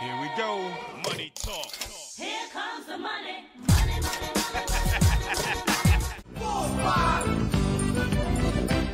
Here 0.00 0.16
we 0.20 0.28
go. 0.36 0.56
Money 1.08 1.32
talk. 1.34 1.72
Here 2.16 2.46
comes 2.52 2.86
the 2.86 2.96
money. 2.98 3.46
Money, 3.66 4.00
money, 4.00 5.48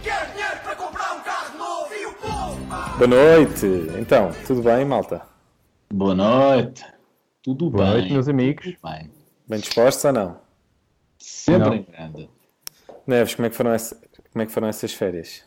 Quer 0.02 0.30
dinheiro 0.32 0.60
para 0.62 0.76
comprar 0.76 1.14
um 1.16 1.20
carro 1.22 1.58
novo 1.58 1.94
e 1.94 2.06
o 2.06 2.12
povo, 2.14 2.66
pá! 2.68 2.94
Boa 2.96 3.06
noite! 3.08 3.66
Então, 4.00 4.30
tudo 4.46 4.62
bem, 4.62 4.84
malta? 4.84 5.22
Boa 5.92 6.14
noite. 6.14 6.84
Tudo 7.42 7.68
Boa 7.70 7.84
bem? 7.84 7.92
noite, 7.94 8.12
meus 8.12 8.28
amigos. 8.28 8.64
Tudo 8.64 8.78
bem. 8.90 9.10
Bem 9.46 9.60
dispostos 9.60 10.04
ou 10.06 10.12
não? 10.12 10.40
Sempre 11.18 11.68
Não. 11.68 11.74
em 11.74 11.82
grande. 11.82 12.30
Neves, 13.06 13.34
como 13.34 13.46
é 13.46 13.50
que 13.50 13.56
foram, 13.56 13.72
essa- 13.72 13.96
como 14.32 14.42
é 14.42 14.46
que 14.46 14.52
foram 14.52 14.68
essas 14.68 14.92
férias? 14.94 15.44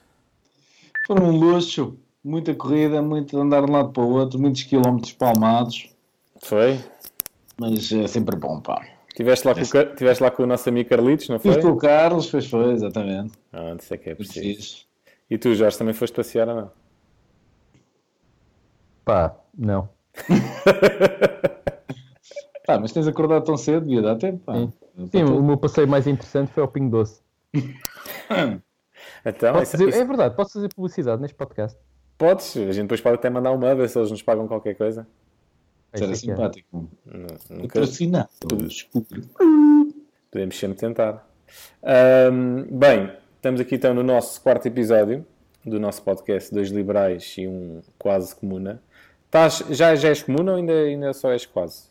Foram 1.07 1.25
um 1.25 1.31
luxo. 1.31 1.97
Muita 2.23 2.53
corrida, 2.55 3.01
muito 3.01 3.39
andar 3.39 3.63
de 3.65 3.71
um 3.71 3.73
lado 3.73 3.89
para 3.91 4.03
o 4.03 4.09
outro, 4.11 4.39
muitos 4.39 4.63
quilómetros 4.63 5.13
palmados. 5.13 5.89
Foi? 6.43 6.79
Mas 7.59 7.91
é 7.91 8.07
sempre 8.07 8.35
bom, 8.35 8.59
pá. 8.59 8.85
Estiveste 9.09 9.47
lá, 9.47 9.55
com 9.55 9.61
o 9.61 9.69
Car- 9.69 9.95
tiveste 9.95 10.23
lá 10.23 10.29
com 10.31 10.43
o 10.43 10.45
nosso 10.45 10.69
amigo 10.69 10.89
Carlitos, 10.89 11.27
não 11.29 11.39
foi? 11.39 11.53
Fiz 11.53 11.63
com 11.63 11.71
o 11.71 11.77
Carlos, 11.77 12.29
fez 12.29 12.45
foi, 12.47 12.71
exatamente. 12.73 13.33
Ah, 13.51 13.71
não 13.73 13.79
sei 13.79 13.97
o 13.97 13.99
que 13.99 14.09
é 14.11 14.15
preciso. 14.15 14.85
E 15.29 15.37
tu, 15.37 15.53
Jorge, 15.55 15.77
também 15.77 15.93
foste 15.93 16.13
passear 16.13 16.47
ou 16.49 16.55
não? 16.55 16.71
Pá, 19.03 19.35
não. 19.57 19.89
Pá, 22.67 22.77
mas 22.79 22.91
tens 22.91 23.07
acordado 23.07 23.45
tão 23.45 23.55
cedo, 23.55 23.85
devia 23.85 24.01
dar 24.01 24.17
tempo, 24.17 24.39
pá. 24.39 24.53
Sim. 24.55 24.73
Sim, 25.11 25.23
o 25.23 25.41
meu 25.41 25.55
passeio 25.57 25.87
mais 25.87 26.05
interessante 26.05 26.51
foi 26.51 26.61
ao 26.61 26.67
Pingo 26.67 26.89
Doce. 26.91 27.21
Então, 29.25 29.53
Posso 29.53 29.63
isso- 29.63 29.71
fazer- 29.71 29.87
isso- 29.89 29.97
é 29.99 30.05
verdade, 30.05 30.35
posso 30.35 30.53
fazer 30.53 30.67
publicidade 30.75 31.21
neste 31.21 31.35
podcast. 31.37 31.79
Podes, 32.17 32.55
a 32.57 32.71
gente 32.71 32.83
depois 32.83 33.01
pode 33.01 33.15
até 33.15 33.29
mandar 33.29 33.51
uma, 33.51 33.75
ver 33.75 33.89
se 33.89 33.97
eles 33.97 34.11
nos 34.11 34.21
pagam 34.21 34.47
qualquer 34.47 34.75
coisa. 34.75 35.07
Era 35.93 36.13
simpático. 36.15 36.89
Não- 37.05 37.27
Nunca 37.57 37.79
Patrocinado. 37.79 38.29
podemos 40.31 40.57
sempre 40.59 40.77
tentar. 40.77 41.27
Ahm, 41.81 42.63
bem, 42.71 43.11
estamos 43.35 43.61
aqui 43.61 43.75
então 43.75 43.93
no 43.93 44.03
nosso 44.03 44.41
quarto 44.41 44.65
episódio 44.67 45.25
do 45.65 45.79
nosso 45.79 46.01
podcast 46.03 46.53
Dois 46.53 46.69
Liberais 46.69 47.35
e 47.37 47.47
um 47.47 47.81
Quase 47.97 48.35
Comuna. 48.35 48.81
Estás, 49.25 49.63
já, 49.69 49.95
já 49.95 50.09
és 50.09 50.23
comuna 50.23 50.51
ou 50.53 50.57
ainda, 50.57 50.73
ainda 50.73 51.13
só 51.13 51.31
és 51.31 51.45
quase? 51.45 51.83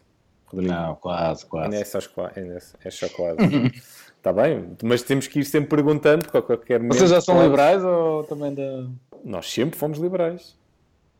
Rodrigo? 0.46 0.72
Não, 0.72 0.94
quase, 0.96 1.44
Ainda 1.52 1.76
é 1.76 1.84
quase. 1.84 2.08
só, 2.14 2.30
ainda 2.36 2.54
é- 2.54 2.88
é 2.88 2.90
só 2.90 3.08
quase. 3.10 3.36
Está 4.26 4.42
bem, 4.42 4.76
mas 4.82 5.04
temos 5.04 5.28
que 5.28 5.38
ir 5.38 5.44
sempre 5.44 5.68
perguntando 5.68 6.24
porque 6.24 6.36
a 6.36 6.42
qualquer 6.42 6.80
momento. 6.80 6.98
Vocês 6.98 7.10
já 7.10 7.20
são 7.20 7.40
liberais 7.40 7.84
ou 7.84 8.24
também 8.24 8.52
da. 8.52 8.88
Nós 9.24 9.48
sempre 9.48 9.78
fomos 9.78 10.00
liberais. 10.00 10.58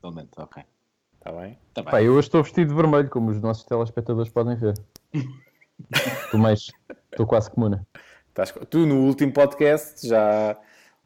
Totalmente, 0.02 0.30
ok. 0.36 0.64
Está 1.16 1.30
bem? 1.30 1.56
Tá 1.72 1.82
bem. 1.82 1.90
Pá, 1.92 2.02
eu 2.02 2.14
hoje 2.14 2.26
estou 2.26 2.42
vestido 2.42 2.70
de 2.70 2.74
vermelho, 2.74 3.08
como 3.08 3.30
os 3.30 3.40
nossos 3.40 3.62
telespectadores 3.62 4.32
podem 4.32 4.56
ver. 4.56 4.74
Estou 6.24 6.40
mais. 6.40 6.72
Estou 7.12 7.28
quase 7.28 7.48
comuna. 7.48 7.86
Estás 8.28 8.52
Tu 8.68 8.84
no 8.84 9.06
último 9.06 9.32
podcast 9.32 10.04
já 10.04 10.56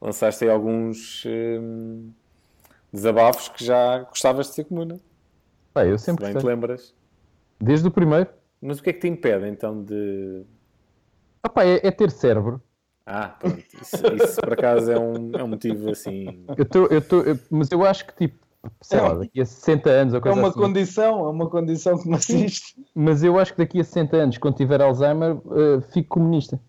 lançaste 0.00 0.44
aí 0.44 0.50
alguns 0.50 1.24
hum, 1.26 2.10
desabafos 2.90 3.50
que 3.50 3.62
já 3.62 4.04
gostavas 4.04 4.46
de 4.46 4.54
ser 4.54 4.64
comuna. 4.64 4.98
Pá, 5.74 5.84
eu 5.84 5.98
Se 5.98 6.06
sempre 6.06 6.24
bem 6.24 6.34
te 6.34 6.46
lembras. 6.46 6.94
Desde 7.60 7.86
o 7.86 7.90
primeiro. 7.90 8.30
Mas 8.58 8.78
o 8.78 8.82
que 8.82 8.88
é 8.88 8.92
que 8.94 9.00
te 9.00 9.08
impede 9.08 9.46
então 9.48 9.84
de. 9.84 10.46
Ah, 11.42 11.48
pá, 11.48 11.64
é, 11.64 11.86
é 11.86 11.90
ter 11.90 12.10
cérebro. 12.10 12.60
Ah, 13.06 13.28
pronto. 13.28 13.58
Isso, 13.80 14.06
isso 14.14 14.40
por 14.40 14.52
acaso 14.52 14.90
é 14.92 14.98
um, 14.98 15.32
é 15.34 15.42
um 15.42 15.48
motivo 15.48 15.90
assim. 15.90 16.44
Eu 16.56 16.64
tô, 16.68 16.86
eu 16.86 17.00
tô, 17.02 17.20
eu- 17.22 17.38
mas 17.50 17.70
eu 17.72 17.84
acho 17.84 18.06
que, 18.06 18.14
tipo, 18.14 18.38
sei 18.82 19.00
lá, 19.00 19.14
daqui 19.14 19.40
a 19.40 19.46
60 19.46 19.90
anos 19.90 20.12
ou 20.14 20.18
É 20.18 20.22
coisa 20.22 20.38
uma 20.38 20.48
assim. 20.48 20.58
condição, 20.58 21.24
é 21.24 21.28
uma 21.30 21.48
condição 21.48 21.98
que 21.98 22.08
me 22.08 22.14
assiste. 22.16 22.76
Mas 22.94 23.22
eu 23.22 23.38
acho 23.38 23.52
que 23.52 23.58
daqui 23.58 23.80
a 23.80 23.84
60 23.84 24.16
anos, 24.16 24.38
quando 24.38 24.56
tiver 24.56 24.80
Alzheimer, 24.80 25.36
eh, 25.52 25.80
fico 25.92 26.08
comunista. 26.10 26.60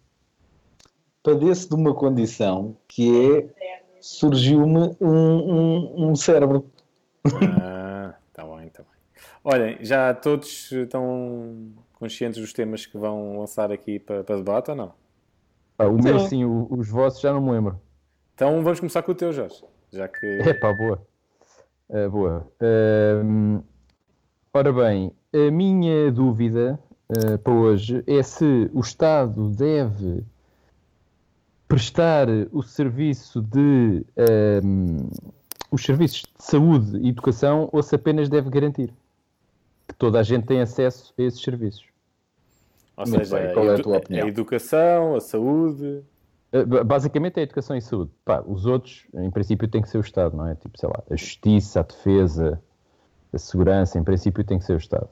Padeço 1.22 1.70
de 1.70 1.76
uma 1.76 1.94
condição 1.94 2.76
que 2.88 3.36
é 3.38 3.76
surgiu-me 4.00 4.96
um, 5.00 5.08
um, 5.10 6.10
um 6.10 6.16
cérebro. 6.16 6.66
Ah, 7.60 8.16
está 8.30 8.44
bem, 8.44 8.68
está 8.68 8.82
bem. 8.82 8.92
Olhem, 9.44 9.78
já 9.82 10.14
todos 10.16 10.72
estão 10.72 11.72
conscientes 12.02 12.42
dos 12.42 12.52
temas 12.52 12.84
que 12.88 12.98
vão 12.98 13.40
lançar 13.40 13.72
aqui 13.72 14.00
para, 14.00 14.24
para 14.24 14.36
debate 14.38 14.72
ou 14.72 14.76
não? 14.76 14.92
Pá, 15.78 15.86
o 15.86 16.02
meu 16.02 16.18
Sim. 16.20 16.44
o- 16.46 16.68
os 16.72 16.90
vossos 16.90 17.22
já 17.22 17.32
não 17.32 17.40
me 17.40 17.52
lembro. 17.52 17.80
Então 18.34 18.64
vamos 18.64 18.80
começar 18.80 19.04
com 19.04 19.12
o 19.12 19.16
teu, 19.16 19.32
Jorge. 19.32 19.64
Já 19.92 20.08
que. 20.08 20.26
É 20.42 20.52
pá, 20.52 20.74
boa. 20.74 21.06
Ah, 21.88 22.10
boa. 22.10 22.48
Ahm, 22.60 23.60
ora 24.52 24.74
bem, 24.74 25.12
a 25.32 25.52
minha 25.52 26.12
dúvida 26.12 26.80
ah, 27.10 27.38
para 27.38 27.54
hoje 27.54 28.04
é 28.08 28.24
se 28.24 28.68
o 28.74 28.80
Estado 28.80 29.50
deve 29.50 30.24
prestar 31.68 32.28
o 32.52 32.64
serviço 32.64 33.42
de 33.44 34.04
ahm, 34.18 35.08
os 35.70 35.84
serviços 35.86 36.22
de 36.22 36.44
saúde 36.44 36.98
e 36.98 37.10
educação 37.10 37.70
ou 37.72 37.84
se 37.84 37.94
apenas 37.94 38.28
deve 38.28 38.50
garantir 38.50 38.92
que 39.88 39.94
toda 39.96 40.20
a 40.20 40.24
gente 40.24 40.48
tem 40.48 40.62
acesso 40.62 41.14
a 41.18 41.22
esses 41.22 41.42
serviços. 41.42 41.91
Ou 43.02 43.08
Muito 43.08 43.26
seja, 43.26 43.38
bem, 43.38 43.54
qual 43.54 43.66
é 43.70 43.76
a 43.76 43.80
tua 43.84 43.98
opinião? 43.98 44.26
a 44.26 44.30
educação, 44.30 45.16
a 45.16 45.20
saúde. 45.22 46.04
Uh, 46.54 46.66
ba- 46.66 46.84
Basicamente 46.84 47.38
é 47.38 47.42
a 47.42 47.44
educação 47.44 47.76
e 47.76 47.82
saúde. 47.82 48.12
Pá, 48.26 48.44
os 48.46 48.66
outros, 48.66 49.06
em 49.14 49.30
princípio, 49.32 49.68
tem 49.68 49.82
que 49.82 49.90
ser 49.90 49.98
o 49.98 50.02
Estado, 50.02 50.36
não 50.36 50.48
é? 50.48 50.56
Tipo, 50.56 50.78
sei 50.78 50.90
lá, 50.90 51.02
a 51.10 51.16
justiça, 51.16 51.80
a 51.80 51.84
defesa, 51.84 52.62
a 53.34 53.38
segurança, 53.38 53.98
em 53.98 54.04
princípio, 54.04 54.44
tem 54.44 54.60
que 54.60 54.66
ser 54.66 54.74
o 54.74 54.78
Estado. 54.78 55.10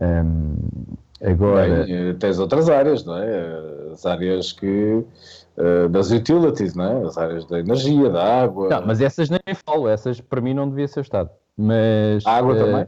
Hum, 0.00 0.56
agora, 1.22 1.84
Bem, 1.84 2.10
eh, 2.10 2.14
tens 2.14 2.38
outras 2.38 2.68
áreas, 2.70 3.04
não 3.04 3.16
é? 3.16 3.92
As 3.92 4.06
áreas 4.06 4.52
que. 4.52 5.04
eh, 5.56 5.88
das 5.88 6.10
utilities, 6.10 6.74
não 6.74 6.84
é? 6.84 7.06
As 7.06 7.18
áreas 7.18 7.44
da 7.46 7.58
energia, 7.58 8.08
da 8.10 8.42
água. 8.42 8.70
não, 8.70 8.86
mas 8.86 9.00
essas 9.00 9.28
nem 9.28 9.40
falo, 9.66 9.88
essas 9.88 10.20
para 10.20 10.40
mim 10.40 10.54
não 10.54 10.68
devia 10.68 10.88
ser 10.88 11.00
o 11.00 11.02
Estado. 11.02 11.30
Mas 11.56 12.24
A 12.26 12.32
água 12.36 12.54
eh, 12.54 12.58
também? 12.58 12.86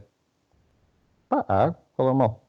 Pá, 1.29 1.45
a 1.47 1.63
água, 1.65 1.77
qual 1.95 2.07
é 2.07 2.11
o 2.11 2.15
mal? 2.15 2.42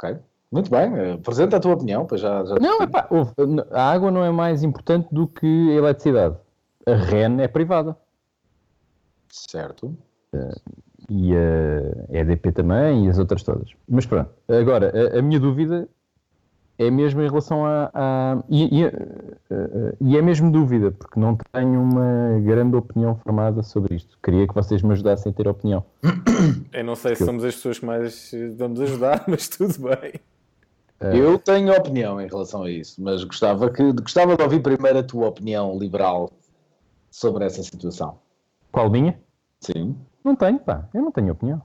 Ok. 0.00 0.18
Muito 0.50 0.70
bem, 0.70 0.92
eh, 0.96 1.12
apresenta 1.12 1.58
a 1.58 1.60
tua 1.60 1.74
opinião, 1.74 2.06
pois 2.06 2.20
já. 2.20 2.44
já 2.44 2.56
Não, 2.56 2.82
epá, 2.82 3.06
ouve, 3.10 3.32
a 3.70 3.92
água 3.92 4.10
não 4.10 4.24
é 4.24 4.30
mais 4.30 4.64
importante 4.64 5.06
do 5.12 5.28
que 5.28 5.70
a 5.70 5.74
eletricidade. 5.74 6.36
A 6.86 6.94
REN 6.94 7.40
é 7.40 7.46
privada. 7.46 7.96
Certo. 9.28 9.94
e 11.08 11.32
a 11.36 12.18
EDP 12.18 12.50
também 12.52 13.06
e 13.06 13.08
as 13.10 13.18
outras 13.18 13.42
todas. 13.44 13.70
Mas 13.88 14.06
pronto, 14.06 14.30
agora 14.48 14.92
a, 15.14 15.18
a 15.18 15.22
minha 15.22 15.38
dúvida 15.38 15.88
é 16.80 16.90
mesmo 16.90 17.20
em 17.20 17.28
relação 17.28 17.66
a. 17.66 17.90
a- 17.92 18.42
e, 18.48 18.80
e, 18.80 18.84
eh, 18.84 18.92
eh, 19.50 19.94
e 20.00 20.16
é 20.16 20.22
mesmo 20.22 20.50
dúvida, 20.50 20.90
porque 20.90 21.20
não 21.20 21.36
tenho 21.52 21.78
uma 21.78 22.40
grande 22.40 22.74
opinião 22.74 23.14
formada 23.16 23.62
sobre 23.62 23.96
isto. 23.96 24.16
Queria 24.22 24.48
que 24.48 24.54
vocês 24.54 24.80
me 24.82 24.92
ajudassem 24.92 25.30
a 25.30 25.34
ter 25.34 25.46
opinião. 25.46 25.84
Eu 26.72 26.84
não 26.84 26.96
sei 26.96 27.14
se 27.16 27.24
somos 27.26 27.44
as 27.44 27.54
pessoas 27.54 27.78
que 27.78 27.84
mais 27.84 28.32
eh, 28.32 28.48
vamos 28.56 28.80
ajudar, 28.80 29.24
mas 29.28 29.46
tudo 29.48 29.74
bem. 29.78 30.14
Eu 31.02 31.38
tenho 31.38 31.72
opinião 31.74 32.20
em 32.20 32.26
relação 32.28 32.62
a 32.64 32.70
isso, 32.70 33.02
mas 33.02 33.24
gostava, 33.24 33.70
que, 33.70 33.92
gostava 33.92 34.36
de 34.36 34.42
ouvir 34.42 34.60
primeiro 34.60 34.98
a 34.98 35.02
tua 35.02 35.28
opinião 35.28 35.78
liberal 35.78 36.30
sobre 37.10 37.44
essa 37.44 37.62
situação. 37.62 38.18
Qual 38.70 38.90
minha? 38.90 39.18
Sim. 39.60 39.96
Não 40.22 40.36
tenho, 40.36 40.58
pá, 40.58 40.88
eu 40.92 41.00
não 41.02 41.10
tenho 41.10 41.32
opinião. 41.32 41.62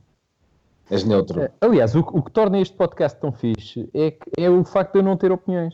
És 0.89 1.03
neutro. 1.03 1.41
Eh, 1.41 1.51
Aliás, 1.61 1.95
o, 1.95 2.03
que- 2.03 2.17
o 2.17 2.21
que 2.21 2.31
torna 2.31 2.59
este 2.59 2.75
podcast 2.75 3.19
tão 3.19 3.31
fixe 3.31 3.89
é, 3.93 4.11
que- 4.11 4.31
é 4.37 4.49
o 4.49 4.63
facto 4.63 4.93
de 4.93 4.99
eu 4.99 5.03
não 5.03 5.17
ter 5.17 5.31
opiniões. 5.31 5.73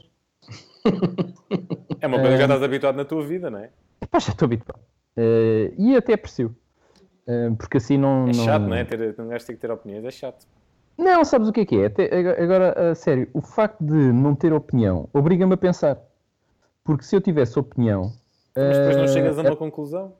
É 2.00 2.08
uma 2.08 2.18
coisa 2.20 2.32
que 2.32 2.38
já 2.38 2.44
estás 2.44 2.64
habituado 2.64 2.96
na 2.96 3.06
tua 3.06 3.24
vida, 3.26 3.50
não 3.50 3.60
é? 3.60 3.70
Pá, 4.10 4.20
já 4.20 4.32
estou 4.32 4.46
habituado. 4.46 4.82
Eh, 5.18 5.74
e 5.78 5.96
até 5.96 6.14
aprecio. 6.14 6.56
Eh, 7.28 7.52
porque 7.58 7.78
assim 7.78 7.98
não. 7.98 8.24
É 8.24 8.28
não- 8.28 8.34
chato, 8.34 8.64
não 8.64 8.76
é? 8.76 8.84
Ter, 8.86 9.16
um 9.20 9.28
gajo 9.28 9.46
tem 9.46 9.56
que 9.56 9.62
ter 9.62 9.72
opiniões, 9.72 10.04
é 10.06 10.12
chato. 10.12 10.48
Não, 10.98 11.24
sabes 11.24 11.48
o 11.48 11.52
que 11.52 11.62
é 11.62 11.66
que 11.66 11.76
é? 11.82 11.86
Até 11.86 12.06
agora- 12.42 12.92
a 12.92 12.96
sério, 12.96 13.28
o 13.34 13.42
facto 13.42 13.84
de 13.84 13.94
não 13.94 14.36
ter 14.36 14.54
opinião 14.54 15.08
obriga-me 15.14 15.54
a 15.54 15.58
pensar. 15.58 15.98
Porque 16.84 17.04
se 17.04 17.16
eu 17.16 17.22
tivesse 17.22 17.58
opinião. 17.60 18.12
Mas 18.56 18.78
depois 18.78 18.98
não 18.98 19.04
eh, 19.04 19.08
chegas 19.08 19.38
a 19.40 19.44
é- 19.44 19.50
uma 19.50 19.56
conclusão. 19.56 20.14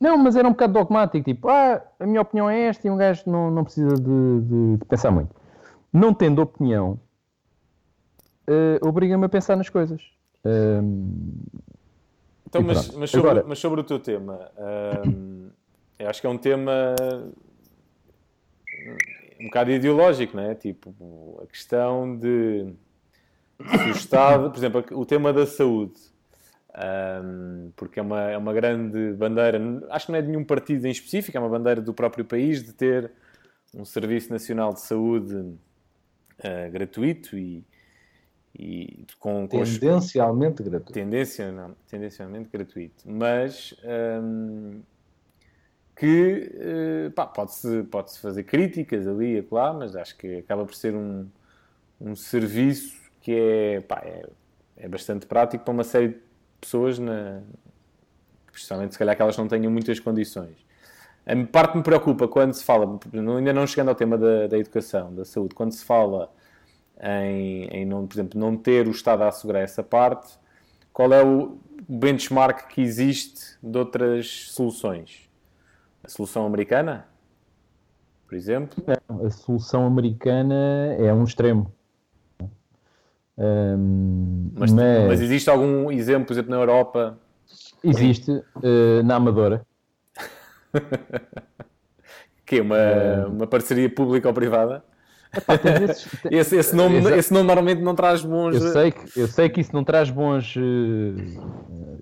Não, 0.00 0.16
mas 0.16 0.34
era 0.34 0.48
um 0.48 0.52
bocado 0.52 0.72
dogmático, 0.72 1.24
tipo, 1.24 1.48
ah, 1.48 1.82
a 1.98 2.06
minha 2.06 2.22
opinião 2.22 2.48
é 2.48 2.62
esta 2.68 2.86
e 2.86 2.90
um 2.90 2.96
gajo 2.96 3.22
não, 3.26 3.50
não 3.50 3.64
precisa 3.64 3.94
de, 3.96 4.40
de- 4.40 4.76
de 4.78 4.84
pensar 4.86 5.10
muito. 5.10 5.34
Não 5.92 6.14
tendo 6.14 6.40
opinião, 6.40 6.98
eh, 8.46 8.78
obriga-me 8.82 9.26
a 9.26 9.28
pensar 9.28 9.56
nas 9.56 9.68
coisas. 9.68 10.00
Ahm, 10.44 11.12
Então, 12.46 12.62
mas, 12.62 12.90
mas, 12.96 13.10
sobre, 13.10 13.28
Agora- 13.30 13.44
mas 13.46 13.58
sobre 13.58 13.80
o 13.80 13.84
teu 13.84 13.98
tema, 14.00 14.50
hum, 15.06 15.50
eu 15.98 16.08
acho 16.08 16.20
que 16.20 16.26
é 16.26 16.30
um 16.30 16.38
tema 16.38 16.94
um 19.38 19.44
bocado 19.44 19.70
ideológico, 19.70 20.36
não 20.36 20.44
é? 20.44 20.54
Tipo, 20.54 21.40
a 21.42 21.46
questão 21.46 22.16
de 22.16 22.72
se 23.58 23.88
o 23.88 23.90
Estado, 23.90 24.50
por 24.50 24.56
exemplo, 24.58 24.84
o 24.98 25.04
tema 25.06 25.32
da 25.32 25.46
saúde, 25.46 25.92
hum, 26.76 27.72
porque 27.76 27.98
é 28.00 28.02
uma, 28.02 28.20
é 28.30 28.36
uma 28.38 28.52
grande 28.52 29.12
bandeira, 29.14 29.58
acho 29.90 30.06
que 30.06 30.12
não 30.12 30.18
é 30.18 30.22
de 30.22 30.28
nenhum 30.28 30.44
partido 30.44 30.86
em 30.86 30.90
específico, 30.90 31.36
é 31.36 31.40
uma 31.40 31.48
bandeira 31.48 31.80
do 31.80 31.94
próprio 31.94 32.24
país 32.24 32.62
de 32.62 32.72
ter 32.72 33.10
um 33.74 33.84
Serviço 33.84 34.30
Nacional 34.30 34.72
de 34.74 34.80
Saúde 34.80 35.54
eh, 36.38 36.70
gratuito 36.70 37.36
e, 37.38 37.64
e 38.58 39.06
com, 39.18 39.46
com 39.48 39.60
os- 39.60 39.78
Tendencialmente 39.78 40.62
gratuito. 40.62 40.92
tendência, 40.92 41.52
não, 41.52 41.74
tendencialmente 41.88 42.48
gratuito, 42.50 43.04
mas 43.10 43.74
hum, 44.22 44.80
que 45.96 46.50
eh, 46.54 47.10
pá, 47.14 47.26
pode-se 47.26 47.82
pode 47.84 48.18
fazer 48.18 48.44
críticas 48.44 49.06
ali 49.06 49.34
e 49.36 49.38
acolá, 49.40 49.72
mas 49.72 49.94
acho 49.96 50.16
que 50.16 50.38
acaba 50.38 50.64
por 50.64 50.74
ser 50.74 50.94
um, 50.94 51.26
um 52.00 52.16
serviço 52.16 52.98
que 53.20 53.32
é, 53.32 53.80
pá, 53.82 54.02
é, 54.04 54.26
é 54.76 54.88
bastante 54.88 55.26
prático 55.26 55.64
para 55.64 55.74
uma 55.74 55.84
série 55.84 56.08
de 56.10 56.20
pessoas, 56.60 56.98
na, 56.98 57.40
especialmente 58.52 58.92
se 58.92 58.98
calhar 58.98 59.16
que 59.16 59.22
elas 59.22 59.36
não 59.36 59.48
tenham 59.48 59.70
muitas 59.70 59.98
condições. 59.98 60.56
A 61.26 61.46
parte 61.46 61.76
me 61.76 61.82
preocupa 61.82 62.26
quando 62.26 62.52
se 62.54 62.64
fala, 62.64 62.98
não- 63.12 63.36
ainda 63.36 63.52
não 63.52 63.66
chegando 63.66 63.88
ao 63.88 63.94
tema 63.94 64.16
da, 64.18 64.46
da 64.46 64.58
educação, 64.58 65.14
da 65.14 65.24
saúde, 65.24 65.54
quando 65.54 65.72
se 65.72 65.84
fala 65.84 66.32
em, 67.00 67.64
em 67.66 67.86
não, 67.86 68.06
por 68.06 68.14
exemplo, 68.14 68.38
não 68.38 68.56
ter 68.56 68.86
o 68.86 68.90
Estado 68.90 69.22
a 69.22 69.28
assegurar 69.28 69.62
essa 69.62 69.82
parte, 69.82 70.38
qual 70.92 71.12
é 71.12 71.24
o 71.24 71.58
benchmark 71.88 72.68
que 72.68 72.80
existe 72.80 73.56
de 73.62 73.78
outras 73.78 74.50
soluções? 74.50 75.28
A 76.02 76.08
solução 76.08 76.46
americana, 76.46 77.06
por 78.26 78.34
exemplo? 78.34 78.82
A 79.08 79.30
solução 79.30 79.86
americana 79.86 80.94
é 80.98 81.12
um 81.12 81.24
extremo. 81.24 81.72
Ahm, 83.38 84.50
Mas, 84.54 84.72
mas, 84.72 85.06
mas 85.08 85.20
existe 85.20 85.48
algum 85.50 85.90
exemplo, 85.90 86.26
por 86.26 86.32
exemplo, 86.34 86.50
na 86.50 86.56
Europa? 86.56 87.18
existe 87.82 88.42
eh, 88.62 89.02
na 89.02 89.16
Amadora. 89.16 89.64
Que 92.44 92.58
é 92.58 92.62
uma, 92.62 93.28
uma 93.28 93.46
parceria 93.46 93.88
pública 93.88 94.26
ou 94.28 94.34
privada? 94.34 94.82
Epá, 95.36 95.54
esses- 95.84 96.08
Esse, 96.30 96.56
esse 96.56 96.74
nome, 96.74 96.98
esse 97.16 97.32
nome 97.32 97.46
normalmente 97.46 97.80
não 97.80 97.94
traz 97.94 98.24
bons. 98.24 98.56
eu, 98.56 98.72
sei 98.72 98.90
que, 98.90 99.20
eu 99.20 99.28
sei 99.28 99.48
que 99.48 99.60
isso 99.60 99.72
não 99.72 99.84
traz 99.84 100.10
bons, 100.10 100.56
eh, 100.56 100.60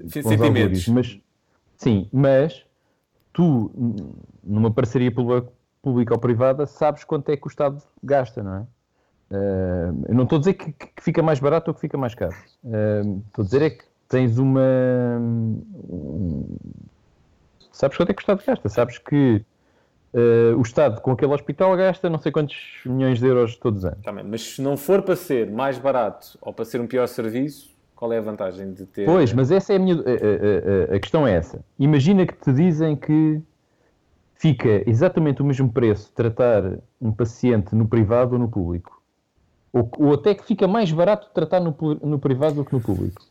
bons 0.04 0.12
Sentimentos. 0.22 0.88
mas 0.88 1.20
sim, 1.76 2.08
mas 2.10 2.64
tu, 3.32 3.70
numa 4.42 4.70
parceria 4.70 5.12
pública 5.12 6.14
ou 6.14 6.18
privada, 6.18 6.64
sabes 6.66 7.04
quanto 7.04 7.28
é 7.28 7.36
que 7.36 7.46
o 7.46 7.50
Estado 7.50 7.82
gasta, 8.02 8.42
não 8.42 8.54
é? 8.54 8.66
Eh, 9.30 9.90
eu 10.08 10.14
não 10.14 10.24
estou 10.24 10.36
a 10.36 10.38
dizer 10.40 10.54
que, 10.54 10.72
que 10.72 11.02
fica 11.02 11.22
mais 11.22 11.38
barato 11.40 11.70
ou 11.70 11.74
que 11.74 11.80
fica 11.80 11.98
mais 11.98 12.14
caro. 12.14 12.34
Eh, 12.64 13.02
estou 13.26 13.42
a 13.42 13.44
dizer 13.44 13.62
é 13.62 13.70
que 13.70 13.84
tens 14.08 14.38
uma. 14.38 14.60
um- 15.20 16.56
sabes 17.72 17.96
quanto 17.96 18.10
é 18.10 18.14
que 18.14 18.20
o 18.20 18.22
Estado 18.22 18.42
gasta, 18.46 18.68
sabes 18.68 18.98
que 18.98 19.44
eh, 20.14 20.54
o 20.56 20.62
Estado 20.62 21.00
com 21.02 21.12
aquele 21.12 21.32
hospital 21.32 21.76
gasta 21.76 22.08
não 22.08 22.18
sei 22.18 22.32
quantos 22.32 22.56
milhões 22.86 23.18
de 23.20 23.26
euros 23.26 23.56
todos 23.56 23.80
os 23.80 23.84
anos. 23.84 24.00
Bem, 24.04 24.24
mas 24.24 24.42
se 24.54 24.62
não 24.62 24.76
for 24.76 25.02
para 25.02 25.14
ser 25.16 25.50
mais 25.50 25.78
barato 25.78 26.38
ou 26.40 26.52
para 26.52 26.64
ser 26.64 26.80
um 26.80 26.86
pior 26.86 27.06
serviço, 27.06 27.76
qual 27.94 28.12
é 28.12 28.18
a 28.18 28.22
vantagem 28.22 28.72
de 28.72 28.86
ter? 28.86 29.04
Pois, 29.04 29.32
mas 29.32 29.50
essa 29.50 29.72
é 29.74 29.76
a 29.76 29.78
minha. 29.78 29.96
A- 29.96 30.92
a- 30.92 30.96
a 30.96 31.00
questão 31.00 31.26
é 31.26 31.34
essa. 31.34 31.62
Imagina 31.78 32.26
que 32.26 32.34
te 32.34 32.52
dizem 32.52 32.96
que 32.96 33.42
fica 34.36 34.88
exatamente 34.88 35.42
o 35.42 35.44
mesmo 35.44 35.70
preço 35.70 36.10
tratar 36.14 36.62
um 37.00 37.12
paciente 37.12 37.74
no 37.74 37.86
privado 37.88 38.32
ou 38.34 38.38
no 38.38 38.48
público. 38.48 38.97
Ou, 39.72 39.90
ou 39.98 40.14
até 40.14 40.34
que 40.34 40.44
fica 40.44 40.66
mais 40.66 40.90
barato 40.90 41.28
tratar 41.32 41.60
no, 41.60 41.76
no 42.02 42.18
privado 42.18 42.56
do 42.56 42.64
que 42.64 42.72
no 42.72 42.80
público. 42.80 43.22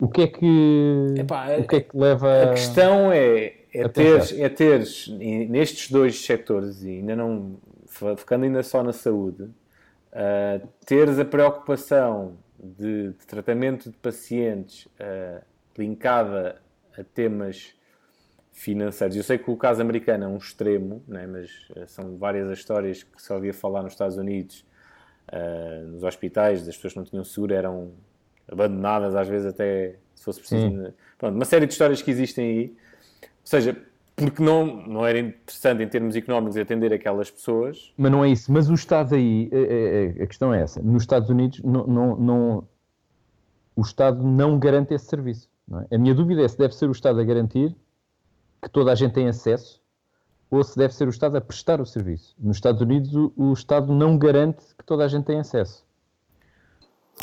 O 0.00 0.08
que 0.08 0.22
é 0.22 0.26
que. 0.26 1.14
Epá, 1.16 1.56
o 1.58 1.66
que 1.66 1.76
é 1.76 1.80
que 1.80 1.96
leva. 1.96 2.42
A 2.42 2.48
questão 2.54 3.12
é, 3.12 3.54
é, 3.72 3.84
a 3.84 3.88
teres, 3.88 4.32
é 4.38 4.48
teres, 4.48 5.08
nestes 5.08 5.90
dois 5.90 6.24
setores, 6.24 6.82
e 6.82 6.90
ainda 6.90 7.14
não, 7.14 7.56
ficando 8.16 8.44
ainda 8.44 8.62
só 8.62 8.82
na 8.82 8.92
saúde, 8.92 9.48
ah, 10.12 10.60
teres 10.84 11.18
a 11.18 11.24
preocupação 11.24 12.36
de, 12.58 13.12
de 13.12 13.26
tratamento 13.26 13.90
de 13.90 13.96
pacientes 13.96 14.88
ah, 15.00 15.40
linkada 15.76 16.60
a 16.98 17.02
temas 17.02 17.74
financeiros. 18.52 19.16
Eu 19.16 19.22
sei 19.22 19.38
que 19.38 19.50
o 19.50 19.56
caso 19.56 19.80
americano 19.80 20.24
é 20.24 20.28
um 20.28 20.36
extremo, 20.36 21.02
né, 21.08 21.26
mas 21.26 21.50
ah, 21.76 21.86
são 21.86 22.16
várias 22.18 22.48
as 22.48 22.58
histórias 22.58 23.02
que 23.02 23.22
se 23.22 23.32
ouvia 23.32 23.54
falar 23.54 23.82
nos 23.82 23.92
Estados 23.92 24.16
Unidos, 24.16 24.66
ah, 25.28 25.82
nos 25.86 26.02
hospitais, 26.02 26.64
das 26.66 26.74
pessoas 26.76 26.92
que 26.94 26.98
não 26.98 27.04
tinham 27.06 27.24
seguro 27.24 27.54
eram 27.54 27.90
abandonadas, 28.50 29.14
às 29.14 29.28
vezes 29.28 29.46
até 29.46 29.96
se 30.14 30.24
fosse 30.24 30.40
preciso. 30.40 30.68
Sim. 30.86 30.92
Pronto, 31.18 31.34
uma 31.34 31.44
série 31.44 31.66
de 31.66 31.72
histórias 31.72 32.02
que 32.02 32.10
existem 32.10 32.44
aí. 32.44 32.76
Ou 33.22 33.28
seja, 33.44 33.76
porque 34.14 34.42
não, 34.42 34.66
não 34.86 35.06
era 35.06 35.18
interessante 35.18 35.82
em 35.82 35.88
termos 35.88 36.14
económicos 36.14 36.56
atender 36.56 36.92
aquelas 36.92 37.30
pessoas. 37.30 37.92
Mas 37.96 38.12
não 38.12 38.24
é 38.24 38.28
isso. 38.30 38.52
Mas 38.52 38.68
o 38.70 38.74
Estado 38.74 39.14
aí, 39.14 39.50
a, 39.52 40.20
a- 40.20 40.24
a 40.24 40.26
questão 40.26 40.52
é 40.54 40.62
essa. 40.62 40.80
Nos 40.82 41.02
Estados 41.02 41.28
Unidos, 41.30 41.60
não, 41.62 41.86
não, 41.86 42.16
não- 42.16 42.68
o 43.74 43.80
Estado 43.82 44.22
não 44.22 44.58
garante 44.58 44.92
esse 44.94 45.06
serviço. 45.06 45.48
não 45.66 45.80
é? 45.80 45.86
A 45.94 45.98
minha 45.98 46.14
dúvida 46.14 46.42
é 46.42 46.48
se 46.48 46.58
deve 46.58 46.74
ser 46.74 46.88
o 46.88 46.92
Estado 46.92 47.20
a 47.20 47.24
garantir 47.24 47.74
que 48.62 48.68
toda 48.68 48.92
a 48.92 48.94
gente 48.94 49.12
tem 49.14 49.28
acesso 49.28 49.81
ou 50.52 50.62
se 50.62 50.76
deve 50.76 50.94
ser 50.94 51.06
o 51.06 51.10
Estado 51.10 51.38
a 51.38 51.40
prestar 51.40 51.80
o 51.80 51.86
serviço. 51.86 52.36
Nos 52.38 52.58
Estados 52.58 52.82
Unidos, 52.82 53.14
o, 53.14 53.32
o 53.36 53.52
Estado 53.54 53.90
não 53.90 54.18
garante 54.18 54.62
que 54.76 54.84
toda 54.84 55.02
a 55.02 55.08
gente 55.08 55.24
tem 55.24 55.40
acesso. 55.40 55.82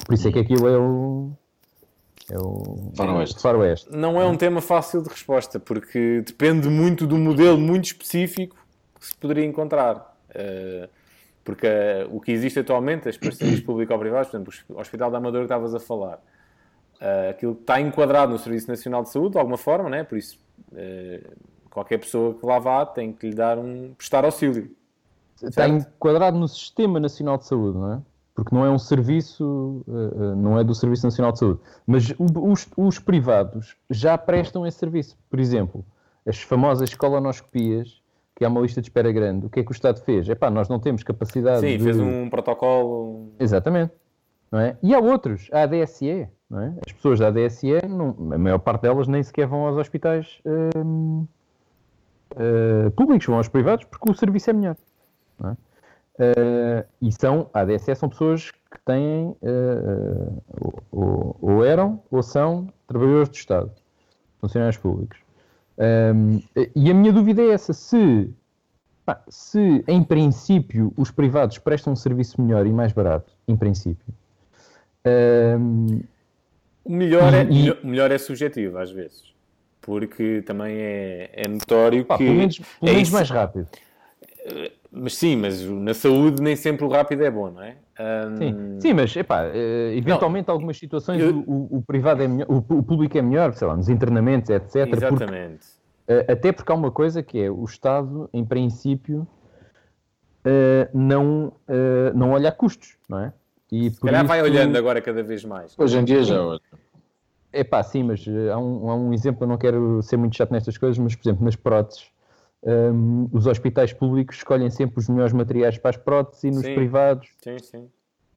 Por 0.03 0.15
isso 0.15 0.27
é 0.27 0.31
que 0.31 0.39
aquilo 0.39 0.67
é 0.67 0.77
o. 0.79 1.31
É 2.31 2.39
o. 2.39 2.91
Faroeste. 2.95 3.39
Faroeste. 3.39 3.95
Não 3.95 4.19
é 4.19 4.25
um 4.25 4.35
tema 4.35 4.61
fácil 4.61 5.03
de 5.03 5.09
resposta, 5.09 5.59
porque 5.59 6.23
depende 6.25 6.67
muito 6.69 7.05
do 7.05 7.17
modelo 7.17 7.57
muito 7.59 7.85
específico 7.85 8.57
que 8.99 9.05
se 9.05 9.15
poderia 9.15 9.45
encontrar. 9.45 10.17
Eh, 10.33 10.89
porque 11.43 11.67
eh, 11.67 12.07
o 12.09 12.19
que 12.19 12.31
existe 12.31 12.59
atualmente, 12.59 13.09
as 13.09 13.17
parcerias 13.17 13.59
público-privadas, 13.61 14.27
por 14.29 14.37
exemplo, 14.37 14.53
o 14.69 14.79
Hospital 14.79 15.11
da 15.11 15.19
Amadora 15.19 15.43
que 15.43 15.53
estavas 15.53 15.75
a 15.75 15.79
falar, 15.79 16.19
eh, 16.99 17.29
aquilo 17.29 17.51
está 17.51 17.79
enquadrado 17.79 18.31
no 18.31 18.39
Serviço 18.39 18.67
Nacional 18.67 19.03
de 19.03 19.09
Saúde, 19.09 19.33
de 19.33 19.37
alguma 19.37 19.57
forma, 19.57 19.87
né? 19.87 20.03
por 20.03 20.17
isso 20.17 20.39
qualquer 21.69 21.99
pessoa 21.99 22.33
que 22.33 22.45
lá 22.45 22.59
vá 22.59 22.85
tem 22.85 23.11
que 23.13 23.29
lhe 23.29 23.35
dar 23.35 23.57
um 23.57 23.93
prestar 23.97 24.25
auxílio. 24.25 24.71
Está 25.35 25.51
Certo. 25.67 25.73
enquadrado 25.95 26.37
no 26.37 26.47
Sistema 26.47 26.99
Nacional 26.99 27.37
de 27.37 27.45
Saúde, 27.45 27.77
não 27.77 27.93
é? 27.93 28.01
Porque 28.35 28.53
não 28.55 28.65
é 28.65 28.69
um 28.69 28.79
serviço, 28.79 29.83
eh, 29.87 29.91
eh, 29.91 30.35
não 30.35 30.57
é 30.59 30.63
do 30.63 30.73
Serviço 30.75 31.05
Nacional 31.05 31.31
de 31.31 31.39
Saúde. 31.39 31.59
Mas 31.85 32.13
os, 32.17 32.67
os 32.77 32.99
privados 32.99 33.75
já 33.89 34.17
prestam 34.17 34.65
esse 34.65 34.77
serviço. 34.77 35.17
Por 35.29 35.39
exemplo, 35.39 35.83
as 36.25 36.41
famosas 36.41 36.93
colonoscopias, 36.93 38.01
que 38.35 38.45
há 38.45 38.47
uma 38.49 38.61
lista 38.61 38.81
de 38.81 38.87
espera 38.87 39.11
grande, 39.11 39.45
o 39.45 39.49
que 39.49 39.59
é 39.59 39.63
que 39.63 39.71
o 39.71 39.73
Estado 39.73 39.99
fez? 40.01 40.27
Epá, 40.29 40.49
nós 40.49 40.69
não 40.69 40.79
temos 40.79 41.03
capacidade 41.03 41.59
Sim, 41.61 41.77
de... 41.77 41.83
fez 41.83 41.99
um 41.99 42.29
protocolo. 42.29 43.31
Exatamente. 43.39 43.91
Não 44.51 44.59
é? 44.59 44.77
E 44.81 44.95
há 44.95 44.99
outros, 44.99 45.47
a 45.51 45.63
ADSE, 45.63 46.27
não 46.49 46.61
é? 46.61 46.73
As 46.85 46.91
pessoas 46.93 47.19
da 47.19 47.27
ADSE, 47.27 47.85
não- 47.87 48.15
a 48.33 48.37
maior 48.37 48.59
parte 48.59 48.81
delas 48.83 49.07
nem 49.07 49.21
sequer 49.21 49.47
vão 49.47 49.67
aos 49.67 49.77
hospitais 49.77 50.39
hum, 50.75 51.25
eh, 52.35 52.89
públicos, 52.91 53.25
vão 53.27 53.37
aos 53.37 53.47
privados, 53.47 53.85
porque 53.85 54.09
o 54.09 54.13
serviço 54.13 54.49
é 54.49 54.53
melhor. 54.53 54.75
é? 55.45 55.55
Eh, 56.19 56.85
e 57.01 57.11
são, 57.11 57.49
a 57.53 57.61
ADSE 57.61 57.95
são 57.95 58.09
pessoas 58.09 58.51
que 58.51 58.79
têm, 58.85 59.35
eh, 59.41 59.47
eh, 59.47 60.33
ou, 60.91 61.35
ou- 61.41 61.65
eram, 61.65 62.01
ou 62.11 62.21
são 62.21 62.67
trabalhadores 62.87 63.29
do 63.29 63.35
Estado, 63.35 63.71
funcionários 64.39 64.77
públicos. 64.77 65.17
Hum, 65.77 66.41
e 66.75 66.91
a 66.91 66.93
minha 66.93 67.13
dúvida 67.13 67.41
é 67.41 67.51
essa, 67.51 67.71
se 67.73 68.29
Pá, 69.05 69.23
se 69.29 69.83
em 69.87 70.03
princípio 70.03 70.93
os 70.97 71.09
privados 71.09 71.57
prestam 71.57 71.93
um 71.93 71.95
serviço 71.95 72.39
melhor 72.41 72.67
e 72.67 72.71
mais 72.71 72.91
barato, 72.93 73.31
em 73.47 73.55
princípio, 73.55 74.05
hum, 75.57 76.01
O 76.83 76.91
melhor 76.91 77.33
é, 77.33 77.43
E- 77.43 77.85
melhor 77.85 78.11
é 78.11 78.17
subjetivo, 78.17 78.77
às 78.77 78.91
vezes. 78.91 79.33
Porque 79.81 80.41
também 80.45 80.75
é, 80.77 81.29
é 81.33 81.47
notório 81.47 82.03
pá, 82.05 82.17
que. 82.17 82.25
pelo 82.25 82.37
menos, 82.37 82.57
pelo 82.57 82.67
é 82.81 82.93
menos 82.93 83.07
isso. 83.07 83.13
mais 83.13 83.29
rápido. 83.29 83.67
Mas 84.91 85.15
sim, 85.15 85.35
mas 85.35 85.63
na 85.63 85.93
saúde 85.93 86.41
nem 86.41 86.55
sempre 86.55 86.83
o 86.83 86.87
rápido 86.89 87.23
é 87.23 87.29
bom, 87.29 87.51
não 87.51 87.61
é? 87.61 87.77
Ahm, 87.99 88.35
Sim, 88.37 88.79
sim 88.79 88.93
mas 88.93 89.15
epá, 89.15 89.45
eh, 89.45 89.93
eventualmente 89.95 90.49
algumas 90.49 90.77
situações 90.77 91.21
eu- 91.21 91.43
o, 91.45 91.77
o- 91.77 91.81
privado 91.81 92.23
é 92.23 92.27
melhor, 92.27 92.47
o, 92.49 92.57
o 92.57 92.83
público 92.83 93.15
é 93.17 93.21
melhor, 93.21 93.53
sei 93.53 93.67
lá, 93.67 93.75
nos 93.75 93.89
internamentos, 93.89 94.49
etc. 94.49 94.87
porque- 94.89 94.95
Exatamente. 95.05 95.67
eh, 96.07 96.25
até 96.31 96.51
porque 96.51 96.71
há 96.71 96.75
uma 96.75 96.89
coisa 96.91 97.21
que 97.21 97.39
é 97.39 97.51
o 97.51 97.63
Estado, 97.65 98.27
em 98.33 98.43
princípio, 98.43 99.27
eh, 100.43 100.89
não, 100.93 101.53
eh, 101.67 102.11
não 102.15 102.31
olha 102.31 102.49
a 102.49 102.51
custos, 102.51 102.97
não 103.07 103.19
é? 103.19 103.33
E 103.71 103.91
Se 103.91 103.99
calhar 104.01 104.25
vai 104.25 104.41
olhando 104.41 104.75
agora 104.77 104.99
cada 105.01 105.21
vez 105.21 105.45
mais. 105.45 105.75
Hoje 105.77 105.97
em 105.99 106.03
dia 106.03 106.23
já 106.23 106.43
olha. 106.43 106.61
É 107.51 107.63
pá, 107.63 107.81
sim, 107.83 108.03
mas 108.03 108.25
eh, 108.27 108.51
há 108.51 108.57
um, 108.57 108.89
há 108.89 108.95
um 108.95 109.13
exemplo, 109.13 109.43
eu 109.43 109.47
não 109.47 109.57
quero 109.57 110.01
ser 110.03 110.17
muito 110.17 110.35
chato 110.35 110.51
nestas 110.51 110.77
coisas, 110.77 110.97
mas 110.99 111.15
por 111.15 111.27
exemplo, 111.27 111.43
nas 111.45 111.55
próteses, 111.55 112.05
hum, 112.63 113.27
os 113.31 113.47
hospitais 113.47 113.91
públicos 113.91 114.37
escolhem 114.37 114.69
sempre 114.69 114.99
os 114.99 115.09
melhores 115.09 115.33
materiais 115.33 115.77
para 115.77 115.89
as 115.89 115.97
próteses 115.97 116.43
e 116.43 116.51
nos 116.51 116.65
Sim. 116.65 116.75
privados 116.75 117.27
Sim, 117.43 117.57
sim. 117.59 117.87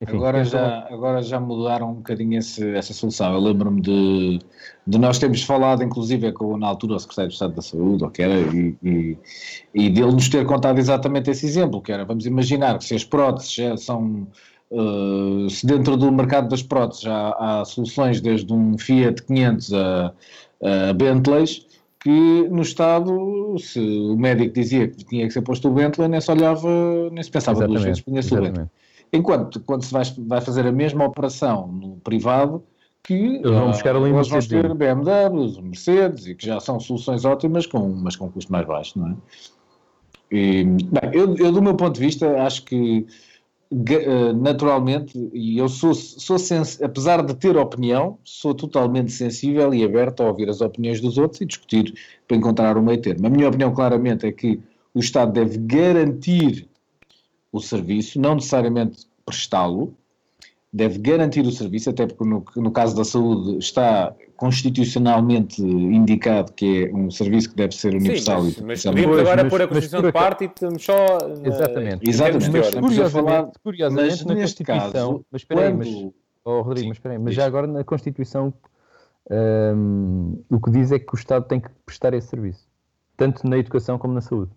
enfim, 0.00 0.16
Agora 0.16 0.44
já, 0.44 0.88
agora 0.90 1.22
já 1.22 1.38
mudaram 1.38 1.90
um 1.90 1.94
bocadinho 1.96 2.38
esse- 2.38 2.74
essa 2.74 2.92
solução. 2.94 3.32
Eu 3.34 3.40
lembro-me 3.40 3.80
de, 3.82 4.38
de 4.86 4.98
nós 4.98 5.18
termos 5.18 5.42
falado, 5.42 5.82
inclusive, 5.84 6.32
com, 6.32 6.56
na 6.56 6.66
altura, 6.66 6.94
o 6.94 6.98
Secretário 6.98 7.28
de 7.28 7.34
Estado 7.34 7.54
da 7.54 7.62
Saúde, 7.62 8.02
ou 8.04 8.10
que 8.10 8.22
era, 8.22 8.34
e, 8.34 8.76
e, 8.82 9.18
e 9.74 9.90
dele 9.90 10.12
nos 10.12 10.28
ter 10.28 10.44
contado 10.46 10.78
exatamente 10.78 11.30
esse 11.30 11.46
exemplo, 11.46 11.80
que 11.82 11.92
era, 11.92 12.04
vamos 12.04 12.24
imaginar 12.26 12.78
que 12.78 12.84
se 12.84 12.94
as 12.94 13.04
próteses 13.04 13.84
são, 13.84 14.26
eh, 14.72 15.48
se 15.50 15.66
dentro 15.66 15.96
do 15.96 16.10
mercado 16.10 16.48
das 16.48 16.62
próteses 16.62 17.06
há, 17.06 17.60
há 17.60 17.64
soluções 17.64 18.20
desde 18.20 18.52
um 18.52 18.78
Fiat 18.78 19.22
500 19.24 19.74
a, 19.74 20.12
a 20.88 20.92
Bentleys, 20.94 21.66
que 22.00 22.48
no 22.48 22.62
Estado, 22.62 23.54
se 23.58 23.78
o 23.78 24.16
médico 24.16 24.54
dizia 24.54 24.88
que 24.88 25.04
tinha 25.04 25.26
que 25.26 25.32
ser 25.32 25.42
posto 25.42 25.68
o 25.68 25.72
Bentley, 25.72 26.08
nem 26.08 26.20
se 26.20 26.30
olhava, 26.30 26.68
nem 27.12 27.22
se 27.22 27.30
pensava 27.30 27.66
duas 27.66 27.82
vezes, 27.82 27.98
Exatamente, 27.98 28.04
punha-se 28.04 28.28
o 28.28 28.36
Bentley. 28.36 28.50
exatamente. 28.50 28.72
Enquanto 29.12 29.60
quando 29.60 29.84
se 29.84 29.92
vai, 29.92 30.02
vai 30.26 30.40
fazer 30.40 30.66
a 30.66 30.72
mesma 30.72 31.04
operação 31.04 31.68
no 31.68 31.96
privado, 31.98 32.62
que 33.04 33.40
vão 33.42 33.64
ah, 33.64 33.72
buscar 33.72 33.94
ali 33.94 34.10
eles 34.10 34.28
vão 34.28 34.40
ter 34.40 34.62
Mercedes. 34.68 34.76
BMWs, 34.76 35.58
Mercedes, 35.58 36.26
e 36.26 36.34
que 36.34 36.46
já 36.46 36.58
são 36.60 36.80
soluções 36.80 37.24
ótimas, 37.24 37.66
com, 37.66 37.88
mas 37.88 38.16
com 38.16 38.30
custo 38.30 38.50
mais 38.50 38.66
baixo, 38.66 38.98
não 38.98 39.08
é? 39.08 39.14
E, 40.30 40.64
bem, 40.64 41.10
eu, 41.12 41.36
eu, 41.36 41.52
do 41.52 41.60
meu 41.60 41.74
ponto 41.74 41.94
de 41.94 42.00
vista, 42.00 42.42
acho 42.42 42.64
que 42.64 43.06
naturalmente, 44.34 45.18
e 45.32 45.58
eu 45.58 45.68
sou, 45.68 45.94
sou 45.94 46.36
apesar 46.82 47.24
de 47.24 47.34
ter 47.34 47.56
opinião, 47.56 48.18
sou 48.24 48.54
totalmente 48.54 49.10
sensível 49.12 49.72
e 49.72 49.84
aberto 49.84 50.22
a 50.22 50.28
ouvir 50.28 50.48
as 50.48 50.60
opiniões 50.60 51.00
dos 51.00 51.18
outros 51.18 51.40
e 51.40 51.46
discutir 51.46 51.94
para 52.28 52.36
encontrar 52.36 52.76
um 52.76 52.82
meio 52.82 53.00
termo. 53.00 53.26
A 53.26 53.30
minha 53.30 53.48
opinião, 53.48 53.72
claramente, 53.74 54.26
é 54.26 54.32
que 54.32 54.60
o 54.94 55.00
Estado 55.00 55.32
deve 55.32 55.58
garantir 55.58 56.68
o 57.50 57.60
serviço, 57.60 58.20
não 58.20 58.34
necessariamente 58.34 59.06
prestá-lo, 59.24 59.94
deve 60.72 60.98
garantir 60.98 61.42
o 61.46 61.50
serviço, 61.52 61.90
até 61.90 62.06
porque 62.06 62.24
no, 62.24 62.42
no 62.56 62.70
caso 62.70 62.96
da 62.96 63.04
saúde 63.04 63.58
está 63.58 64.14
constitucionalmente 64.36 65.60
indicado 65.62 66.52
que 66.52 66.86
é 66.86 66.94
um 66.94 67.10
serviço 67.10 67.50
que 67.50 67.56
deve 67.56 67.74
ser 67.74 67.94
universal 67.94 68.42
Sim, 68.44 68.48
e 68.60 68.62
mas, 68.64 68.84
mas 68.84 68.94
podemos 68.94 69.18
agora 69.18 69.42
mas- 69.44 69.50
pôr 69.50 69.62
a 69.62 69.68
Constituição 69.68 70.02
de 70.02 70.12
parte 70.12 70.44
e 70.44 70.46
estamos 70.46 70.82
só... 70.84 70.94
na- 71.28 71.48
Exatamente. 71.48 72.08
Exatamente. 72.08 72.50
Mas 72.50 72.70
Curiosamente, 72.70 73.50
curiosamente 73.62 74.08
mas 74.10 74.24
na 74.24 74.34
neste 74.34 74.64
Constituição, 74.64 75.10
caso, 75.12 75.26
mas 75.30 75.42
espera 75.42 75.66
aí, 75.66 75.74
mas, 75.74 75.88
oh, 76.44 76.62
Rodrigo, 76.62 76.80
Sim, 76.80 76.88
mas 76.88 76.96
espera 76.96 77.14
aí, 77.14 77.18
mas 77.20 77.34
já 77.34 77.44
agora 77.46 77.66
na 77.66 77.84
Constituição 77.84 78.52
hum, 79.30 80.42
o 80.50 80.58
que 80.60 80.70
diz 80.70 80.90
é 80.90 80.98
que 80.98 81.14
o 81.14 81.16
Estado 81.16 81.46
tem 81.46 81.60
que 81.60 81.68
prestar 81.84 82.14
esse 82.14 82.28
serviço, 82.28 82.66
tanto 83.16 83.46
na 83.46 83.58
educação 83.58 83.98
como 83.98 84.14
na 84.14 84.20
saúde. 84.20 84.50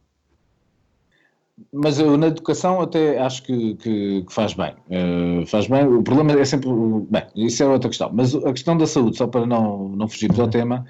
Mas 1.72 2.00
eu 2.00 2.18
na 2.18 2.28
educação 2.28 2.82
até 2.82 3.18
acho 3.20 3.44
que, 3.44 3.76
que- 3.76 4.24
que 4.24 4.34
faz 4.34 4.54
bem. 4.54 4.74
Eh, 4.90 5.46
faz 5.46 5.68
bem. 5.68 5.86
O 5.88 6.04
problema 6.04 6.34
é 6.40 6.44
sempre. 6.46 6.70
Bem, 7.10 7.24
isso 7.36 7.64
é 7.64 7.66
outra 7.68 7.90
questão. 7.90 8.10
Mas 8.14 8.36
a 8.36 8.52
questão 8.52 8.78
da 8.78 8.86
saúde, 8.86 9.18
só 9.18 9.26
para 9.28 9.46
não, 9.46 9.90
não 9.90 10.08
fugirmos 10.08 10.40
ao 10.40 10.50
tema, 10.50 10.86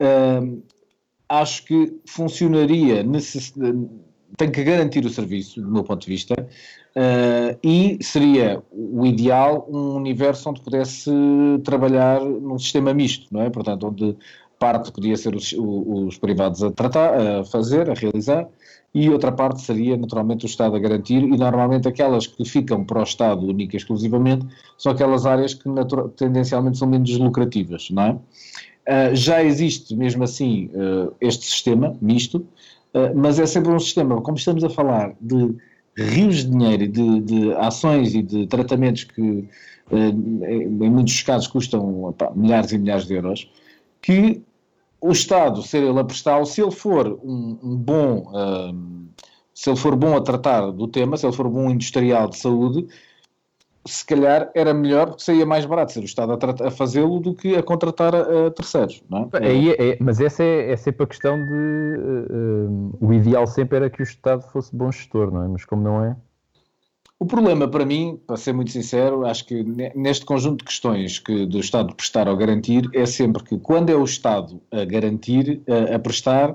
eh, 0.00 0.40
acho 1.28 1.64
que 1.64 1.94
funcionaria. 2.08 3.02
necess- 3.02 3.54
Tem 4.36 4.50
que 4.50 4.64
garantir 4.64 5.04
o 5.06 5.10
serviço, 5.10 5.62
do 5.62 5.70
meu 5.70 5.84
ponto 5.84 6.02
de 6.02 6.08
vista, 6.10 6.34
eh, 6.96 7.56
e 7.62 7.98
seria 8.02 8.62
o 8.72 9.06
ideal 9.06 9.64
um 9.70 9.94
universo 9.94 10.50
onde 10.50 10.60
pudesse 10.60 11.08
trabalhar 11.64 12.20
num 12.20 12.58
sistema 12.58 12.92
misto, 12.92 13.28
não 13.32 13.42
é? 13.42 13.48
Portanto, 13.50 13.86
onde 13.86 14.16
parte 14.58 14.90
podia 14.92 15.16
ser 15.16 15.34
os, 15.36 15.54
os 15.56 16.18
privados 16.18 16.62
a 16.64 16.70
tratar, 16.72 17.40
a 17.40 17.44
fazer, 17.44 17.88
a 17.88 17.94
realizar, 17.94 18.48
e 18.94 19.10
outra 19.10 19.32
parte 19.32 19.60
seria 19.60 19.96
naturalmente 19.96 20.44
o 20.44 20.46
Estado 20.46 20.76
a 20.76 20.78
garantir, 20.78 21.22
e 21.22 21.36
normalmente 21.36 21.88
aquelas 21.88 22.28
que 22.28 22.44
ficam 22.44 22.84
para 22.84 23.00
o 23.00 23.02
Estado 23.02 23.44
única 23.44 23.74
e 23.74 23.78
exclusivamente 23.78 24.46
são 24.78 24.92
aquelas 24.92 25.26
áreas 25.26 25.52
que 25.52 25.64
tendencialmente 26.16 26.78
são 26.78 26.88
menos 26.88 27.10
lucrativas, 27.18 27.90
não 27.90 28.02
é? 28.02 28.18
Ah, 28.86 29.14
já 29.14 29.42
existe 29.42 29.96
mesmo 29.96 30.24
assim 30.24 30.70
ah, 30.74 31.12
este 31.20 31.46
sistema 31.46 31.96
misto, 32.00 32.46
ah, 32.92 33.12
mas 33.14 33.38
é 33.38 33.46
sempre 33.46 33.72
um 33.72 33.80
sistema, 33.80 34.20
como 34.20 34.36
estamos 34.36 34.62
a 34.62 34.70
falar 34.70 35.14
de 35.20 35.56
rios 35.96 36.44
de 36.44 36.50
dinheiro 36.50 36.84
e 36.84 36.88
de, 36.88 37.20
de 37.20 37.52
ações 37.54 38.14
e 38.14 38.22
de 38.22 38.46
tratamentos 38.46 39.04
que 39.04 39.48
em 39.92 40.90
muitos 40.90 41.22
casos 41.22 41.46
custam 41.46 42.04
opá, 42.04 42.32
milhares 42.34 42.72
e 42.72 42.78
milhares 42.78 43.06
de 43.06 43.14
euros, 43.14 43.50
que 44.00 44.42
o 45.06 45.12
Estado, 45.12 45.62
ser 45.62 45.82
ele 45.82 46.00
a 46.00 46.04
prestá-lo, 46.04 46.46
se 46.46 46.62
ele 46.62 46.70
for 46.70 47.20
um, 47.22 47.58
um 47.62 47.76
bom, 47.76 48.24
hum, 48.32 49.08
se 49.54 49.68
ele 49.68 49.76
for 49.76 49.94
bom 49.94 50.16
a 50.16 50.22
tratar 50.22 50.70
do 50.70 50.88
tema, 50.88 51.18
se 51.18 51.26
ele 51.26 51.36
for 51.36 51.46
bom 51.46 51.68
industrial 51.68 52.26
de 52.26 52.38
saúde, 52.38 52.86
se 53.86 54.02
calhar 54.06 54.50
era 54.54 54.72
melhor 54.72 55.08
porque 55.08 55.22
saía 55.22 55.44
mais 55.44 55.66
barato 55.66 55.92
ser 55.92 56.00
o 56.00 56.04
Estado 56.06 56.32
a, 56.32 56.68
a 56.68 56.70
fazê-lo 56.70 57.20
do 57.20 57.34
que 57.34 57.54
a 57.54 57.62
contratar 57.62 58.14
a, 58.14 58.50
terceiros, 58.50 59.02
não 59.10 59.30
é? 59.34 59.46
É- 59.46 59.90
é- 59.90 59.98
mas 60.00 60.20
essa 60.20 60.42
é, 60.42 60.72
é 60.72 60.76
sempre 60.76 61.04
a 61.04 61.06
questão 61.06 61.36
de. 61.36 61.52
eh, 61.52 62.26
eh, 62.30 62.96
o 62.98 63.12
ideal 63.12 63.46
sempre 63.46 63.76
era 63.76 63.90
que 63.90 64.00
o 64.00 64.04
Estado 64.04 64.42
fosse 64.52 64.74
bom 64.74 64.90
gestor, 64.90 65.30
não 65.30 65.42
é? 65.42 65.48
Mas 65.48 65.66
como 65.66 65.82
não 65.82 66.02
é. 66.02 66.16
O 67.18 67.26
problema 67.26 67.68
para 67.68 67.86
mim, 67.86 68.20
para 68.26 68.36
ser 68.36 68.52
muito 68.52 68.70
sincero, 68.70 69.24
acho 69.24 69.46
que 69.46 69.62
ne- 69.62 69.92
neste 69.94 70.26
conjunto 70.26 70.58
de 70.58 70.64
questões 70.64 71.18
que 71.18 71.46
do 71.46 71.58
Estado 71.60 71.94
prestar 71.94 72.28
ou 72.28 72.36
garantir, 72.36 72.88
é 72.92 73.06
sempre 73.06 73.42
que 73.44 73.58
quando 73.58 73.90
é 73.90 73.94
o 73.94 74.04
Estado 74.04 74.60
a 74.70 74.84
garantir, 74.84 75.62
a, 75.68 75.94
a 75.94 75.98
prestar, 75.98 76.54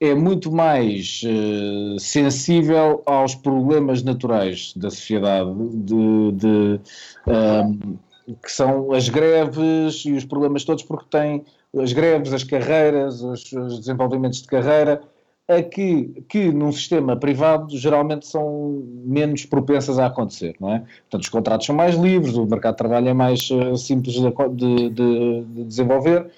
é 0.00 0.14
muito 0.14 0.50
mais 0.50 1.20
eh, 1.26 1.96
sensível 1.98 3.02
aos 3.04 3.34
problemas 3.34 4.02
naturais 4.02 4.72
da 4.76 4.90
sociedade, 4.90 5.50
de, 5.74 6.32
de, 6.32 6.80
ahm, 7.26 7.98
que 8.42 8.50
são 8.50 8.92
as 8.92 9.08
greves 9.08 10.04
e 10.06 10.12
os 10.12 10.24
problemas 10.24 10.64
todos, 10.64 10.82
porque 10.84 11.06
tem 11.10 11.44
as 11.76 11.92
greves, 11.92 12.32
as 12.32 12.44
carreiras, 12.44 13.22
os, 13.22 13.52
os 13.52 13.80
desenvolvimentos 13.80 14.40
de 14.40 14.48
carreira, 14.48 15.02
a 15.50 15.62
que, 15.62 16.22
que 16.28 16.52
num 16.52 16.70
sistema 16.70 17.16
privado 17.16 17.76
geralmente 17.76 18.26
são 18.26 18.82
menos 19.04 19.44
propensas 19.44 19.98
a 19.98 20.06
acontecer, 20.06 20.54
não 20.60 20.72
é? 20.72 20.78
Portanto, 21.02 21.22
os 21.22 21.28
contratos 21.28 21.66
são 21.66 21.74
mais 21.74 21.94
livres, 21.96 22.36
o 22.36 22.46
mercado 22.46 22.74
de 22.74 22.78
trabalho 22.78 23.08
é 23.08 23.12
mais 23.12 23.48
eh, 23.50 23.76
simples 23.76 24.14
de, 24.14 24.30
de- 24.54 24.90
de- 24.90 25.44
de 25.44 25.64
desenvolver. 25.64 26.30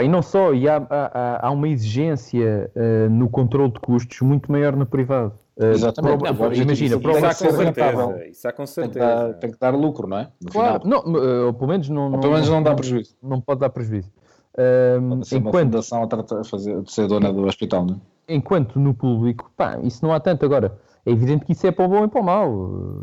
E 0.00 0.06
não 0.08 0.22
só, 0.22 0.54
e 0.54 0.68
há, 0.68 0.76
há- 0.76 1.10
há- 1.12 1.46
há 1.48 1.50
uma 1.50 1.68
exigência 1.68 2.70
eh, 2.74 3.08
no 3.08 3.28
controle 3.28 3.72
de 3.72 3.80
custos 3.80 4.20
muito 4.20 4.50
maior 4.52 4.76
no 4.76 4.86
privado. 4.86 5.32
Eh, 5.58 5.72
Exatamente. 5.72 6.18
prova- 6.18 6.44
Não, 6.44 6.52
imagina, 6.54 6.94
é 6.94 6.98
prova- 6.98 7.18
Isso 7.18 7.26
há 7.26 7.32
ser 7.32 7.48
com 7.48 7.56
certeza. 7.56 8.26
Isso 8.28 8.48
há 8.48 8.52
com 8.52 8.64
Tem 8.64 8.88
que, 8.90 8.98
dar, 8.98 9.16
certeza. 9.18 9.34
tem 9.40 9.50
que 9.52 9.58
dar 9.58 9.74
lucro, 9.74 10.06
não 10.06 10.18
é? 10.18 10.28
No 10.40 10.50
Claro, 10.50 10.82
final. 10.82 11.02
não, 11.04 11.46
ou 11.46 11.52
pelo 11.54 11.68
menos 11.70 11.88
não, 11.88 12.12
Ou 12.12 12.20
pelo 12.20 12.32
menos 12.34 12.48
não 12.48 12.62
dá 12.62 12.74
prejuízo. 12.74 13.16
não 13.22 13.40
pode 13.40 13.60
dar 13.60 13.70
prejuízo. 13.70 14.10
Ahm, 14.58 15.08
Pode 15.10 15.28
ser 15.28 15.36
uma 15.36 15.48
enquanto, 15.48 15.64
fundação 15.64 16.02
a, 16.02 16.06
tratar, 16.06 16.40
a 16.40 16.44
fazer, 16.44 16.76
a 16.76 16.84
ser 16.86 17.06
dona 17.06 17.32
do 17.32 17.44
hospital, 17.46 17.84
não 17.86 17.94
é? 17.94 17.98
Enquanto 18.34 18.78
no 18.78 18.94
público, 18.94 19.50
pá, 19.56 19.78
isso 19.82 20.04
não 20.04 20.12
há 20.12 20.20
tanto. 20.20 20.44
Agora, 20.44 20.78
é 21.04 21.10
evidente 21.10 21.44
que 21.44 21.52
isso 21.52 21.66
é 21.66 21.70
para 21.70 21.84
o 21.84 21.88
bom 21.88 22.04
e 22.04 22.08
para 22.08 22.20
o 22.20 22.24
mau. 22.24 22.50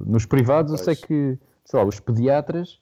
Nos 0.05 0.25
privados, 0.25 0.71
eu 0.71 0.77
sei 0.77 0.95
Pois. 0.95 1.05
que, 1.05 1.37
sei 1.65 1.79
lá, 1.79 1.85
os 1.85 1.99
pediatras, 1.99 2.79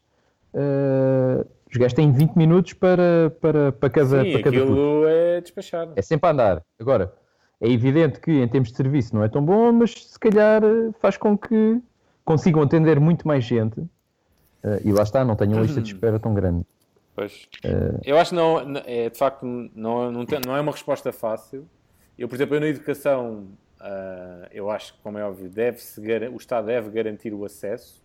eh, 0.54 1.46
os 1.70 1.78
gajos 1.78 1.94
têm 1.94 2.12
20 2.12 2.36
minutos 2.36 2.74
para, 2.74 3.34
para, 3.42 3.72
para 3.72 3.90
cada, 3.90 4.24
Sim, 4.24 4.32
para 4.32 4.44
cada 4.44 4.58
aquilo 4.58 5.08
é 5.08 5.42
despachado. 5.42 5.92
É 5.96 6.02
sempre 6.02 6.28
a 6.30 6.32
andar. 6.32 6.64
Agora, 6.80 7.14
é 7.62 7.70
evidente 7.70 8.20
que 8.20 8.32
em 8.32 8.48
termos 8.48 8.70
de 8.72 8.78
serviço 8.78 9.16
não 9.16 9.24
é 9.24 9.28
tão 9.30 9.44
bom, 9.44 9.72
mas 9.72 9.92
se 9.94 10.20
calhar 10.20 10.64
eh, 10.64 10.92
faz 11.02 11.18
com 11.18 11.38
que 11.38 11.82
consigam 12.24 12.62
atender 12.62 13.00
muito 13.00 13.28
mais 13.28 13.44
gente. 13.44 13.82
eh, 14.64 14.82
e 14.86 14.92
lá 14.92 15.04
está, 15.04 15.24
não 15.26 15.36
tenham 15.36 15.54
uma 15.58 15.62
lista 15.64 15.82
de 15.82 15.88
espera 15.94 16.20
tão 16.20 16.34
grande. 16.34 16.66
Pois. 17.16 17.48
Eu 18.04 18.18
acho 18.18 18.32
que 18.32 18.36
não, 18.36 18.66
não- 18.66 18.82
é, 18.86 19.10
de 19.10 19.18
facto 19.18 19.46
não, 19.74 20.12
não, 20.12 20.26
tem- 20.26 20.42
não 20.46 20.54
é 20.56 20.60
uma 20.60 20.74
resposta 20.74 21.14
fácil. 21.14 21.66
Eu, 22.18 22.28
por 22.30 22.36
exemplo, 22.36 22.56
eu 22.56 22.60
na 22.62 22.68
educação, 22.68 23.50
ah, 23.80 24.48
eu 24.52 24.70
acho 24.70 24.94
que, 24.94 25.00
como 25.02 25.18
é 25.18 25.24
óbvio, 25.26 25.50
deve 25.50 25.80
o 26.32 26.38
Estado 26.38 26.68
deve 26.68 26.90
garantir 26.90 27.34
o 27.34 27.44
acesso. 27.46 28.04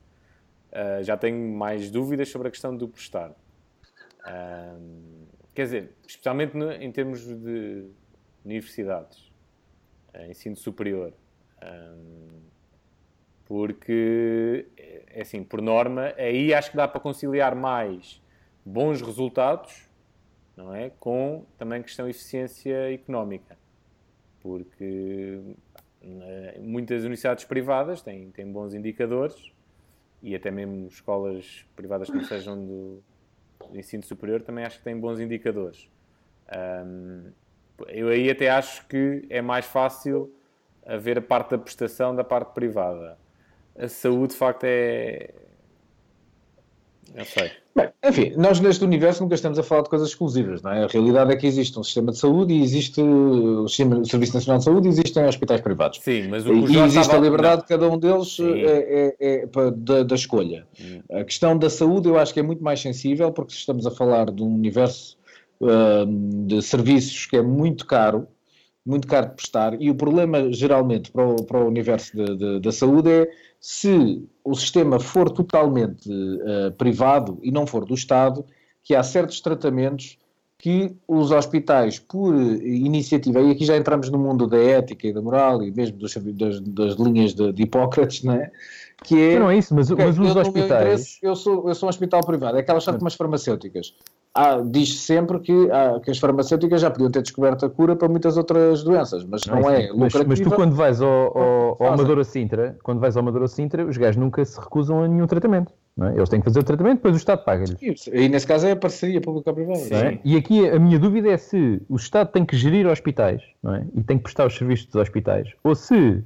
Ah, 0.72 1.02
já 1.02 1.16
tenho 1.16 1.38
mais 1.56 1.90
dúvidas 1.90 2.28
sobre 2.30 2.48
a 2.48 2.50
questão 2.50 2.76
do 2.76 2.88
prestar. 2.88 3.34
Ah, 4.24 4.76
quer 5.54 5.64
dizer, 5.64 5.96
especialmente 6.06 6.56
no- 6.56 6.72
em 6.72 6.90
termos 6.92 7.22
de 7.26 7.90
universidades, 8.44 9.32
ah, 10.14 10.26
ensino 10.28 10.56
superior. 10.56 11.14
Porque, 13.44 14.68
é 14.76 15.00
é 15.12 15.22
assim, 15.22 15.42
por 15.42 15.60
norma, 15.60 16.14
aí 16.16 16.54
acho 16.54 16.70
que 16.70 16.76
dá 16.76 16.86
para 16.86 17.00
conciliar 17.00 17.54
mais 17.56 18.22
bons 18.64 19.02
resultados, 19.02 19.88
não 20.56 20.74
é? 20.74 20.90
Com 20.90 21.46
também 21.58 21.82
questão 21.82 22.06
de 22.06 22.12
eficiência 22.12 22.92
económica. 22.94 23.58
Porque 24.42 25.40
eh, 26.02 26.58
muitas 26.60 27.00
universidades 27.02 27.44
privadas 27.44 28.02
têm, 28.02 28.30
têm 28.30 28.50
bons 28.50 28.74
indicadores 28.74 29.52
e 30.22 30.34
até 30.34 30.50
mesmo 30.50 30.86
escolas 30.88 31.64
privadas 31.76 32.08
que 32.08 32.16
não 32.16 32.24
sejam 32.24 32.64
do, 32.64 33.02
do 33.70 33.78
ensino 33.78 34.02
superior 34.02 34.42
também 34.42 34.64
acho 34.64 34.78
que 34.78 34.84
têm 34.84 34.98
bons 34.98 35.20
indicadores. 35.20 35.88
Ahm, 36.48 37.32
eu 37.88 38.08
aí 38.08 38.30
até 38.30 38.50
acho 38.50 38.86
que 38.86 39.26
é 39.30 39.40
mais 39.40 39.66
fácil 39.66 40.34
haver 40.84 41.18
a 41.18 41.22
parte 41.22 41.50
da 41.50 41.58
prestação 41.58 42.14
da 42.14 42.24
parte 42.24 42.52
privada. 42.52 43.18
A 43.78 43.88
saúde, 43.88 44.32
de 44.32 44.38
facto, 44.38 44.64
é, 44.64 45.32
Eu 47.14 47.24
sei. 47.24 47.50
Bem, 47.74 47.88
enfim, 48.04 48.32
nós 48.36 48.60
neste 48.60 48.84
universo 48.84 49.22
nunca 49.22 49.34
estamos 49.34 49.58
a 49.58 49.62
falar 49.62 49.82
de 49.82 49.90
coisas 49.90 50.08
exclusivas, 50.08 50.62
não 50.62 50.70
é? 50.72 50.84
A 50.84 50.86
realidade 50.86 51.32
é 51.32 51.36
que 51.36 51.46
existe 51.46 51.78
um 51.78 51.82
sistema 51.82 52.12
de 52.12 52.18
saúde 52.18 52.54
e 52.54 52.62
existe 52.62 53.00
o, 53.00 53.66
sistema, 53.68 53.98
o 53.98 54.04
Serviço 54.04 54.34
Nacional 54.34 54.58
de 54.58 54.64
Saúde 54.64 54.86
e 54.86 54.90
existem 54.90 55.24
hospitais 55.24 55.60
privados. 55.60 55.98
Sim, 56.02 56.28
mas 56.28 56.46
o 56.46 56.48
E, 56.48 56.52
o 56.52 56.68
e 56.68 56.76
existe 56.78 56.98
estava- 57.00 57.18
a 57.18 57.20
liberdade 57.20 57.62
de 57.62 57.68
cada 57.68 57.88
um 57.90 57.98
deles. 57.98 58.38
Hum. 58.38 58.54
é, 58.54 59.14
é- 59.20 59.42
é 59.44 59.46
da, 59.76 60.02
da 60.04 60.14
escolha. 60.14 60.66
A 61.12 61.24
questão 61.24 61.56
da 61.58 61.68
saúde 61.70 62.08
eu 62.08 62.18
acho 62.18 62.32
que 62.32 62.40
é 62.40 62.42
muito 62.42 62.62
mais 62.62 62.80
sensível 62.80 63.30
porque 63.32 63.52
estamos 63.52 63.86
a 63.86 63.90
falar 63.90 64.30
de 64.30 64.42
um 64.42 64.54
universo 64.54 65.16
hum, 65.60 66.46
de 66.46 66.62
serviços 66.62 67.26
que 67.26 67.36
é 67.36 67.42
muito 67.42 67.86
caro, 67.86 68.26
muito 68.90 69.06
caro 69.08 69.28
de 69.28 69.34
prestar, 69.34 69.80
e 69.80 69.90
o 69.90 69.94
problema 69.94 70.52
geralmente 70.52 71.10
para 71.10 71.26
o, 71.26 71.42
para 71.44 71.58
o 71.64 71.66
universo 71.68 72.14
de- 72.16 72.36
de- 72.36 72.60
da 72.60 72.72
saúde 72.72 73.08
é 73.10 73.30
se 73.60 74.26
o 74.44 74.54
sistema 74.54 74.98
for 74.98 75.30
totalmente 75.30 76.08
eh, 76.10 76.70
privado 76.70 77.38
e 77.42 77.50
não 77.50 77.66
for 77.66 77.84
do 77.84 77.94
Estado, 77.94 78.44
que 78.82 78.94
há 78.94 79.02
certos 79.02 79.40
tratamentos 79.40 80.18
que 80.58 80.94
os 81.08 81.30
hospitais, 81.30 81.98
por 81.98 82.34
iniciativa, 82.34 83.40
e 83.40 83.50
aqui 83.50 83.64
já 83.64 83.76
entramos 83.78 84.10
no 84.10 84.18
mundo 84.18 84.46
da 84.46 84.58
ética 84.58 85.06
e 85.08 85.12
da 85.12 85.22
moral 85.22 85.62
e 85.62 85.70
mesmo 85.70 85.96
dos- 85.96 86.14
das, 86.14 86.60
das 86.60 86.94
linhas 86.96 87.32
de, 87.34 87.50
de 87.52 87.62
Hipócrates, 87.62 88.22
não 88.24 88.34
é? 88.34 88.50
Que 89.04 89.18
é, 89.18 89.38
Não 89.38 89.50
é 89.50 89.56
isso, 89.56 89.74
mas, 89.74 89.90
ok, 89.90 90.04
mas 90.04 90.16
eu, 90.18 90.22
os 90.24 90.34
meu 90.34 90.42
hospitais. 90.42 91.18
eu, 91.22 91.34
sou, 91.34 91.66
eu 91.68 91.74
sou 91.74 91.86
um 91.86 91.90
hospital 91.90 92.20
privado, 92.26 92.58
é 92.58 92.60
aquelas 92.60 92.84
são 92.84 92.92
como 92.94 93.06
as 93.08 93.14
farmacêuticas. 93.14 93.94
Ah, 94.32 94.60
Diz-se 94.64 94.98
sempre 94.98 95.40
que, 95.40 95.68
ah, 95.72 96.00
que 96.02 96.10
as 96.10 96.18
farmacêuticas 96.18 96.80
já 96.80 96.88
podiam 96.90 97.10
ter 97.10 97.20
descoberto 97.20 97.66
a 97.66 97.70
cura 97.70 97.96
para 97.96 98.08
muitas 98.08 98.36
outras 98.36 98.84
doenças, 98.84 99.24
mas 99.24 99.44
não, 99.44 99.60
Não 99.60 99.70
é, 99.70 99.88
mas, 99.88 100.14
lucrativa. 100.14 100.24
mas 100.28 100.40
tu 100.40 100.50
quando 100.52 100.74
vais 100.76 101.00
ao, 101.02 101.36
ao, 101.36 101.76
ao. 101.82 101.94
Amadora 101.94 102.22
Sintra, 102.22 102.76
quando 102.84 103.00
vais 103.00 103.16
ao 103.16 103.22
Amadora 103.22 103.48
Sintra, 103.48 103.84
os 103.84 103.96
gajos 103.96 104.16
nunca 104.16 104.44
se 104.44 104.58
recusam 104.60 105.02
a 105.02 105.08
nenhum 105.08 105.26
tratamento. 105.26 105.72
Não 105.96 106.06
é? 106.06 106.14
Eles 106.14 106.28
têm 106.28 106.40
que 106.40 106.44
fazer 106.44 106.60
o 106.60 106.62
tratamento, 106.62 106.96
depois 106.98 107.14
o 107.14 107.18
Estado 107.18 107.44
paga-lhes. 107.44 108.06
E 108.12 108.28
nesse 108.28 108.46
caso 108.46 108.68
é 108.68 108.70
a 108.70 108.76
parceria 108.76 109.20
pública-privada. 109.20 109.80
não 109.90 109.98
é? 109.98 110.20
E 110.24 110.36
aqui 110.36 110.68
a 110.68 110.78
minha 110.78 110.98
dúvida 110.98 111.28
é 111.28 111.36
se 111.36 111.82
o 111.88 111.96
Estado 111.96 112.30
tem 112.30 112.44
que 112.46 112.56
gerir 112.56 112.86
hospitais 112.86 113.42
não 113.60 113.74
é? 113.74 113.84
e 113.94 114.02
tem 114.02 114.16
que 114.16 114.22
prestar 114.22 114.46
os 114.46 114.56
serviços 114.56 114.86
dos 114.86 114.94
hospitais, 114.94 115.48
ou 115.64 115.74
se, 115.74 116.22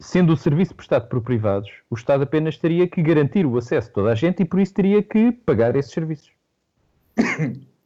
sendo 0.00 0.32
o 0.32 0.36
serviço 0.36 0.74
prestado 0.74 1.08
por 1.08 1.20
privados, 1.22 1.70
o 1.88 1.94
Estado 1.94 2.24
apenas 2.24 2.58
teria 2.58 2.88
que 2.88 3.00
garantir 3.00 3.46
o 3.46 3.56
acesso 3.56 3.86
de 3.88 3.94
toda 3.94 4.10
a 4.10 4.14
gente 4.16 4.42
e 4.42 4.44
por 4.44 4.58
isso 4.58 4.74
teria 4.74 5.00
que 5.02 5.30
pagar 5.30 5.76
esses 5.76 5.92
serviços. 5.92 6.28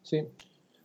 Sim. 0.02 0.26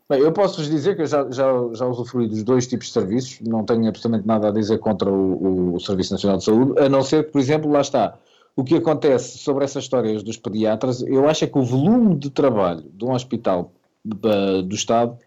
Bem, 0.09 0.19
eu 0.19 0.33
posso-vos 0.33 0.69
dizer 0.69 0.95
que 0.95 1.03
eu 1.03 1.05
já, 1.05 1.29
já, 1.31 1.45
já 1.73 1.85
usufruí 1.87 2.27
dos 2.27 2.43
dois 2.43 2.67
tipos 2.67 2.87
de 2.87 2.93
serviços, 2.93 3.39
não 3.47 3.63
tenho 3.63 3.87
absolutamente 3.87 4.27
nada 4.27 4.49
a 4.49 4.51
dizer 4.51 4.77
contra 4.79 5.09
o, 5.09 5.75
o 5.75 5.79
Serviço 5.79 6.11
Nacional 6.11 6.37
de 6.37 6.43
Saúde, 6.43 6.81
a 6.81 6.89
não 6.89 7.01
ser 7.01 7.25
que, 7.25 7.31
por 7.31 7.39
exemplo, 7.39 7.71
lá 7.71 7.79
está, 7.79 8.19
o 8.53 8.63
que 8.63 8.75
acontece 8.75 9.37
sobre 9.37 9.63
essas 9.63 9.85
histórias 9.85 10.21
dos 10.21 10.35
pediatras, 10.35 11.01
eu 11.03 11.29
acho 11.29 11.45
é 11.45 11.47
que 11.47 11.57
o 11.57 11.63
volume 11.63 12.15
de 12.15 12.29
trabalho 12.29 12.83
de 12.93 13.05
um 13.05 13.13
hospital 13.13 13.71
do 14.03 14.75
Estado 14.75 15.17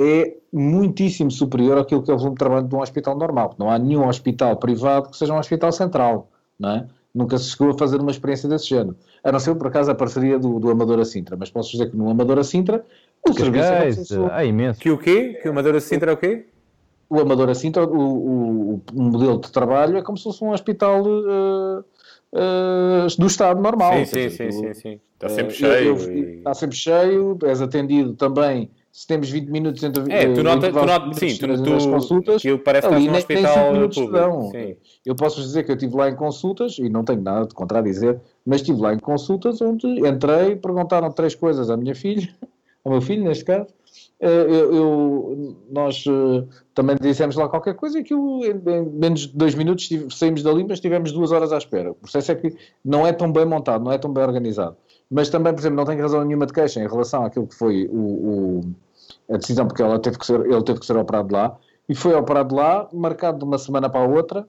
é 0.00 0.34
muitíssimo 0.52 1.30
superior 1.30 1.78
àquilo 1.78 2.02
que 2.02 2.10
é 2.10 2.14
o 2.14 2.18
volume 2.18 2.34
de 2.34 2.40
trabalho 2.40 2.66
de 2.66 2.74
um 2.74 2.80
hospital 2.80 3.16
normal, 3.16 3.54
não 3.56 3.70
há 3.70 3.78
nenhum 3.78 4.08
hospital 4.08 4.56
privado 4.56 5.10
que 5.10 5.16
seja 5.16 5.32
um 5.32 5.38
hospital 5.38 5.70
central, 5.70 6.28
não 6.58 6.70
é? 6.70 6.88
Nunca 7.14 7.36
se 7.36 7.50
chegou 7.50 7.70
a 7.70 7.78
fazer 7.78 8.00
uma 8.00 8.10
experiência 8.10 8.48
desse 8.48 8.68
género. 8.68 8.96
A 9.22 9.30
não 9.30 9.38
ser, 9.38 9.54
por 9.54 9.66
acaso, 9.66 9.90
a 9.90 9.94
parceria 9.94 10.38
do, 10.38 10.58
do 10.58 10.70
Amadora 10.70 11.04
Sintra. 11.04 11.36
Mas 11.36 11.50
posso 11.50 11.70
dizer 11.72 11.90
que 11.90 11.96
no 11.96 12.08
Amadora 12.10 12.42
Sintra, 12.42 12.84
o 13.28 13.32
serviço 13.34 14.24
é 14.28 14.32
há 14.32 14.44
imenso. 14.44 14.80
Que 14.80 14.90
o 14.90 14.96
quê? 14.98 15.38
Que 15.42 15.48
o 15.48 15.54
Madeira 15.54 15.78
Sintra 15.80 16.10
é 16.10 16.14
o 16.14 16.16
quê? 16.16 16.46
o 17.10 17.20
Amadora 17.20 17.54
Sintra, 17.54 17.84
o, 17.84 17.98
o, 17.98 18.82
o 18.94 19.02
modelo 19.02 19.38
de 19.38 19.52
trabalho 19.52 19.98
é 19.98 20.02
como 20.02 20.16
se 20.16 20.24
fosse 20.24 20.42
um 20.42 20.50
hospital 20.50 21.04
eh, 21.06 21.84
eh, 22.34 23.06
do 23.18 23.26
Estado 23.26 23.60
normal. 23.60 23.92
Sim, 23.98 24.04
sim, 24.06 24.28
dizer, 24.28 24.30
sim, 24.30 24.46
tu- 24.48 24.52
sim, 24.54 24.74
sim. 24.74 25.00
Está 25.12 25.26
eh, 25.26 25.28
sempre 25.28 25.52
eu- 25.52 25.56
cheio. 25.56 25.96
eu- 25.98 26.12
e- 26.16 26.36
Está 26.38 26.54
sempre 26.54 26.76
cheio, 26.76 27.38
és 27.44 27.60
atendido 27.60 28.14
também. 28.14 28.70
Se 28.92 29.06
temos 29.06 29.30
20 29.30 29.48
minutos 29.48 29.82
entre 29.82 30.02
É, 30.12 30.34
tu 30.34 30.42
nota, 30.42 30.68
tu 30.70 30.74
nota, 30.74 30.98
minutos 31.00 31.18
sim, 31.18 31.38
tu, 31.38 31.46
nas- 31.46 31.60
tu, 31.62 31.70
nas 31.70 31.86
consultas, 31.86 32.36
aquilo 32.36 32.58
parece 32.58 32.86
que 32.88 32.94
ali 32.94 33.06
estás 33.06 33.24
num 33.24 33.36
hospital 33.38 33.72
minutos 33.72 33.98
público. 33.98 34.50
Sim. 34.52 34.76
Eu 35.06 35.16
posso 35.16 35.36
vos 35.36 35.46
dizer 35.46 35.64
que 35.64 35.70
eu 35.70 35.76
estive 35.76 35.96
lá 35.96 36.10
em 36.10 36.14
consultas, 36.14 36.78
e 36.78 36.90
não 36.90 37.02
tenho 37.02 37.22
nada 37.22 37.46
de 37.46 37.54
contradizer, 37.54 38.20
mas 38.44 38.60
estive 38.60 38.78
lá 38.82 38.92
em 38.92 38.98
consultas 38.98 39.62
onde 39.62 39.86
entrei, 40.06 40.56
perguntaram 40.56 41.10
três 41.10 41.34
coisas 41.34 41.70
à 41.70 41.76
minha 41.76 41.94
filha, 41.94 42.28
ao 42.84 42.92
meu 42.92 43.00
filho, 43.00 43.24
neste 43.24 43.46
caso. 43.46 43.66
Eh, 44.20 44.28
Eu, 44.48 44.74
eu- 44.74 45.56
nós 45.70 46.04
eh, 46.06 46.44
também 46.74 46.94
dissemos 47.00 47.34
lá 47.34 47.48
qualquer 47.48 47.74
coisa 47.74 47.98
e 47.98 48.02
aquilo, 48.02 48.44
em, 48.44 48.50
em 48.50 48.82
menos 48.90 49.20
de 49.22 49.36
dois 49.36 49.54
minutos, 49.54 49.88
tive- 49.88 50.14
saímos 50.14 50.42
dali, 50.42 50.64
mas 50.68 50.80
tivemos 50.80 51.12
duas 51.12 51.32
horas 51.32 51.50
à 51.52 51.56
espera. 51.58 51.90
O 51.92 51.94
processo 51.94 52.30
é 52.30 52.34
que 52.34 52.54
não 52.84 53.06
é 53.06 53.12
tão 53.12 53.32
bem 53.32 53.44
montado, 53.46 53.82
não 53.82 53.90
é 53.90 53.96
tão 53.98 54.12
bem 54.12 54.22
organizado. 54.22 54.76
Mas 55.14 55.28
também, 55.28 55.52
por 55.52 55.60
exemplo, 55.60 55.76
não 55.76 55.84
tenho 55.84 56.00
razão 56.00 56.24
nenhuma 56.24 56.46
de 56.46 56.52
queixa 56.54 56.80
em 56.80 56.88
relação 56.88 57.24
àquilo 57.24 57.46
que 57.46 57.54
foi 57.54 57.86
o, 57.88 57.96
o- 57.98 58.60
a 59.30 59.36
decisão, 59.36 59.66
porque 59.66 59.82
ela 59.82 59.98
teve 59.98 60.18
que 60.18 60.24
ser, 60.26 60.40
ele 60.40 60.62
teve 60.62 60.80
que 60.80 60.86
ser 60.86 60.96
operado 60.96 61.34
lá, 61.34 61.56
e 61.88 61.94
foi 61.94 62.14
operado 62.14 62.54
lá, 62.54 62.88
marcado 62.92 63.38
de 63.38 63.44
uma 63.44 63.58
semana 63.58 63.90
para 63.90 64.00
a 64.00 64.08
outra, 64.08 64.48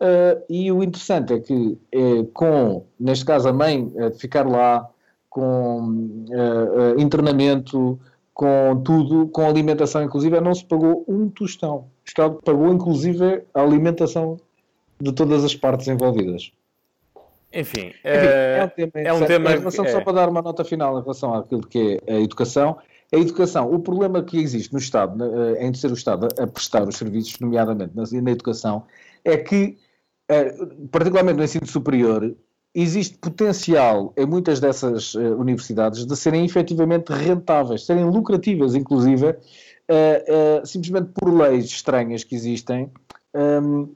eh, 0.00 0.42
e 0.50 0.70
o 0.70 0.82
interessante 0.82 1.32
é 1.32 1.40
que, 1.40 1.78
eh, 1.90 2.26
com, 2.34 2.84
neste 3.00 3.24
caso, 3.24 3.48
a 3.48 3.52
mãe 3.52 3.88
de 3.88 4.10
ficar 4.18 4.46
lá, 4.46 4.86
com 5.30 6.26
eh, 6.30 7.00
internamento, 7.00 7.98
com 8.34 8.82
tudo, 8.84 9.28
com 9.28 9.46
alimentação, 9.46 10.02
inclusive, 10.02 10.38
não 10.40 10.54
se 10.54 10.64
pagou 10.64 11.04
um 11.08 11.28
tostão. 11.30 11.76
O 11.76 11.86
Estado 12.06 12.38
pagou, 12.44 12.70
inclusive, 12.72 13.42
a 13.54 13.62
alimentação 13.62 14.38
de 15.00 15.10
todas 15.12 15.42
as 15.44 15.54
partes 15.56 15.88
envolvidas. 15.88 16.52
Enfim, 17.54 17.88
Enfim, 17.88 17.94
eh, 18.04 18.58
é 18.58 18.64
um 18.64 18.68
tema, 18.68 18.92
é 18.94 19.12
um 19.12 19.24
tema 19.26 19.52
Em 19.52 19.58
relação, 19.58 19.84
que- 19.84 19.90
Só 19.92 19.98
é. 19.98 20.04
para 20.04 20.12
dar 20.12 20.28
uma 20.28 20.42
nota 20.42 20.64
final 20.64 20.98
em 20.98 21.02
relação 21.02 21.34
àquilo 21.34 21.60
que 21.66 21.98
é 22.06 22.14
a 22.14 22.20
educação, 22.20 22.78
a 23.12 23.16
educação, 23.16 23.72
o 23.72 23.78
problema 23.78 24.22
que 24.22 24.38
existe 24.38 24.72
no 24.72 24.78
Estado, 24.78 25.22
eh, 25.22 25.66
em 25.66 25.74
ser 25.74 25.90
o 25.90 25.94
Estado 25.94 26.28
a 26.38 26.46
prestar 26.46 26.86
os 26.88 26.96
serviços, 26.96 27.38
nomeadamente 27.40 27.92
na, 27.94 28.04
na 28.22 28.30
educação, 28.30 28.84
é 29.24 29.36
que, 29.36 29.76
eh, 30.28 30.54
particularmente 30.90 31.36
no 31.36 31.44
ensino 31.44 31.66
superior, 31.66 32.34
existe 32.74 33.18
potencial 33.18 34.14
em 34.16 34.24
muitas 34.24 34.58
dessas 34.58 35.14
eh, 35.14 35.18
universidades 35.18 36.06
de 36.06 36.16
serem 36.16 36.44
efetivamente 36.46 37.10
rentáveis, 37.12 37.84
serem 37.84 38.04
lucrativas, 38.04 38.74
inclusive, 38.74 39.36
eh, 39.88 40.24
eh, 40.26 40.62
simplesmente 40.64 41.10
por 41.14 41.30
leis 41.34 41.66
estranhas 41.66 42.24
que 42.24 42.34
existem. 42.34 42.90
ehm, 43.34 43.86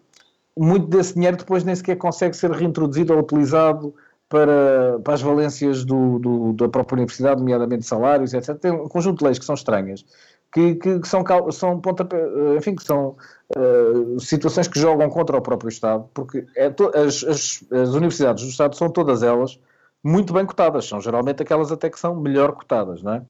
muito 0.57 0.87
desse 0.87 1.14
dinheiro 1.14 1.37
depois 1.37 1.64
nem 1.64 1.75
sequer 1.75 1.97
consegue 1.97 2.37
ser 2.37 2.51
reintroduzido 2.51 3.12
ou 3.12 3.21
utilizado 3.21 3.95
para, 4.29 4.99
para 5.05 5.14
as 5.14 5.23
valências 5.23 5.85
do, 5.85 6.19
do- 6.19 6.53
da 6.55 6.69
própria 6.69 6.97
universidade, 6.97 7.40
nomeadamente 7.40 7.85
salários, 7.87 8.33
etc. 8.35 8.57
Tem 8.59 8.71
um 8.73 8.88
conjunto 8.88 9.19
de 9.19 9.25
leis 9.25 9.38
que 9.38 9.45
são 9.45 9.55
estranhas, 9.55 10.05
que, 10.53 10.75
que- 10.77 10.99
que 11.01 11.07
são, 11.09 11.23
são 11.53 11.81
pontapé, 11.81 12.16
eh, 12.19 12.57
enfim, 12.57 12.75
que 12.75 12.83
são 12.85 13.16
eh, 13.55 14.19
situações 14.19 14.66
que 14.66 14.81
jogam 14.81 15.09
contra 15.11 15.37
o 15.37 15.40
próprio 15.42 15.69
Estado, 15.69 16.09
porque 16.14 16.45
é 16.57 16.71
to- 16.71 16.90
as, 16.95 17.23
as- 17.25 17.64
as 17.71 17.90
universidades 17.90 18.42
do 18.42 18.51
Estado 18.51 18.75
são 18.77 18.88
todas 18.90 19.23
elas 19.23 19.61
muito 20.03 20.33
bem 20.33 20.45
cotadas, 20.47 20.87
são 20.87 21.01
geralmente 21.01 21.42
aquelas 21.42 21.71
até 21.71 21.88
que 21.90 21.99
são 22.01 22.14
melhor 22.16 22.53
cotadas, 22.53 23.03
não 23.03 23.12
é? 23.14 23.23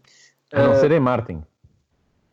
A 0.53 0.63
não 0.63 0.73
Eh, 0.73 0.75
ser 0.81 0.93
em 0.93 1.01
Martin. 1.01 1.43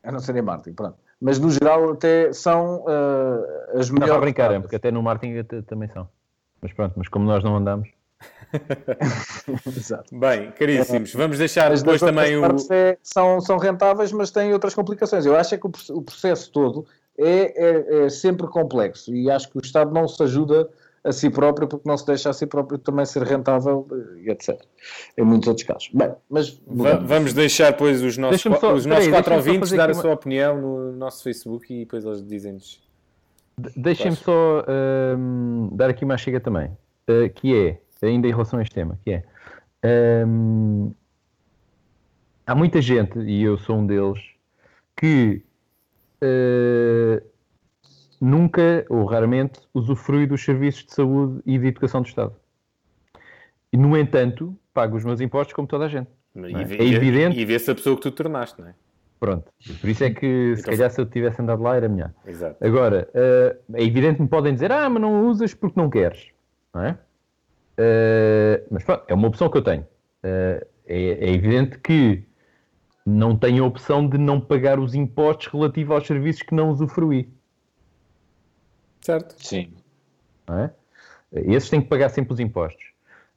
a 0.04 0.12
não 0.12 0.20
ser 0.20 0.36
em 0.36 0.42
Martin, 0.42 0.74
pronto. 0.74 0.98
Mas 1.24 1.40
no 1.40 1.50
geral 1.50 1.94
até 1.94 2.34
são 2.34 2.84
eh, 2.86 3.80
as 3.80 3.90
Não, 3.90 3.94
melhores 3.96 4.12
para 4.16 4.20
brincar, 4.22 4.52
é, 4.52 4.60
porque 4.60 4.76
até 4.76 4.92
no 4.92 5.02
Martin 5.02 5.38
até- 5.38 5.62
também 5.62 5.88
são. 5.88 6.06
Mas 6.62 6.74
pronto, 6.74 6.96
mas 6.98 7.08
como 7.08 7.26
nós 7.26 7.42
não 7.42 7.56
andamos. 7.56 7.88
Exato. 9.66 10.18
Bem, 10.18 10.52
caríssimos, 10.52 11.14
vamos 11.14 11.38
deixar 11.38 11.70
Mas 11.70 11.82
depois 11.82 12.02
também 12.02 12.38
o. 12.38 12.44
é- 12.72 12.98
são, 13.02 13.40
são 13.40 13.58
rentáveis, 13.58 14.12
mas 14.12 14.32
têm 14.32 14.52
outras 14.54 14.74
complicações. 14.76 15.26
Eu 15.26 15.36
acho 15.38 15.56
é 15.56 15.58
que 15.58 15.66
o, 15.66 15.72
o 15.92 16.02
processo 16.02 16.52
todo 16.52 16.86
é, 17.18 18.02
é- 18.02 18.06
é 18.06 18.10
sempre 18.10 18.46
complexo 18.48 19.14
e 19.14 19.32
acho 19.32 19.50
que 19.50 19.58
o 19.58 19.62
Estado 19.62 19.94
não 19.94 20.08
se 20.08 20.22
ajuda 20.24 20.70
a 21.04 21.12
si 21.12 21.30
próprio 21.30 21.68
porque 21.68 21.88
não 21.88 21.98
se 21.98 22.06
deixa 22.06 22.30
a 22.30 22.34
si 22.34 22.46
próprio 22.48 22.78
também 22.78 23.06
ser 23.06 23.24
rentável 23.24 23.86
eh, 23.92 24.22
e 24.26 24.30
etc. 24.30 24.60
Em 25.18 25.24
muitos 25.24 25.48
outros 25.48 25.66
casos. 25.68 25.90
Bem, 25.94 26.14
mas 26.30 26.60
mudamos. 26.66 27.08
Vamos 27.10 27.34
deixar 27.34 27.72
depois 27.72 28.02
os 28.02 28.18
nossos, 28.18 28.42
só- 28.42 28.74
os 28.74 28.86
nossos 28.86 29.06
aí, 29.06 29.12
quatro 29.12 29.36
ouvintes 29.36 29.72
dar 29.72 29.84
a 29.84 29.92
aqui 29.92 29.96
sua 29.96 30.10
uma- 30.10 30.16
opinião 30.16 30.62
no 30.62 30.92
nosso 30.94 31.22
Facebook 31.24 31.74
e 31.74 31.80
depois 31.80 32.06
eles 32.06 32.26
dizem-nos. 32.26 32.82
De- 33.58 33.72
Deixem-me 33.76 34.16
só 34.18 34.64
ahm, 34.68 35.70
dar 35.76 35.90
aqui 35.90 36.06
uma 36.06 36.18
chega 36.18 36.40
também, 36.40 36.72
ah, 37.08 37.30
que 37.36 37.54
é, 38.02 38.06
ainda 38.06 38.28
em 38.28 38.32
relação 38.32 38.58
a 38.60 38.62
este 38.64 38.74
tema, 38.74 38.98
que 39.04 39.12
é 39.12 39.24
ahm, 39.84 40.92
há 42.48 42.56
muita 42.56 42.82
gente, 42.82 43.20
e 43.20 43.44
eu 43.44 43.58
sou 43.58 43.76
um 43.78 43.86
deles, 43.86 44.20
que 44.98 45.44
ah, 46.22 47.22
nunca 48.24 48.86
ou 48.90 49.06
raramente 49.06 49.60
usufrui 49.74 50.26
dos 50.26 50.44
serviços 50.44 50.86
de 50.86 50.94
saúde 50.94 51.42
e 51.46 51.58
de 51.58 51.68
educação 51.68 52.02
do 52.02 52.08
Estado. 52.08 52.34
E, 53.72 53.78
no 53.78 53.98
entanto, 53.98 54.56
pago 54.74 54.96
os 54.96 55.04
meus 55.04 55.20
impostos 55.20 55.54
como 55.54 55.68
toda 55.68 55.86
a 55.86 55.88
gente. 55.90 56.10
E, 56.36 56.56
é? 56.56 56.64
vê- 56.64 56.78
É 56.78 56.86
evidente. 56.86 57.40
E 57.40 57.46
vê-se 57.46 57.70
a 57.70 57.76
pessoa 57.76 57.96
que 57.96 58.02
tu 58.02 58.12
tornaste, 58.12 58.62
não 58.62 58.70
é? 58.70 58.74
Pronto. 59.20 59.52
Por 59.80 59.90
isso 59.90 60.04
é 60.04 60.10
que, 60.10 60.56
se 60.56 60.62
Então- 60.62 60.74
calhar, 60.74 60.90
se 60.92 61.00
eu 61.02 61.06
tivesse 61.06 61.42
andado 61.42 61.62
lá, 61.64 61.76
era 61.76 61.88
melhor. 61.90 62.12
Exato. 62.26 62.56
Agora, 62.66 63.08
eh, 63.14 63.58
é 63.74 63.84
evidente 63.84 64.16
que 64.18 64.22
me 64.24 64.28
podem 64.28 64.54
dizer, 64.54 64.72
ah, 64.72 64.90
mas 64.90 65.02
não 65.02 65.26
usas 65.28 65.54
porque 65.54 65.80
não 65.80 65.90
queres, 65.90 66.28
não 66.74 66.84
é? 66.84 66.98
Eh, 67.78 68.64
mas 68.70 68.84
pronto, 68.84 69.04
é 69.08 69.14
uma 69.14 69.28
opção 69.28 69.50
que 69.50 69.58
eu 69.58 69.62
tenho. 69.64 69.86
Eh, 70.24 70.68
É, 70.86 71.30
é 71.30 71.34
evidente 71.34 71.80
que 71.80 72.24
não 73.06 73.38
tem 73.38 73.58
a 73.58 73.64
opção 73.64 74.06
de 74.06 74.18
não 74.18 74.42
pagar 74.42 74.78
os 74.82 74.94
impostos 74.94 75.48
relativos 75.48 75.96
aos 75.96 76.06
serviços 76.06 76.42
que 76.44 76.54
não 76.54 76.70
usufruí. 76.72 77.30
Certo? 79.06 79.36
Sim. 79.38 79.74
não 80.48 80.60
é? 80.60 80.72
Esses 81.34 81.70
têm 81.70 81.82
que 81.82 81.88
pagar 81.88 82.10
sempre 82.10 82.34
os 82.34 82.40
impostos. 82.40 82.84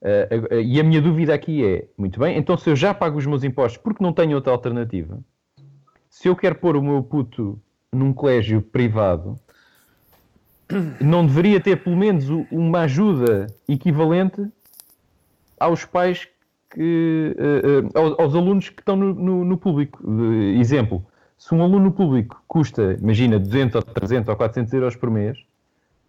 Eh, 0.02 0.28
eh, 0.50 0.60
e 0.62 0.78
a 0.78 0.84
minha 0.84 1.00
dúvida 1.00 1.32
aqui 1.34 1.64
é, 1.64 1.86
muito 1.96 2.20
bem, 2.20 2.36
então 2.36 2.56
se 2.56 2.68
eu 2.68 2.76
já 2.76 2.92
pago 2.92 3.16
os 3.18 3.26
meus 3.26 3.42
impostos 3.42 3.80
porque 3.82 4.02
não 4.04 4.12
tenho 4.12 4.34
outra 4.36 4.52
alternativa, 4.52 5.18
se 6.10 6.28
eu 6.28 6.36
quero 6.36 6.54
pôr 6.56 6.76
o 6.76 6.82
meu 6.82 7.02
puto 7.02 7.58
num 7.92 8.12
colégio 8.12 8.60
privado, 8.60 9.38
não 11.00 11.24
deveria 11.26 11.60
ter 11.60 11.82
pelo 11.82 11.96
menos 11.96 12.26
uma 12.50 12.80
ajuda 12.80 13.46
equivalente 13.68 14.46
aos 15.58 15.84
pais 15.84 16.28
que 16.70 17.34
eh, 17.38 17.98
aos, 17.98 18.18
aos 18.18 18.34
alunos 18.34 18.68
que 18.68 18.80
estão 18.82 18.96
no, 18.96 19.14
no- 19.14 19.44
no 19.44 19.56
público. 19.56 19.98
De- 20.06 20.58
exemplo, 20.60 21.04
se 21.38 21.54
um 21.54 21.62
aluno 21.62 21.90
público 21.92 22.42
custa, 22.46 22.98
imagina, 23.00 23.38
200 23.38 23.76
ou 23.76 23.82
300 23.82 24.28
ou 24.28 24.36
400 24.36 24.72
euros 24.74 24.96
por 24.96 25.10
mês, 25.10 25.38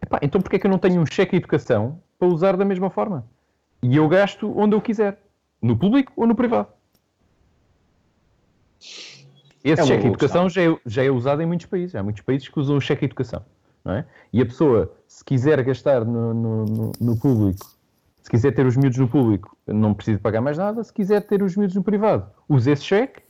epá, 0.02 0.20
então 0.22 0.42
porquê 0.42 0.56
é 0.58 0.60
que 0.60 0.68
eu 0.68 0.72
não 0.72 0.78
tenho 0.80 1.02
um 1.02 1.06
cheque 1.06 1.32
de 1.32 1.38
educação 1.38 2.00
para 2.18 2.28
usar 2.28 2.56
da 2.58 2.66
mesma 2.66 2.90
forma? 2.90 3.26
E 3.82 3.96
eu 3.96 4.08
gasto 4.08 4.52
onde 4.58 4.76
eu 4.76 4.82
quiser, 4.82 5.20
no 5.62 5.78
público 5.78 6.12
ou 6.16 6.26
no 6.28 6.36
privado. 6.36 6.68
Esse 9.64 9.82
É 9.82 9.86
cheque 9.86 10.04
de 10.04 10.08
educação 10.08 10.50
já 10.50 10.62
é, 10.64 10.78
já 10.86 11.04
é 11.04 11.10
usado 11.12 11.42
em 11.42 11.46
muitos 11.46 11.66
países. 11.66 11.96
Há 11.96 12.04
muitos 12.04 12.22
países 12.22 12.48
que 12.48 12.60
usam 12.60 12.78
o 12.78 12.82
cheque 12.82 13.02
de 13.02 13.06
educação. 13.08 13.44
Não 13.84 13.94
é? 13.94 14.06
E 14.32 14.42
a 14.42 14.46
pessoa, 14.46 14.94
se 15.08 15.24
quiser 15.24 15.62
gastar 15.64 16.06
no, 16.06 16.34
no- 16.34 16.66
no- 16.66 16.92
no 17.00 17.20
público, 17.20 17.66
se 18.22 18.30
quiser 18.30 18.52
ter 18.54 18.66
os 18.66 18.76
miúdos 18.76 18.98
no 18.98 19.08
público, 19.08 19.56
não 19.66 19.94
precisa 19.94 20.20
pagar 20.20 20.42
mais 20.42 20.58
nada. 20.58 20.84
Se 20.84 20.94
quiser 20.94 21.22
ter 21.22 21.42
os 21.42 21.56
miúdos 21.56 21.76
no 21.76 21.84
privado, 21.84 22.30
use 22.50 22.70
esse 22.70 22.84
cheque. 22.84 23.22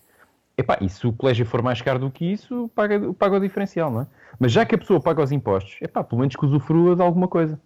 Epá, 0.57 0.77
e 0.81 0.89
se 0.89 1.05
o 1.05 1.13
colégio 1.13 1.45
for 1.45 1.61
mais 1.61 1.81
caro 1.81 1.99
do 1.99 2.09
que 2.09 2.25
isso, 2.25 2.69
paga, 2.73 3.13
paga 3.13 3.37
o 3.37 3.39
diferencial, 3.39 3.91
não 3.91 4.01
é? 4.01 4.07
Mas 4.39 4.51
já 4.51 4.65
que 4.65 4.73
a 4.73 4.77
pessoa 4.77 4.99
paga 4.99 5.21
os 5.21 5.31
impostos, 5.31 5.77
epá, 5.81 6.03
pelo 6.03 6.19
menos 6.19 6.35
que 6.35 6.45
usufrua 6.45 6.95
de 6.95 7.01
alguma 7.01 7.27
coisa. 7.27 7.59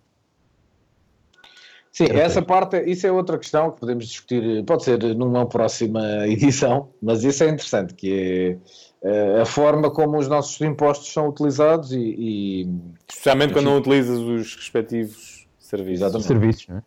Sim, 1.91 2.05
essa 2.11 2.41
parte, 2.41 2.77
isso 2.89 3.05
é 3.05 3.11
outra 3.11 3.37
questão 3.37 3.71
que 3.71 3.79
podemos 3.79 4.07
discutir, 4.07 4.63
pode 4.65 4.83
ser 4.83 4.97
numa 5.15 5.45
próxima 5.45 6.01
edição, 6.27 6.89
mas 7.01 7.23
isso 7.23 7.43
é 7.43 7.49
interessante, 7.49 7.93
que 7.93 8.59
é 9.03 9.07
eh, 9.09 9.41
a 9.41 9.45
forma 9.45 9.89
como 9.89 10.17
os 10.17 10.27
nossos 10.27 10.59
impostos 10.61 11.11
são 11.11 11.27
utilizados 11.27 11.91
e, 11.91 11.99
e- 11.99 12.69
Especialmente 13.09 13.53
quando 13.53 13.65
não 13.65 13.77
utilizas 13.77 14.19
os 14.19 14.55
respectivos 14.55 15.47
serviços. 15.59 16.01
Exatamente. 16.01 16.27
Serviços, 16.27 16.67
não 16.67 16.77
é? 16.77 16.83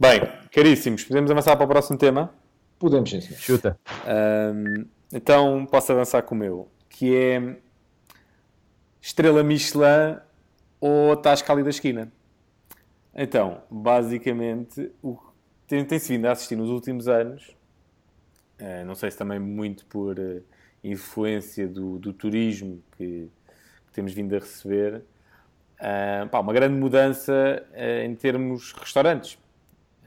Bem, 0.00 0.20
caríssimos, 0.52 1.04
podemos 1.04 1.30
avançar 1.30 1.56
para 1.56 1.64
o 1.64 1.68
próximo 1.68 1.98
tema? 1.98 2.30
Podemos 2.78 3.10
sim, 3.10 3.20
senhor. 3.20 3.38
Chuta. 3.38 3.78
Ahm, 4.06 4.84
então 5.12 5.66
posso 5.66 5.92
avançar 5.92 6.22
com 6.22 6.34
o 6.34 6.38
meu, 6.38 6.68
que 6.88 7.14
é 7.14 7.56
Estrela 9.00 9.42
Michelin 9.42 10.18
ou 10.80 11.16
Tasca 11.16 11.52
ali 11.52 11.62
da 11.62 11.70
esquina. 11.70 12.12
Então, 13.14 13.62
basicamente, 13.70 14.92
o 15.02 15.16
que 15.16 15.22
tem- 15.66 15.84
tem-se 15.84 16.08
vindo 16.12 16.26
a 16.26 16.32
assistir 16.32 16.56
nos 16.56 16.70
últimos 16.70 17.08
anos, 17.08 17.56
eh, 18.58 18.84
não 18.84 18.94
sei 18.94 19.10
se 19.10 19.16
também 19.18 19.38
muito 19.38 19.84
por 19.86 20.18
eh, 20.18 20.40
influência 20.84 21.66
do, 21.66 21.98
do 21.98 22.12
turismo 22.12 22.82
que, 22.96 23.28
que 23.86 23.92
temos 23.92 24.12
vindo 24.12 24.34
a 24.36 24.38
receber, 24.38 25.02
ah, 25.80 26.28
pá, 26.30 26.40
uma 26.40 26.52
grande 26.52 26.74
mudança 26.78 27.64
eh, 27.72 28.04
em 28.04 28.14
termos 28.14 28.72
restaurantes. 28.72 29.38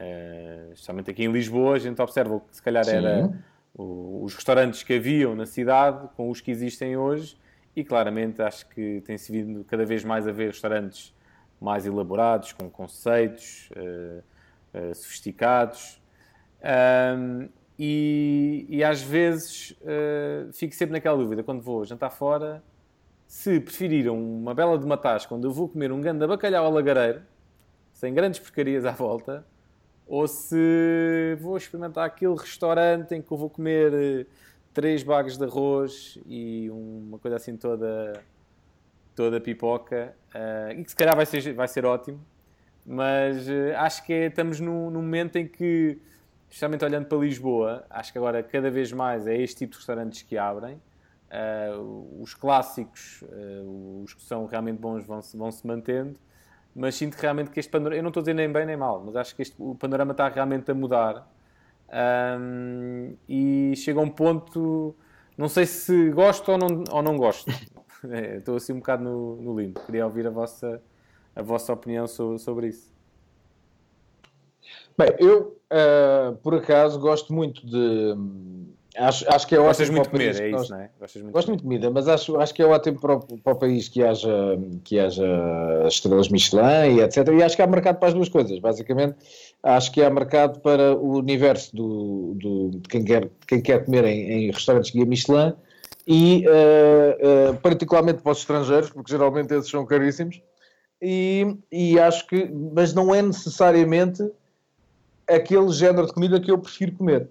Eh, 0.04 0.70
especialmente 0.72 1.10
aqui 1.10 1.22
em 1.24 1.30
Lisboa, 1.30 1.76
a 1.76 1.78
gente 1.78 2.00
observa 2.02 2.40
que 2.40 2.56
se 2.56 2.60
calhar 2.62 2.84
Sim. 2.84 2.96
era 2.96 3.30
o- 3.72 4.24
os 4.24 4.34
restaurantes 4.34 4.82
que 4.82 4.94
haviam 4.94 5.36
na 5.36 5.46
cidade 5.46 6.08
com 6.16 6.28
os 6.28 6.40
que 6.40 6.50
existem 6.50 6.96
hoje 6.96 7.38
e 7.76 7.84
claramente 7.84 8.42
acho 8.42 8.68
que 8.68 9.00
tem-se 9.02 9.30
vindo 9.30 9.64
cada 9.64 9.84
vez 9.84 10.02
mais 10.04 10.26
a 10.26 10.32
ver 10.32 10.48
restaurantes 10.48 11.14
mais 11.60 11.86
elaborados, 11.86 12.52
com 12.52 12.68
conceitos 12.68 13.70
eh, 13.76 14.20
eh, 14.74 14.94
sofisticados 14.94 16.00
Ahm, 16.64 17.48
e, 17.76 18.66
e 18.68 18.84
às 18.84 19.02
vezes 19.02 19.76
fico 20.52 20.72
sempre 20.76 20.92
naquela 20.92 21.16
dúvida 21.16 21.42
quando 21.42 21.60
vou 21.60 21.84
jantar 21.84 22.10
fora 22.10 22.62
se 23.26 23.58
preferiram 23.58 24.16
uma 24.16 24.54
bela 24.54 24.78
de 24.78 24.84
uma 24.84 24.96
tasca 24.96 25.34
onde 25.34 25.44
eu 25.44 25.50
vou 25.50 25.68
comer 25.68 25.90
um 25.90 26.00
grande 26.00 26.24
bacalhau 26.24 26.66
ao 26.66 26.70
lagareiro 26.72 27.22
sem 27.92 28.14
grandes 28.14 28.38
porcarias 28.38 28.84
à 28.84 28.92
volta 28.92 29.44
ou 30.06 30.26
se 30.26 31.36
vou 31.40 31.56
experimentar 31.56 32.04
aquele 32.04 32.34
restaurante 32.34 33.14
em 33.14 33.22
que 33.22 33.32
eu 33.32 33.36
vou 33.36 33.48
comer 33.48 33.92
eh, 33.94 34.26
três 34.72 35.02
bagas 35.02 35.36
de 35.36 35.44
arroz 35.44 36.18
e 36.26 36.68
uma 36.70 37.18
coisa 37.18 37.36
assim 37.36 37.56
toda 37.56 38.22
toda 39.14 39.40
pipoca 39.40 40.14
eh, 40.34 40.76
e 40.78 40.84
que 40.84 40.90
se 40.90 40.96
calhar 40.96 41.14
vai 41.14 41.26
ser, 41.26 41.52
vai 41.52 41.68
ser 41.68 41.84
ótimo. 41.84 42.20
Mas 42.84 43.48
eh, 43.48 43.74
acho 43.76 44.04
que 44.04 44.12
é- 44.12 44.26
estamos 44.26 44.58
num, 44.60 44.90
num 44.90 45.02
momento 45.02 45.36
em 45.36 45.46
que 45.46 45.98
especialmente 46.48 46.84
olhando 46.84 47.06
para 47.06 47.18
Lisboa 47.18 47.84
acho 47.88 48.12
que 48.12 48.18
agora 48.18 48.42
cada 48.42 48.70
vez 48.70 48.92
mais 48.92 49.26
é 49.26 49.36
este 49.36 49.58
tipo 49.58 49.72
de 49.72 49.78
restaurantes 49.78 50.22
que 50.22 50.36
abrem. 50.36 50.80
Eh, 51.30 51.70
os 52.20 52.34
clássicos 52.34 53.24
os 54.02 54.12
que 54.14 54.22
são 54.22 54.46
realmente 54.46 54.78
bons 54.78 55.04
vão 55.06 55.22
-se, 55.22 55.36
vão 55.36 55.50
-se 55.50 55.66
mantendo 55.66 56.18
mas 56.74 56.94
sinto 56.94 57.14
realmente 57.14 57.50
que 57.50 57.60
este 57.60 57.70
panorama, 57.70 57.96
eu 57.96 58.02
não 58.02 58.08
estou 58.08 58.20
a 58.20 58.24
dizer 58.24 58.34
nem 58.34 58.50
bem 58.50 58.66
nem 58.66 58.76
mal, 58.76 59.02
mas 59.04 59.16
acho 59.16 59.36
que 59.36 59.42
este, 59.42 59.54
o 59.58 59.74
panorama 59.74 60.12
está 60.12 60.28
realmente 60.28 60.70
a 60.70 60.74
mudar 60.74 61.26
Ahm, 61.94 63.16
e 63.28 63.74
chega 63.76 64.00
a 64.00 64.02
um 64.02 64.08
ponto, 64.08 64.96
não 65.36 65.46
sei 65.46 65.66
se 65.66 66.10
gosto 66.10 66.50
ou 66.52 66.56
não, 66.58 66.84
ou 66.90 67.02
não 67.02 67.16
gosto, 67.16 67.50
É, 68.10 68.38
estou 68.38 68.56
assim 68.56 68.72
um 68.72 68.78
bocado 68.78 69.04
no, 69.04 69.36
no 69.36 69.60
limbo, 69.60 69.78
queria 69.86 70.04
ouvir 70.04 70.26
a 70.26 70.30
vossa, 70.30 70.82
a 71.36 71.40
vossa 71.40 71.72
opinião 71.72 72.08
sobre, 72.08 72.38
sobre 72.40 72.66
isso. 72.66 72.92
Bem, 74.98 75.14
eu 75.20 75.56
ah, 75.70 76.34
por 76.42 76.54
acaso 76.54 76.98
gosto 76.98 77.32
muito 77.32 77.64
de. 77.64 78.14
Acho, 78.96 79.24
acho 79.32 79.46
que 79.46 79.54
é 79.54 79.58
Gostas 79.58 79.88
ótimo 79.88 79.96
muito 79.96 80.04
de 80.04 80.10
para 80.10 80.16
o 80.16 80.20
comer, 80.20 80.38
país 80.38 80.40
é 80.40 80.60
isso, 80.60 80.70
não 80.70 80.80
é? 80.80 80.90
Gostas 81.00 81.22
muito 81.22 81.34
Gosto 81.34 81.48
muito 81.48 81.60
de 81.60 81.64
comida, 81.64 81.90
mas 81.90 82.08
acho, 82.08 82.38
acho 82.38 82.52
que 82.54 82.62
é 82.62 82.66
ótimo 82.66 83.00
para 83.00 83.14
o, 83.14 83.20
para 83.38 83.52
o 83.54 83.56
país 83.56 83.88
que 83.88 84.02
haja, 84.02 84.58
que 84.84 84.98
haja 84.98 85.26
estrelas 85.88 86.28
Michelin 86.28 86.96
e 86.96 87.00
etc. 87.00 87.28
E 87.28 87.42
acho 87.42 87.56
que 87.56 87.62
há 87.62 87.66
mercado 87.66 87.98
para 87.98 88.08
as 88.08 88.14
duas 88.14 88.28
coisas. 88.28 88.58
Basicamente, 88.58 89.16
acho 89.62 89.90
que 89.92 90.02
há 90.02 90.10
mercado 90.10 90.60
para 90.60 90.94
o 90.94 91.16
universo 91.16 91.74
do, 91.74 92.34
do, 92.34 92.70
de 92.80 92.88
quem 92.88 93.04
quer, 93.04 93.30
quem 93.46 93.62
quer 93.62 93.84
comer 93.84 94.04
em, 94.04 94.30
em 94.30 94.50
restaurantes 94.50 94.90
guia 94.90 95.06
Michelin 95.06 95.54
e 96.06 96.44
eh, 96.46 97.18
eh, 97.20 97.52
particularmente 97.62 98.22
para 98.22 98.32
os 98.32 98.38
estrangeiros, 98.38 98.90
porque 98.90 99.10
geralmente 99.10 99.54
esses 99.54 99.70
são 99.70 99.86
caríssimos. 99.86 100.40
E, 101.00 101.56
e 101.70 101.98
acho 101.98 102.26
que, 102.26 102.48
mas 102.74 102.92
não 102.92 103.14
é 103.14 103.22
necessariamente 103.22 104.22
aquele 105.26 105.70
género 105.72 106.06
de 106.06 106.12
comida 106.12 106.40
que 106.40 106.50
eu 106.50 106.58
prefiro 106.58 106.92
comer. 106.92 107.28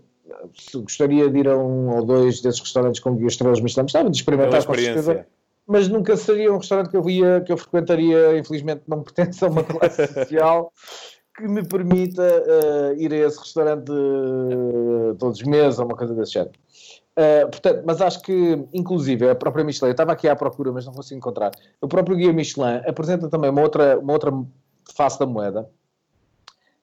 Gostaria 0.73 1.29
de 1.29 1.39
ir 1.39 1.47
a 1.47 1.57
um 1.57 1.95
ou 1.95 2.05
dois 2.05 2.41
desses 2.41 2.59
restaurantes 2.59 2.99
com 2.99 3.15
guia 3.15 3.27
estrelas 3.27 3.59
Michelin, 3.59 3.83
gostava 3.83 4.09
de 4.09 4.17
experimentar 4.17 4.65
com 4.65 4.73
certeza 4.73 5.25
mas 5.67 5.87
nunca 5.87 6.17
seria 6.17 6.51
um 6.51 6.57
restaurante 6.57 6.89
que 6.89 6.97
eu 6.97 7.03
via, 7.03 7.41
que 7.45 7.51
eu 7.51 7.57
frequentaria, 7.57 8.37
infelizmente 8.37 8.81
não 8.87 9.01
pertence 9.03 9.43
a 9.45 9.47
uma 9.47 9.63
classe 9.63 10.05
social 10.07 10.73
que 11.33 11.47
me 11.47 11.65
permita 11.65 12.23
eh, 12.23 12.95
ir 12.97 13.13
a 13.13 13.17
esse 13.27 13.39
restaurante 13.39 13.89
eh, 13.89 15.15
todos 15.17 15.39
os 15.39 15.45
meses 15.45 15.79
ou 15.79 15.85
uma 15.85 15.95
coisa 15.95 16.13
desse 16.13 16.33
género. 16.33 16.51
Eh, 17.15 17.45
portanto, 17.45 17.83
mas 17.85 18.01
acho 18.01 18.21
que, 18.21 18.67
inclusive, 18.73 19.29
a 19.29 19.35
própria 19.35 19.63
Michelin, 19.63 19.89
eu 19.89 19.91
estava 19.91 20.11
aqui 20.11 20.27
à 20.27 20.35
procura, 20.35 20.73
mas 20.73 20.85
não 20.85 20.93
consigo 20.93 21.17
encontrar. 21.17 21.51
O 21.79 21.87
próprio 21.87 22.17
guia 22.17 22.33
Michelin 22.33 22.81
apresenta 22.85 23.29
também 23.29 23.49
uma 23.49 23.61
outra, 23.61 23.97
uma 23.97 24.11
outra 24.11 24.31
face 24.93 25.17
da 25.17 25.25
moeda, 25.25 25.69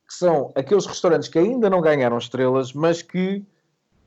que 0.09 0.15
são 0.15 0.51
aqueles 0.55 0.87
restaurantes 0.87 1.29
que 1.29 1.39
ainda 1.39 1.69
não 1.69 1.81
ganharam 1.83 2.17
estrelas, 2.17 2.73
mas 2.73 3.03
que 3.03 3.45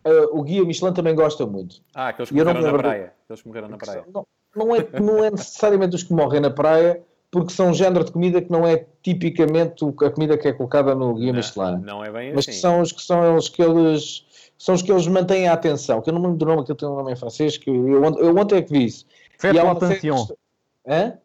eh, 0.04 0.28
o 0.32 0.42
guia 0.42 0.66
Michelin 0.66 0.94
também 0.94 1.14
gosta 1.16 1.46
muito. 1.46 1.78
Ah, 1.94 2.08
aqueles 2.08 2.30
que 2.32 2.38
eu 2.40 2.44
não 2.44 2.54
morreram 2.54 2.74
na 2.74 2.80
praia. 2.80 3.14
Aqueles 3.26 3.42
que 3.44 3.48
morreram 3.48 3.68
na 3.70 3.78
praia. 3.78 4.04
Não, 4.12 4.28
não 4.56 4.76
é, 4.76 5.00
não 5.00 5.24
é 5.24 5.30
necessariamente 5.32 5.96
os 5.96 6.02
que 6.04 6.12
morrem 6.14 6.42
na 6.42 6.50
praia, 6.50 7.02
porque 7.30 7.54
são 7.54 7.70
um 7.70 7.74
género 7.74 8.04
de 8.04 8.12
comida 8.12 8.42
que 8.42 8.52
não 8.52 8.66
é 8.68 8.86
tipicamente 9.04 9.86
a 9.86 10.10
comida 10.10 10.38
que 10.38 10.48
é 10.48 10.54
colocada 10.54 10.96
no 10.96 11.14
guia 11.14 11.32
Michelin. 11.32 11.82
Não 11.84 12.04
é 12.04 12.12
bem 12.12 12.32
Mas 12.34 12.40
assim. 12.48 12.52
que 12.52 12.58
são 12.58 12.82
os 12.82 12.92
que 12.92 13.02
são 13.04 13.36
os 13.36 13.48
que 13.48 13.62
eles 13.62 14.26
são 14.58 14.76
os 14.76 14.82
que 14.82 14.92
eles 14.92 15.08
mantêm 15.08 15.48
a 15.48 15.54
atenção. 15.54 16.02
Que 16.02 16.10
eu 16.10 16.14
não 16.14 16.20
me 16.22 16.28
lembro 16.28 16.40
do 16.40 16.46
nome, 16.46 16.62
aquilo 16.64 16.78
tem 16.78 16.90
um 16.90 16.96
nome 16.96 17.12
em 17.14 17.16
francês, 17.16 17.58
que 17.58 17.70
eu, 17.70 18.04
ont- 18.04 18.18
eu 18.20 18.36
ontem 18.36 18.56
é 18.58 18.62
que 18.64 18.72
vi 18.74 18.86
isso. 18.86 19.06
Faites 19.38 19.64
l'attention. 19.64 20.18
série 20.18 20.40
Hã? 20.88 21.18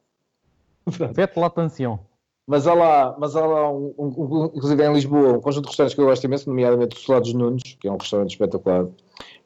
Faites 1.14 1.36
l'attention. 1.36 1.98
Mas 2.46 2.66
há 2.66 2.74
lá, 2.74 3.16
mas 3.18 3.34
há 3.34 3.44
lá 3.44 3.70
um, 3.72 3.92
um- 3.98 4.06
um- 4.06 4.44
inclusive 4.54 4.84
em 4.84 4.92
Lisboa, 4.92 5.32
um 5.32 5.40
conjunto 5.40 5.64
de 5.64 5.68
restaurantes 5.70 5.94
que 5.94 6.00
eu 6.00 6.06
gosto 6.06 6.24
imenso, 6.24 6.48
nomeadamente 6.48 6.96
o 6.96 7.00
Solados 7.00 7.32
Nunes, 7.34 7.62
que 7.80 7.88
é 7.88 7.90
um 7.92 7.96
restaurante 7.96 8.30
espetacular. 8.30 8.86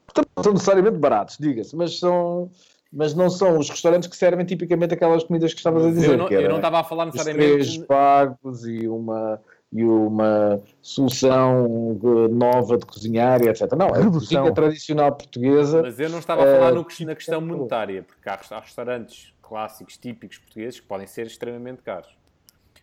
Portanto, 0.05 0.29
não 0.37 0.43
são 0.43 0.53
necessariamente 0.53 0.97
baratos, 0.97 1.37
diga-se, 1.39 1.75
mas 1.75 1.97
são. 1.99 2.51
Mas 2.93 3.13
não 3.15 3.29
são 3.29 3.57
os 3.57 3.69
restaurantes 3.69 4.09
que 4.09 4.17
servem 4.17 4.45
tipicamente 4.45 4.93
aquelas 4.93 5.23
comidas 5.23 5.53
que 5.53 5.59
estavas 5.59 5.85
a 5.85 5.89
dizer. 5.89 6.11
eu 6.11 6.17
não, 6.17 6.27
que 6.27 6.33
eu 6.33 6.49
não 6.49 6.57
estava 6.57 6.79
a 6.81 6.83
falar 6.83 7.07
os 7.07 7.13
três 7.13 7.35
necessariamente. 7.37 7.87
pagos 7.87 8.65
e 8.67 8.85
uma 8.87 9.41
e 9.73 9.85
uma 9.85 10.61
solução 10.81 11.97
de- 11.97 12.33
nova 12.33 12.77
de 12.77 12.85
cozinhar 12.85 13.41
e 13.41 13.47
etc. 13.47 13.71
Não, 13.77 13.87
é 13.95 14.01
a 14.01 14.05
cozinha 14.11 14.53
tradicional 14.53 15.13
portuguesa. 15.13 15.81
Mas 15.81 15.97
eu 15.99 16.09
não 16.09 16.19
estava 16.19 16.43
a 16.43 16.45
falar 16.45 16.67
Eh, 16.67 16.71
no 16.73 16.85
na 17.05 17.15
questão 17.15 17.39
monetária, 17.39 18.03
porque 18.03 18.27
há 18.29 18.37
há 18.51 18.59
restaurantes 18.59 19.33
clássicos, 19.41 19.97
típicos 19.97 20.37
portugueses, 20.39 20.81
que 20.81 20.85
podem 20.87 21.07
ser 21.07 21.25
extremamente 21.27 21.81
caros. 21.81 22.09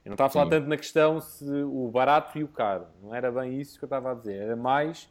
Eu 0.08 0.12
não 0.12 0.14
estava 0.14 0.28
a 0.28 0.30
falar 0.30 0.44
Sim. 0.46 0.50
tanto 0.50 0.68
na 0.68 0.76
questão 0.78 1.20
se 1.20 1.44
o 1.44 1.90
barato 1.92 2.38
e 2.38 2.42
o 2.42 2.48
caro. 2.48 2.86
Não 3.02 3.14
era 3.14 3.30
bem 3.30 3.60
isso 3.60 3.78
que 3.78 3.84
eu 3.84 3.86
estava 3.86 4.12
a 4.12 4.14
dizer. 4.14 4.40
Era 4.40 4.56
mais, 4.56 5.06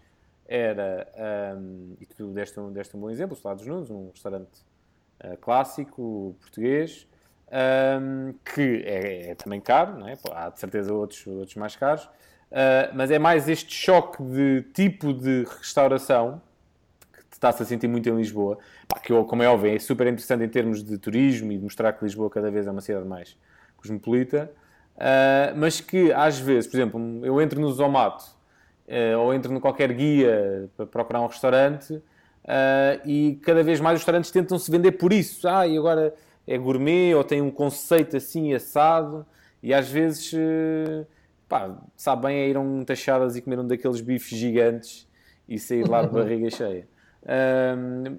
era, 0.48 1.08
ahm, 1.16 1.94
e 2.02 2.06
tu 2.08 2.30
deste 2.30 2.60
um, 2.60 2.72
deste 2.72 2.98
um 2.98 3.00
bom 3.00 3.12
exemplo, 3.12 3.34
os 3.34 3.40
Estados 3.40 3.66
Nunes, 3.68 3.92
um 3.92 4.10
restaurante 4.10 4.66
ah, 5.20 5.38
clássico 5.40 6.36
português, 6.42 7.08
ahm, 7.52 8.34
que 8.44 8.82
é, 8.86 9.30
é 9.30 9.36
também 9.36 9.62
caro, 9.62 10.00
não 10.00 10.08
é? 10.08 10.18
Há 10.32 10.50
de 10.50 10.60
certeza 10.60 10.92
outros, 10.92 11.28
outros 11.28 11.56
mais 11.58 11.76
caros, 11.76 12.10
ah, 12.52 12.90
mas 12.96 13.12
é 13.12 13.20
mais 13.20 13.48
este 13.48 13.72
choque 13.72 14.24
de 14.24 14.64
tipo 14.74 15.14
de 15.14 15.44
restauração 15.60 16.42
que 17.14 17.36
está-se 17.36 17.62
a 17.62 17.66
sentir 17.68 17.88
muito 17.88 18.10
em 18.10 18.16
Lisboa, 18.16 18.58
pá, 18.88 19.00
que 19.00 19.14
como 19.26 19.44
é 19.44 19.48
óbvio, 19.48 19.76
é 19.76 19.78
super 19.78 20.08
interessante 20.08 20.44
em 20.44 20.50
termos 20.50 20.84
de 20.84 20.98
turismo 20.98 21.52
e 21.52 21.58
de 21.58 21.64
mostrar 21.64 21.94
que 21.94 22.04
Lisboa 22.04 22.32
cada 22.32 22.50
vez 22.50 22.66
é 22.66 22.72
uma 22.72 22.82
cidade 22.82 23.06
mais 23.06 23.38
cosmopolita, 23.78 24.52
ah, 24.98 25.54
mas 25.56 25.80
que 25.80 26.12
às 26.12 26.40
vezes, 26.40 26.70
por 26.70 26.78
exemplo, 26.78 27.26
eu 27.26 27.40
entro 27.40 27.62
no 27.62 27.72
Zomato 27.72 28.26
ah, 28.90 29.18
ou 29.20 29.34
entro 29.34 29.54
em 29.54 29.60
qualquer 29.60 29.94
guia 29.94 30.70
para 30.76 30.86
procurar 30.86 31.22
um 31.22 31.28
restaurante 31.28 32.02
ah, 32.46 33.00
e 33.06 33.40
cada 33.44 33.64
vez 33.64 33.80
mais 33.80 33.96
os 33.96 34.02
restaurantes 34.02 34.32
tentam 34.32 34.58
se 34.58 34.72
vender 34.72 34.94
por 34.94 35.14
isso. 35.14 35.48
Ah, 35.48 35.68
e 35.68 35.78
agora 35.78 36.14
é 36.48 36.58
gourmet 36.58 37.14
ou 37.14 37.24
tem 37.24 37.42
um 37.42 37.52
conceito 37.52 38.18
assim 38.18 38.54
assado 38.54 39.26
e 39.62 39.74
às 39.74 39.90
vezes 39.90 40.32
eh, 40.34 41.06
pá, 41.50 41.78
sabe 41.96 42.28
bem 42.28 42.38
é 42.38 42.50
ir 42.50 42.56
a 42.56 42.60
um 42.60 42.86
tachadas 42.86 43.36
e 43.36 43.42
comer 43.42 43.60
um 43.60 43.68
daqueles 43.68 44.00
bifes 44.02 44.38
gigantes 44.38 45.08
e 45.48 45.60
sair 45.60 45.88
lá 45.88 46.04
de 46.04 46.10
barriga 46.14 46.50
cheia. 46.50 46.88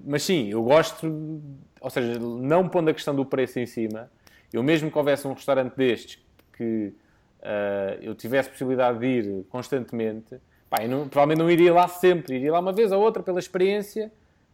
Mas 0.05 0.23
sim, 0.23 0.49
eu 0.49 0.61
gosto, 0.61 1.41
ou 1.81 1.89
seja, 1.89 2.19
não 2.19 2.69
pondo 2.69 2.89
a 2.89 2.93
questão 2.93 3.15
do 3.15 3.25
preço 3.25 3.59
em 3.59 3.65
cima, 3.65 4.11
eu 4.53 4.61
mesmo 4.61 4.91
que 4.91 4.97
houvesse 4.97 5.27
um 5.27 5.33
restaurante 5.33 5.75
destes 5.75 6.19
que 6.59 6.93
ah, 7.41 7.97
eu 8.01 8.13
tivesse 8.13 8.49
possibilidade 8.49 8.99
de 8.99 9.05
ir 9.07 9.45
constantemente, 9.49 10.35
pá, 10.69 10.85
não- 10.87 11.07
provavelmente 11.07 11.39
não 11.39 11.49
iria 11.49 11.73
lá 11.73 11.87
sempre, 11.87 12.35
iria 12.35 12.51
lá 12.51 12.59
uma 12.59 12.73
vez 12.73 12.91
ou 12.91 13.01
outra 13.01 13.23
pela 13.23 13.39
experiência 13.39 14.11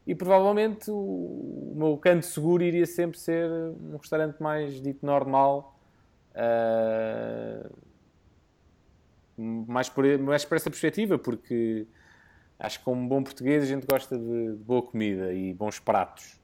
e 0.08 0.13
provavelmente 0.15 0.91
o, 0.91 0.94
o 0.96 1.74
meu 1.76 1.98
canto 1.98 2.26
seguro 2.26 2.63
iria 2.63 2.86
sempre 2.86 3.18
ser 3.18 3.50
um 3.50 3.98
restaurante 3.98 4.39
mais 4.41 4.82
dito 4.82 5.06
normal. 5.06 5.78
ah, 6.36 7.70
mais 9.38 9.89
por, 9.89 10.06
mais 10.20 10.46
por 10.46 10.56
essa 10.56 10.70
perspectiva, 10.70 11.18
porque 11.18 11.86
acho 12.60 12.80
que 12.80 12.86
como 12.86 13.08
bom 13.08 13.22
português 13.24 13.63
a 13.63 13.68
gente 13.68 13.86
gosta 13.86 14.18
de, 14.18 14.52
de 14.56 14.63
boa 14.63 14.82
comida 14.82 15.34
e 15.34 15.54
bons 15.54 15.80
pratos. 15.80 16.39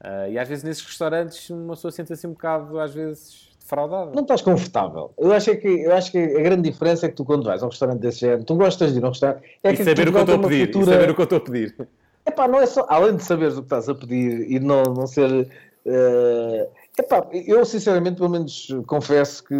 Ah, 0.00 0.28
e 0.28 0.38
às 0.38 0.48
vezes 0.48 0.64
nesses 0.64 0.84
restaurantes 0.84 1.48
uma 1.50 1.74
pessoa 1.74 1.92
sente-se 1.92 2.26
um 2.26 2.32
bocado, 2.32 2.78
às 2.80 2.92
vezes, 2.94 3.53
defraudada. 3.64 4.10
Não 4.14 4.22
estás 4.22 4.42
confortável. 4.42 5.10
Eu 5.18 5.32
acho, 5.32 5.56
que, 5.56 5.66
eu 5.68 5.92
acho 5.94 6.12
que 6.12 6.18
a 6.18 6.40
grande 6.42 6.70
diferença 6.70 7.06
é 7.06 7.08
que 7.08 7.16
tu, 7.16 7.24
quando 7.24 7.44
vais 7.44 7.62
a 7.62 7.66
um 7.66 7.70
restaurante 7.70 7.98
desse 8.00 8.20
género, 8.20 8.44
tu 8.44 8.54
gostas 8.54 8.92
de 8.92 8.98
ir 8.98 9.04
a 9.04 9.06
um 9.08 9.10
restaurante. 9.10 9.42
É 9.62 9.72
e 9.72 9.76
que 9.76 9.84
saber 9.84 10.08
o 10.08 10.12
que 10.12 10.18
eu 10.18 10.40
pedir. 10.40 10.70
Cultura- 10.70 10.92
saber 10.92 11.10
o 11.10 11.14
que 11.14 11.20
eu 11.20 11.24
estou 11.24 11.38
a 11.38 11.40
pedir. 11.40 11.88
Epá, 12.26 12.46
não 12.48 12.60
é 12.60 12.66
só, 12.66 12.86
além 12.88 13.16
de 13.16 13.24
saberes 13.24 13.54
o 13.54 13.58
que 13.58 13.66
estás 13.66 13.88
a 13.88 13.94
pedir 13.94 14.50
e 14.50 14.60
não, 14.60 14.82
não 14.84 15.06
ser. 15.06 15.48
eh, 15.84 16.68
epá, 16.98 17.26
eu 17.32 17.64
sinceramente, 17.66 18.16
pelo 18.16 18.30
menos, 18.30 18.68
confesso 18.86 19.44
que 19.44 19.54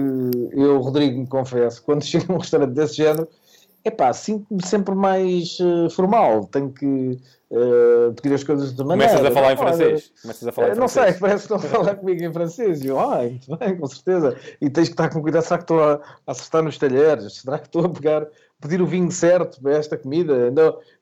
eu, 0.52 0.78
Rodrigo, 0.80 1.18
me 1.20 1.26
confesso, 1.26 1.82
quando 1.82 2.02
chego 2.06 2.32
a 2.32 2.36
um 2.36 2.38
restaurante 2.38 2.70
desse 2.72 2.94
género, 2.96 3.28
epá, 3.84 4.12
sinto-me 4.12 4.64
sempre 4.64 4.94
mais 4.94 5.58
eh, 5.60 5.90
formal. 5.90 6.46
Tenho 6.46 6.72
que 6.72 7.18
eh, 7.50 8.12
pedir 8.20 8.34
as 8.34 8.42
coisas 8.42 8.74
de 8.74 8.82
maneira. 8.82 9.12
Começas 9.12 9.30
a 9.30 9.34
falar 9.34 9.52
em 9.52 9.56
francês. 9.56 10.12
Começas 10.22 10.48
a 10.48 10.52
falar 10.52 10.68
em 10.68 10.70
eh, 10.70 10.74
Não 10.74 10.88
sei, 10.88 11.02
francês. 11.02 11.20
parece 11.20 11.48
que 11.48 11.54
estão 11.54 11.56
a 11.56 11.72
falar 11.72 11.96
comigo 12.00 12.24
em 12.24 12.32
francês. 12.32 12.82
E 12.82 12.86
eu, 12.86 12.98
ai, 12.98 13.28
muito 13.30 13.56
bem, 13.58 13.76
com 13.76 13.86
certeza. 13.86 14.36
E 14.60 14.70
tens 14.70 14.88
que 14.88 14.94
estar 14.94 15.10
com 15.10 15.20
cuidado. 15.20 15.42
Será 15.42 15.58
que 15.58 15.64
estou 15.64 15.82
a, 15.82 16.00
a 16.26 16.32
acertar 16.32 16.62
nos 16.62 16.78
talheres? 16.78 17.40
Será 17.40 17.58
que 17.58 17.66
estou 17.66 17.84
a 17.84 17.88
pegar, 17.90 18.26
pedir 18.60 18.80
o 18.80 18.86
vinho 18.86 19.10
certo 19.10 19.60
para 19.60 19.76
esta 19.76 19.98
comida? 19.98 20.52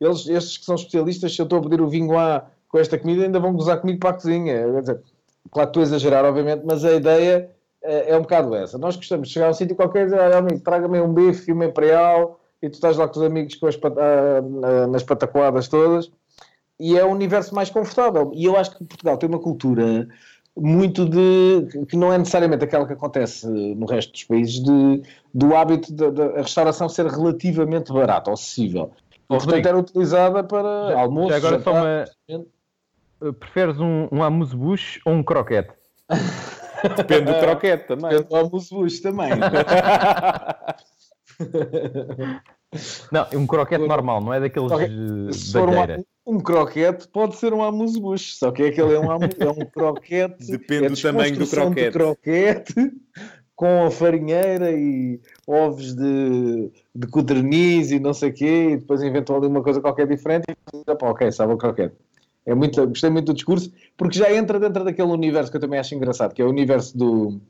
Eles, 0.01 0.27
estes 0.29 0.59
que 0.59 0.65
são 0.65 0.75
especialistas, 0.75 1.35
se 1.35 1.41
eu 1.41 1.45
estou 1.45 1.61
a 1.61 1.63
pedir 1.63 1.81
o 1.81 1.89
vinho 1.89 2.19
A 2.19 2.45
com 2.69 2.79
esta 2.79 2.99
comida, 2.99 3.23
ainda 3.23 3.39
vão 3.39 3.53
gozar 3.53 3.81
comigo 3.81 4.01
para 4.01 4.11
a 4.11 4.15
cozinha. 4.15 4.81
Dizer, 4.81 5.01
claro 5.51 5.69
que 5.69 5.79
estou 5.79 5.81
a 5.83 5.85
exagerar, 5.85 6.25
obviamente, 6.25 6.63
mas 6.65 6.85
a 6.85 6.93
ideia 6.93 7.51
é 7.83 8.17
um 8.17 8.23
bocado 8.23 8.55
essa. 8.55 8.79
Nós 8.79 8.97
gostamos 8.97 9.29
de 9.29 9.35
chegar 9.35 9.47
a 9.47 9.51
um 9.51 9.55
sítio 9.55 9.77
qualquer 9.77 10.03
e 10.03 10.05
dizer, 10.05 10.21
olha, 10.21 10.39
amigo, 10.39 10.61
traga-me 10.61 11.01
um 11.01 11.13
bife 11.13 11.51
e 11.51 11.53
uma 11.53 11.67
imperial, 11.67 12.41
e 12.63 12.71
tu 12.71 12.75
estás 12.75 12.97
lá 12.97 13.09
com 13.09 13.19
os 13.19 13.27
amigos 13.27 13.55
com 13.57 13.67
as, 13.67 13.77
pat- 13.77 13.99
ah, 13.99 14.87
nas 14.87 15.03
patacoadas 15.03 15.69
todas 15.69 16.11
e 16.81 16.97
é 16.99 17.05
um 17.05 17.11
universo 17.11 17.55
mais 17.55 17.69
confortável. 17.71 18.31
E 18.35 18.45
eu 18.45 18.57
acho 18.57 18.77
que 18.77 18.85
Portugal 18.85 19.17
tem 19.19 19.29
uma 19.29 19.39
cultura 19.39 20.09
muito 20.57 21.09
de. 21.09 21.85
que 21.87 21.97
não 21.97 22.13
é 22.13 22.19
necessariamente 22.19 22.65
aquela 22.65 22.87
que 22.87 22.93
acontece 22.93 23.47
no 23.49 23.87
resto 23.87 24.13
dos 24.13 24.25
países, 24.25 24.63
de, 24.63 25.03
do 25.33 25.55
hábito 25.57 25.93
da 25.93 26.41
restauração 26.41 26.89
ser 26.89 27.07
relativamente 27.07 27.93
barata, 27.93 28.31
ou 28.31 28.35
acessível. 28.35 28.91
E, 29.13 29.27
portanto, 29.29 29.65
era 29.67 29.79
utilizada 29.79 30.45
para 30.45 30.99
almoço. 31.01 31.31
Já 31.31 31.37
agora 31.37 31.61
só 31.63 31.73
jantar. 31.73 32.09
uma. 32.29 32.43
Uh, 33.29 33.33
Preferes 33.33 33.79
um, 33.79 34.09
um 34.11 34.23
amuse-bouche 34.23 35.01
ou 35.07 35.13
um 35.15 35.23
croquete? 35.23 35.71
Depende 36.97 37.33
do 37.33 37.39
croquete 37.39 37.87
também. 37.87 38.11
Depende 38.11 38.51
do 38.51 38.61
bucho 38.71 39.03
também. 39.03 39.31
Não, 43.11 43.27
um 43.35 43.47
croquete 43.47 43.87
normal, 43.87 44.23
não 44.23 44.33
é 44.33 44.41
daqueles 44.41 44.69
Croquete. 44.69 44.93
Se 45.33 45.53
da 45.53 45.61
for 45.61 45.69
um, 45.69 46.35
um 46.35 46.41
croquete, 46.41 47.07
pode 47.09 47.37
ser 47.37 47.53
um 47.53 47.63
amuse 47.63 48.01
bucho, 48.01 48.35
só 48.35 48.51
que 48.51 48.63
é 48.63 48.67
aquele 48.69 48.95
é 48.95 48.99
um, 48.99 49.13
é 49.13 49.17
um 49.17 49.67
croquete. 49.71 50.47
Depende 50.47 50.87
é 50.87 50.89
do 50.89 51.01
tamanho 51.01 51.35
do 51.35 51.39
desconstrução 51.41 51.71
de 51.71 51.91
croquete 51.91 52.75
com 53.55 53.85
a 53.85 53.91
farinheira 53.91 54.73
e 54.73 55.21
ovos 55.47 55.95
de, 55.95 56.73
de 56.95 57.07
coderniz 57.09 57.91
e 57.91 58.01
não 58.01 58.15
sei 58.15 58.31
o 58.31 58.33
quê, 58.33 58.71
e 58.73 58.77
depois 58.79 59.03
inventam 59.03 59.37
ali 59.37 59.47
uma 59.47 59.63
coisa 59.63 59.81
qualquer 59.81 60.07
diferente 60.07 60.45
e 60.49 60.91
opa, 60.91 61.11
ok, 61.11 61.31
sabe 61.31 61.53
o 61.53 61.59
croquete. 61.59 61.95
É 62.45 62.55
muito, 62.55 62.85
gostei 62.89 63.09
muito 63.09 63.27
do 63.27 63.35
discurso, 63.35 63.73
porque 63.97 64.19
já 64.19 64.35
entra 64.35 64.59
dentro 64.59 64.83
daquele 64.83 65.13
universo 65.13 65.51
que 65.51 65.59
eu 65.59 65.61
também 65.61 65.79
acho 65.79 65.95
engraçado, 65.95 66.35
que 66.35 66.43
é 66.43 66.45
o 66.45 66.49
universo 66.49 66.97
do, 66.97 67.41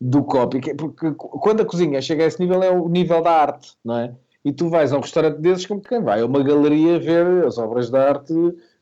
do 0.00 0.22
copy, 0.24 0.60
que- 0.60 0.74
porque 0.74 1.12
quando 1.14 1.62
a 1.62 1.64
cozinha 1.64 2.00
chega 2.02 2.24
a 2.24 2.26
esse 2.26 2.40
nível 2.40 2.62
é 2.62 2.70
o 2.70 2.88
nível 2.88 3.22
da 3.22 3.30
arte, 3.32 3.72
não 3.84 3.98
é? 3.98 4.14
E 4.44 4.52
tu 4.52 4.68
vais 4.68 4.92
a 4.92 4.96
um 4.96 5.00
restaurante 5.00 5.38
desses 5.40 5.66
como 5.66 5.80
quem 5.80 6.02
vai 6.02 6.20
a 6.20 6.26
uma 6.26 6.42
galeria 6.42 6.98
ver 7.00 7.44
as 7.46 7.58
obras 7.58 7.90
de 7.90 7.96
arte 7.98 8.32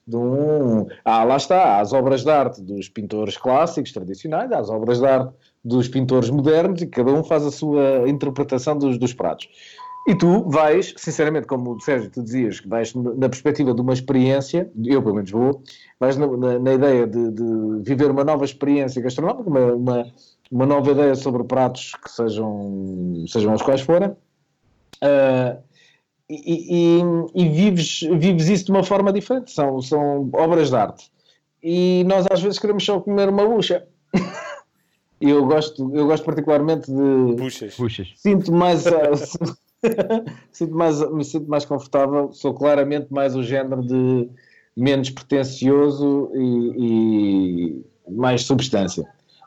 de 0.06 0.16
um... 0.16 0.86
Ah, 1.04 1.24
lá 1.24 1.36
está, 1.36 1.80
as 1.80 1.92
obras 1.94 2.22
de 2.22 2.30
arte 2.30 2.60
dos 2.60 2.88
pintores 2.90 3.36
clássicos, 3.38 3.90
tradicionais, 3.92 4.52
as 4.52 4.68
obras 4.68 4.98
de 5.00 5.06
arte 5.06 5.32
dos 5.64 5.88
pintores 5.88 6.28
modernos 6.28 6.82
e 6.82 6.86
cada 6.86 7.10
um 7.10 7.24
faz 7.24 7.46
a 7.46 7.50
sua 7.50 8.06
interpretação 8.06 8.76
dos, 8.76 8.98
dos 8.98 9.14
pratos. 9.14 9.48
E 10.06 10.14
tu 10.14 10.44
vais, 10.50 10.92
sinceramente, 10.98 11.46
como 11.46 11.80
Sérgio, 11.80 12.10
tu 12.10 12.22
dizias, 12.22 12.60
que 12.60 12.68
vais 12.68 12.92
na 12.94 13.26
perspectiva 13.30 13.72
de 13.72 13.80
uma 13.80 13.94
experiência, 13.94 14.70
eu 14.84 15.02
pelo 15.02 15.14
menos 15.14 15.30
vou, 15.30 15.62
vais 15.98 16.18
na, 16.18 16.26
na- 16.26 16.58
na 16.58 16.74
ideia 16.74 17.06
de, 17.06 17.30
de 17.30 17.44
viver 17.82 18.10
uma 18.10 18.22
nova 18.22 18.44
experiência 18.44 19.00
gastronómica, 19.00 19.48
uma, 19.48 19.72
uma, 19.72 20.06
uma 20.54 20.66
nova 20.66 20.92
ideia 20.92 21.16
sobre 21.16 21.42
pratos 21.42 21.92
que 22.00 22.08
sejam, 22.08 23.24
sejam 23.26 23.52
os 23.54 23.60
quais 23.62 23.80
forem, 23.80 24.12
ah, 25.02 25.56
e, 26.30 27.00
e- 27.00 27.02
e 27.34 27.48
vives, 27.48 28.00
vives 28.18 28.46
isso 28.48 28.66
de 28.66 28.70
uma 28.70 28.84
forma 28.84 29.12
diferente, 29.12 29.50
são, 29.50 29.82
são 29.82 30.30
obras 30.32 30.70
de 30.70 30.76
arte. 30.76 31.10
E 31.60 32.04
nós 32.06 32.24
às 32.30 32.40
vezes 32.40 32.58
queremos 32.60 32.84
só 32.84 33.00
comer 33.00 33.28
uma 33.28 33.44
bucha. 33.44 33.84
E 35.20 35.28
eu 35.28 35.44
gosto, 35.44 35.90
eu 35.92 36.06
gosto 36.06 36.24
particularmente 36.24 36.86
de, 36.90 37.36
Puxas. 37.36 37.74
Puxas. 37.74 38.12
sinto 38.14 38.52
mais 38.52 38.86
ah, 38.86 39.10
sinto 40.52 40.74
mais 40.74 41.00
me 41.10 41.24
sinto 41.24 41.50
mais 41.50 41.64
confortável 41.64 42.32
sou 42.32 42.54
claramente 42.54 43.12
mais 43.12 43.34
o 43.34 43.42
género 43.42 43.82
de 43.82 44.28
menos 44.76 45.10
pretencioso 45.10 46.30
e, 46.34 46.74
e 46.78 48.12
mais 48.12 48.42
substância 48.44 49.04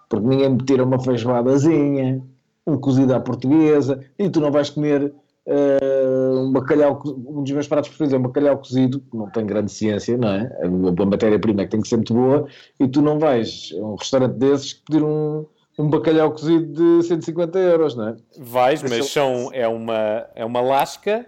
porque 0.10 0.28
ninguém 0.28 0.50
me 0.50 0.58
tira 0.58 0.84
uma 0.84 1.00
feijoadazinha 1.00 2.22
um 2.66 2.78
cozido 2.78 3.14
à 3.14 3.20
portuguesa 3.20 4.04
e 4.20 4.30
tu 4.30 4.40
não 4.40 4.52
vais 4.52 4.70
comer 4.70 5.14
ah, 5.48 6.40
um 6.42 6.52
bacalhau 6.52 7.02
um 7.06 7.44
dos 7.44 7.52
meus 7.52 7.68
pratos 7.68 7.90
preferidos 7.90 8.14
é 8.14 8.18
um 8.18 8.24
bacalhau 8.24 8.58
cozido 8.58 9.00
que 9.00 9.16
não 9.18 9.30
tem 9.30 9.46
grande 9.46 9.72
ciência 9.72 10.18
não 10.18 10.30
é 10.30 10.52
a 10.64 11.06
matéria-prima 11.06 11.62
é 11.62 11.66
que 11.66 11.72
tem 11.72 11.82
que 11.82 11.88
ser 11.88 11.96
muito 11.96 12.14
boa 12.14 12.48
e 12.80 12.88
tu 12.88 13.02
não 13.02 13.18
vais 13.18 13.74
a 13.80 13.86
um 13.86 13.96
restaurante 13.96 14.34
desses 14.34 14.74
pedir 14.74 15.04
um 15.04 15.46
um 15.78 15.90
bacalhau 15.90 16.32
cozido 16.32 17.00
de 17.00 17.08
150 17.08 17.60
euros, 17.60 17.96
não 17.96 18.10
é? 18.10 18.16
Vais, 18.38 18.82
Mas 18.82 19.12
são, 19.12 19.52
é, 19.54 19.68
uma, 19.68 20.26
é 20.34 20.44
uma 20.44 20.60
lasca, 20.60 21.26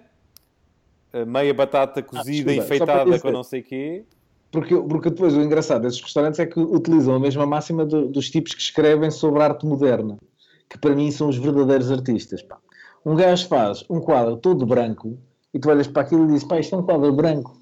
eh, 1.13 1.24
meia 1.24 1.54
batata 1.54 2.02
cozida, 2.02 2.52
desculpa, 2.52 2.78
só 2.78 2.86
para 2.86 3.04
enfeitada 3.04 3.20
com 3.20 3.32
não 3.32 3.44
sei 3.44 3.62
o 3.62 3.63
quê. 3.63 4.06
Porque, 4.51 4.75
porque 4.75 5.09
depois 5.12 5.35
o 5.35 5.41
engraçado 5.41 5.83
desses 5.83 6.01
restaurantes 6.01 6.39
é 6.39 6.45
que 6.45 6.59
utilizam 6.59 7.15
a 7.15 7.19
mesma 7.19 7.45
máxima 7.45 7.85
do- 7.85 8.07
dos 8.07 8.29
tipos 8.29 8.53
que 8.55 8.62
escrevem 8.62 9.12
sobre 9.12 9.43
arte 9.43 9.65
moderna, 9.65 10.17
que 10.67 10.77
para 10.77 10.95
mim 10.95 11.12
são 11.12 11.29
os 11.29 11.38
verdadeiros 11.38 11.91
artistas. 11.91 12.41
pá. 12.41 12.57
Um 13.05 13.15
gajo 13.15 13.47
faz 13.47 13.85
um 13.89 13.99
quadro 13.99 14.38
todo 14.38 14.65
branco 14.65 15.17
e 15.53 15.59
tu 15.59 15.69
olhas 15.69 15.88
para 15.88 16.01
aquilo 16.01 16.23
e 16.25 16.27
dizes, 16.27 16.43
pá, 16.43 16.59
isto 16.59 16.75
é 16.75 16.77
um 16.79 16.83
quadro 16.83 17.12
branco. 17.13 17.57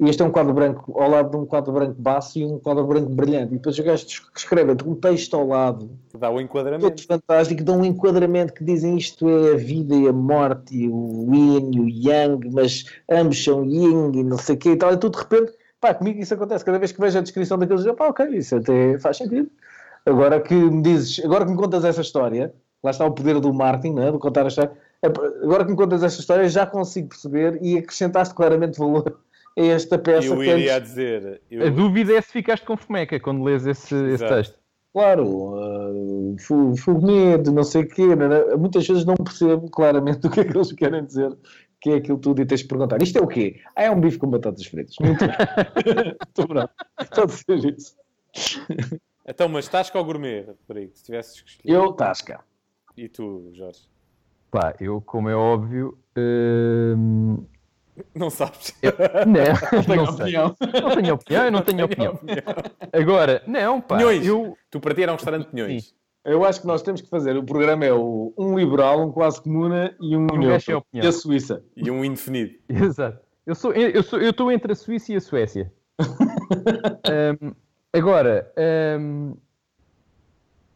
E 0.00 0.08
este 0.08 0.22
é 0.22 0.24
um 0.24 0.30
quadro 0.30 0.52
branco 0.52 0.98
ao 1.00 1.08
lado 1.08 1.30
de 1.30 1.36
um 1.36 1.46
quadro 1.46 1.72
branco 1.72 1.94
baço 2.00 2.36
e 2.38 2.44
um 2.44 2.58
quadro 2.58 2.84
branco 2.84 3.10
brilhante. 3.10 3.54
E 3.54 3.56
depois 3.58 3.78
os 3.78 3.84
gajos 3.84 4.22
escrevem 4.36 4.76
um 4.86 4.94
texto 4.96 5.34
ao 5.34 5.46
lado 5.46 5.88
Dá 6.18 6.28
o 6.30 6.32
todo 6.34 6.42
enquadramento. 6.42 7.06
fantástico, 7.06 7.62
dão 7.62 7.80
um 7.80 7.84
enquadramento 7.84 8.52
que 8.54 8.64
dizem 8.64 8.96
isto 8.96 9.28
é 9.28 9.52
a 9.52 9.56
vida 9.56 9.94
e 9.94 10.08
a 10.08 10.12
morte, 10.12 10.76
e 10.76 10.88
o 10.88 11.28
yin 11.32 11.70
e 11.74 11.80
o 11.80 11.88
yang, 11.88 12.50
mas 12.52 12.84
ambos 13.08 13.42
são 13.42 13.64
yin 13.64 14.12
e 14.14 14.24
não 14.24 14.36
sei 14.38 14.56
o 14.56 14.58
quê 14.58 14.70
e 14.70 14.76
tal, 14.76 14.92
e 14.92 14.96
tudo 14.96 15.12
de 15.16 15.18
repente, 15.22 15.52
pá, 15.84 15.92
comigo 15.94 16.18
isso 16.18 16.32
acontece, 16.32 16.64
cada 16.64 16.78
vez 16.78 16.92
que 16.92 17.00
vejo 17.00 17.18
a 17.18 17.20
descrição 17.20 17.58
daqueles, 17.58 17.84
eu, 17.84 17.94
pá, 17.94 18.08
ok, 18.08 18.26
isso 18.30 18.56
até 18.56 18.98
faz 18.98 19.18
sentido. 19.18 19.50
Agora 20.06 20.40
que 20.40 20.54
me 20.54 20.80
dizes, 20.82 21.22
agora 21.24 21.44
que 21.44 21.50
me 21.50 21.56
contas 21.58 21.84
essa 21.84 22.00
história, 22.00 22.54
lá 22.82 22.90
está 22.90 23.04
o 23.04 23.12
poder 23.12 23.38
do 23.40 23.52
Martin, 23.52 23.90
não 23.92 24.02
é? 24.04 24.10
de 24.12 24.18
contar 24.18 24.44
a 24.44 24.48
história, 24.48 24.72
agora 25.42 25.64
que 25.64 25.70
me 25.70 25.76
contas 25.76 26.02
essa 26.02 26.20
história 26.20 26.48
já 26.48 26.66
consigo 26.66 27.08
perceber 27.08 27.58
e 27.62 27.76
acrescentaste 27.76 28.34
claramente 28.34 28.78
valor 28.78 29.18
a 29.58 29.62
esta 29.62 29.98
peça 29.98 30.28
Eu 30.28 30.38
que 30.38 30.44
iria 30.50 30.76
antes- 30.78 30.88
dizer. 30.88 31.42
eu- 31.50 31.66
A 31.66 31.70
dúvida 31.70 32.14
é 32.14 32.20
se 32.22 32.32
ficaste 32.32 32.64
com 32.66 32.76
fomeca 32.78 33.20
quando 33.20 33.44
lês 33.44 33.66
esse, 33.66 33.94
esse 33.94 34.26
texto. 34.26 34.58
Claro, 34.92 35.26
uh, 35.26 36.36
fu- 36.38 36.76
foguete, 36.76 37.50
não 37.50 37.64
sei 37.64 37.82
o 37.82 37.88
quê, 37.88 38.14
né, 38.14 38.28
né? 38.28 38.54
muitas 38.56 38.86
vezes 38.86 39.04
não 39.04 39.14
percebo 39.16 39.68
claramente 39.68 40.20
o 40.26 40.30
que 40.30 40.40
é 40.40 40.44
que 40.44 40.56
eles 40.56 40.72
querem 40.72 41.04
dizer, 41.04 41.36
que 41.84 41.90
é 41.90 41.96
aquilo 41.96 42.16
tudo 42.16 42.40
e 42.40 42.46
tens 42.46 42.60
de 42.60 42.66
perguntar, 42.66 43.02
isto 43.02 43.18
é 43.18 43.20
o 43.20 43.26
quê? 43.26 43.60
Ah, 43.76 43.82
é 43.82 43.90
um 43.90 44.00
bife 44.00 44.16
com 44.16 44.26
batatas 44.26 44.64
fritas. 44.64 44.94
Muito 44.98 45.18
bem. 45.26 45.36
Estou 46.26 46.48
bravo. 46.48 46.70
Pode 47.14 47.32
ser 47.32 47.76
isso. 47.76 47.94
Então, 49.28 49.50
mas 49.50 49.68
tasca 49.68 49.98
ou 49.98 50.02
gourmet, 50.04 50.46
Rodrigo? 50.66 50.92
Se 50.96 51.04
tivesses 51.04 51.42
que 51.42 51.50
escolher. 51.50 51.74
Eu, 51.76 51.92
tasca. 51.92 52.40
E 52.96 53.06
tu, 53.06 53.50
Jorge? 53.52 53.82
Pá, 54.50 54.74
eu, 54.80 55.02
como 55.02 55.28
é 55.28 55.36
óbvio, 55.36 55.98
hum, 56.16 57.44
Não 58.14 58.30
sabes? 58.30 58.74
não, 59.86 59.94
não 59.96 60.06
sei. 60.06 60.24
opinião. 60.38 60.56
Não 60.82 60.96
tenho 60.96 61.14
opinião, 61.14 61.44
eu 61.44 61.52
não 61.52 61.62
tenho 61.62 61.84
opinião. 61.84 62.18
Agora, 62.94 63.42
não, 63.46 63.78
pá, 63.82 63.98
Pinhões. 63.98 64.26
eu, 64.26 64.56
Tu 64.70 64.80
para 64.80 64.94
ti 64.94 65.02
era 65.02 65.12
um 65.12 65.16
restaurante 65.16 65.44
de 65.44 65.50
Pinhões. 65.50 65.94
Eu 66.24 66.44
acho 66.44 66.60
que 66.60 66.66
nós 66.66 66.80
temos 66.82 67.00
que 67.02 67.08
fazer, 67.08 67.36
o 67.36 67.42
programa 67.44 67.84
é 67.84 67.92
o, 67.92 68.32
um 68.38 68.58
liberal, 68.58 69.06
um 69.06 69.12
quase 69.12 69.42
comuna 69.42 69.94
e 70.00 70.16
um, 70.16 70.26
sem 70.28 70.38
neutro. 70.38 70.78
opinião. 70.78 71.04
E 71.04 71.06
a 71.08 71.12
Suíça. 71.12 71.62
E 71.76 71.90
um 71.90 72.04
indefinido. 72.04 72.54
Exato. 72.68 73.18
Eu 73.46 73.54
sou, 73.54 73.72
eu 73.72 74.02
sou, 74.02 74.18
eu 74.20 74.30
estou 74.30 74.50
entre 74.50 74.72
a 74.72 74.74
Suíça 74.74 75.12
e 75.12 75.16
a 75.16 75.20
Suécia. 75.20 75.72
Hum, 77.42 77.52
agora, 77.92 78.50
hum, 79.00 79.34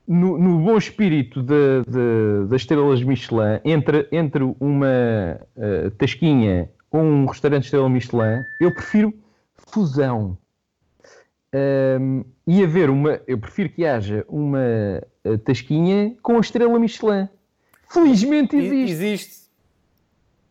no, 0.07 0.39
no 0.39 0.59
bom 0.61 0.77
espírito 0.79 1.43
de- 1.43 1.83
de- 1.87 2.47
das 2.49 2.63
estrelas 2.63 3.03
Michelin, 3.03 3.61
entre, 3.65 4.09
entre 4.13 4.43
uma 4.61 4.87
eh, 5.57 5.91
tasquinha 5.99 6.71
ou 6.91 7.01
um 7.03 7.27
restaurante 7.27 7.65
estrela 7.65 7.89
Michelin, 7.89 8.43
eu 8.61 8.73
prefiro 8.73 9.13
fusão. 9.55 10.39
Hum, 12.01 12.25
e 12.51 12.65
haver 12.65 12.89
uma, 12.89 13.21
eu 13.27 13.37
prefiro 13.37 13.69
que 13.69 13.85
haja 13.85 14.25
uma 14.27 14.59
eh, 15.23 15.37
tasquinha 15.45 16.17
com 16.23 16.39
a 16.39 16.41
estrela 16.41 16.79
Michelin. 16.79 17.29
Felizmente 17.91 18.57
E- 18.57 18.61
existe. 18.67 18.91
Existe. 18.93 19.39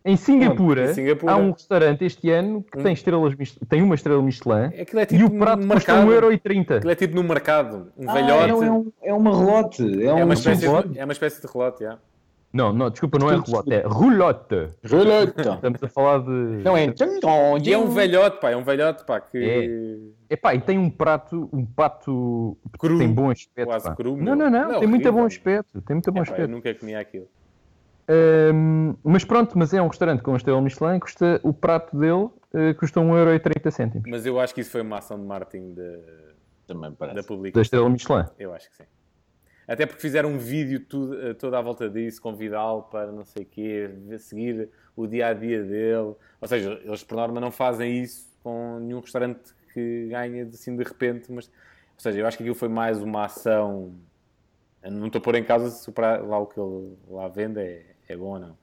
Em 0.05 0.15
Singapura, 0.15 0.91
Em 0.91 0.93
Singapura. 0.93 1.33
há 1.33 1.37
um 1.37 1.51
restaurante 1.51 2.05
este 2.05 2.29
ano 2.29 2.63
que 2.71 2.81
tem, 2.81 2.93
estrelas, 2.93 3.33
tem 3.67 3.81
uma 3.81 3.95
estrela 3.95 4.21
Michelin 4.21 4.69
é 4.73 4.83
e 4.83 5.05
tipo 5.05 5.25
o 5.25 5.37
prato 5.39 5.63
no 5.65 5.73
custa 5.73 5.93
mercado. 6.01 6.27
1,30€. 6.31 6.77
Aquilo 6.77 6.91
é 6.91 6.95
tipo 6.95 7.15
no 7.15 7.23
mercado. 7.23 7.91
Um 7.97 8.09
Ah, 8.09 8.13
velhote. 8.13 8.47
não, 8.51 8.63
é, 8.63 8.71
um, 8.71 8.91
é 9.03 9.13
uma 9.13 9.37
relote. 9.37 9.83
É, 10.01 10.05
É 10.05 10.13
um 10.13 10.23
uma 10.23 10.33
espécie 10.35 10.61
relote? 10.65 10.89
de, 10.89 10.99
é 10.99 11.03
uma 11.03 11.11
espécie 11.13 11.41
de 11.41 11.47
relote, 11.51 11.83
já. 11.83 11.97
Não, 12.57 12.73
não, 12.73 12.89
desculpa, 12.89 13.19
não 13.19 13.29
é 13.29 13.35
relote, 13.35 13.71
é 13.73 13.81
roulotte. 13.85 14.67
relote. 14.83 15.39
Estamos 15.39 15.83
a 15.83 15.87
falar 15.87 16.19
de. 16.19 16.29
Não 16.63 16.75
é. 16.75 16.93
E 17.63 17.71
é 17.73 17.77
um 17.77 17.89
velhote, 17.89 18.39
pá. 18.41 18.49
É 18.49 18.57
um 18.57 18.63
velhote, 18.63 19.05
pá, 19.05 19.21
que... 19.21 20.11
Epá, 20.29 20.55
e 20.55 20.59
tem 20.61 20.77
um 20.77 20.89
prato, 20.89 21.47
um 21.53 21.63
pato 21.65 22.57
Cru. 22.79 22.97
tem 22.97 23.13
bom 23.13 23.29
aspecto. 23.29 23.67
Quase 23.69 23.85
pá. 23.85 23.95
cru, 23.95 24.15
meu. 24.17 24.25
não, 24.25 24.35
não, 24.35 24.49
não, 24.49 24.71
Não, 24.73 24.79
tem 24.79 24.87
muito 24.87 25.11
bom 25.11 25.25
aspecto. 25.25 25.81
Tem 25.83 25.95
muito 25.95 26.11
bom 26.11 26.19
Epá, 26.21 26.29
eu 26.29 26.33
aspecto. 26.33 26.51
nunca 26.51 26.73
comia 26.73 26.99
aquilo. 26.99 27.27
Hum, 28.09 28.95
mas 29.03 29.23
pronto, 29.25 29.57
mas 29.57 29.73
é 29.73 29.81
um 29.81 29.87
restaurante 29.87 30.21
com 30.23 30.33
a 30.33 30.37
estrela 30.37 30.61
Michelin, 30.61 30.99
custa, 30.99 31.39
o 31.43 31.53
prato 31.53 31.95
dele 31.97 32.29
eh, 32.53 32.73
custa 32.73 33.01
1,30€. 33.01 34.01
Mas 34.07 34.25
eu 34.25 34.39
acho 34.39 34.55
que 34.55 34.61
isso 34.61 34.71
foi 34.71 34.81
uma 34.81 34.97
ação 34.99 35.19
de 35.19 35.25
marketing 35.25 35.73
de- 35.73 35.99
Também 36.65 36.89
da 36.91 36.95
parece. 36.95 37.15
Da 37.17 37.23
publicação. 37.23 37.61
estrela 37.61 37.89
Michelin. 37.89 38.25
Eu 38.39 38.53
acho 38.53 38.69
que 38.69 38.77
sim. 38.77 38.83
Até 39.67 39.85
porque 39.85 40.01
fizeram 40.01 40.29
um 40.29 40.37
vídeo 40.37 40.79
tudo, 40.79 41.21
eh, 41.21 41.33
todo 41.33 41.53
à 41.55 41.61
volta 41.61 41.89
disso, 41.89 42.21
convidá-lo 42.21 42.83
para 42.83 43.11
não 43.11 43.25
sei 43.25 43.43
o 43.43 43.45
quê, 43.45 43.89
seguir 44.17 44.69
o 44.95 45.05
dia-a-dia 45.05 45.61
dele. 45.63 46.15
Ou 46.39 46.47
seja, 46.47 46.79
eles 46.85 47.03
por 47.03 47.15
norma 47.15 47.41
não 47.41 47.51
fazem 47.51 48.01
isso 48.01 48.27
com 48.41 48.79
nenhum 48.79 49.01
restaurante 49.01 49.53
que 49.73 50.07
ganha 50.09 50.45
assim 50.45 50.75
de 50.75 50.83
repente, 50.83 51.31
mas... 51.31 51.47
Ou 51.47 51.99
seja, 52.01 52.19
eu 52.19 52.25
acho 52.27 52.37
que 52.37 52.43
aquilo 52.43 52.55
foi 52.55 52.69
mais 52.69 53.01
uma 53.01 53.25
ação... 53.25 53.93
Eu 54.81 54.91
Não 54.91 55.07
estou 55.07 55.19
a 55.19 55.21
pôr 55.21 55.35
em 55.35 55.43
causa 55.43 55.69
se 55.69 55.91
lá 55.99 56.39
o 56.39 56.45
que 56.45 56.59
ele 56.59 56.95
lá 57.09 57.27
vende 57.27 57.59
é, 57.59 57.85
é 58.07 58.15
bom 58.15 58.33
ou 58.33 58.39
não. 58.39 58.57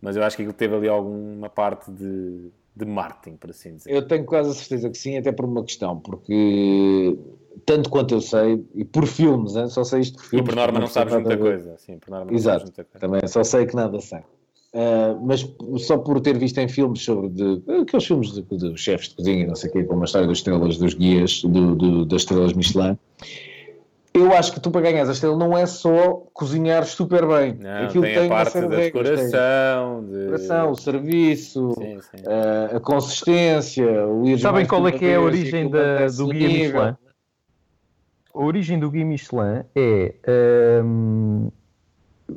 Mas 0.00 0.16
eu 0.16 0.22
acho 0.22 0.36
que 0.36 0.42
aquilo 0.42 0.56
teve 0.56 0.74
ali 0.74 0.88
alguma 0.88 1.50
parte 1.50 1.90
de, 1.90 2.50
de 2.74 2.84
marketing, 2.86 3.36
por 3.36 3.50
assim 3.50 3.74
dizer. 3.74 3.90
Eu 3.92 4.06
tenho 4.06 4.24
quase 4.24 4.50
a 4.50 4.54
certeza 4.54 4.88
que 4.88 4.96
sim, 4.96 5.18
até 5.18 5.32
por 5.32 5.44
uma 5.44 5.62
questão, 5.64 5.98
porque 5.98 7.18
tanto 7.64 7.88
quanto 7.90 8.14
eu 8.14 8.20
sei, 8.20 8.64
e 8.74 8.84
por 8.84 9.06
filmes, 9.06 9.56
hein, 9.56 9.68
só 9.68 9.82
sei 9.84 10.00
isto 10.00 10.16
por 10.18 10.24
E 10.26 10.28
filmes. 10.28 10.46
por 10.46 10.54
norma 10.56 10.80
não 10.80 10.86
sabes 10.88 11.14
muita 11.14 11.36
coisa. 11.36 11.74
Sim, 11.78 11.98
por 11.98 12.10
norma 12.10 12.26
não 12.30 12.38
sabes 12.38 12.42
Exato, 12.42 12.64
muita 12.64 12.84
coisa. 12.84 13.06
também 13.06 13.28
só 13.28 13.42
sei 13.44 13.66
que 13.66 13.74
nada 13.76 14.00
sei. 14.00 14.20
Ah, 14.74 15.16
mas 15.22 15.48
só 15.78 15.96
por 15.96 16.20
ter 16.20 16.36
visto 16.36 16.58
em 16.58 16.68
filmes 16.68 17.02
sobre 17.02 17.30
de, 17.30 17.62
aqueles 17.80 18.04
filmes 18.06 18.32
de, 18.32 18.42
de 18.42 18.76
chefes 18.76 19.08
de 19.08 19.14
cozinha, 19.16 19.46
não 19.46 19.54
sei 19.54 19.70
o 19.70 19.72
quê, 19.72 19.84
como 19.84 20.02
a 20.02 20.04
história 20.04 20.26
das 20.28 20.38
estrelas, 20.38 20.76
dos 20.76 20.92
guias, 20.92 21.40
do, 21.42 21.74
do- 21.74 22.04
das 22.04 22.22
estrelas 22.22 22.52
Michelin, 22.52 22.98
eu 24.12 24.32
acho 24.32 24.52
que 24.52 24.60
tu 24.60 24.70
para 24.70 24.80
ganhar 24.82 25.06
a 25.06 25.12
estrela 25.12 25.36
não 25.36 25.56
é 25.56 25.66
só 25.66 26.22
cozinhar 26.32 26.84
super 26.86 27.26
bem. 27.26 27.54
Não, 27.58 27.84
Aquilo 27.84 28.04
tem, 28.04 28.14
tem, 28.14 28.26
a 28.26 28.28
parte 28.28 28.60
da 28.60 28.66
decoração, 28.68 30.04
de... 30.04 30.14
a 30.14 30.18
decoração, 30.18 30.70
o 30.70 30.74
serviço, 30.74 31.72
Sim, 31.78 32.00
sim. 32.00 32.22
ah, 32.26 32.76
a 32.76 32.80
consistência, 32.80 34.06
o 34.06 34.26
ir 34.26 34.38
Sabem 34.40 34.66
qual 34.66 34.86
é 34.88 34.92
que 34.92 35.04
é 35.04 35.16
a 35.16 35.20
origem 35.20 35.70
da- 35.70 36.06
do 36.08 36.28
guia. 36.28 36.48
Michelin? 36.48 36.96
A 38.36 38.44
origem 38.44 38.78
do 38.78 38.90
guia 38.90 39.04
Michelin 39.04 39.64
é, 39.74 40.82
hum, 40.84 41.50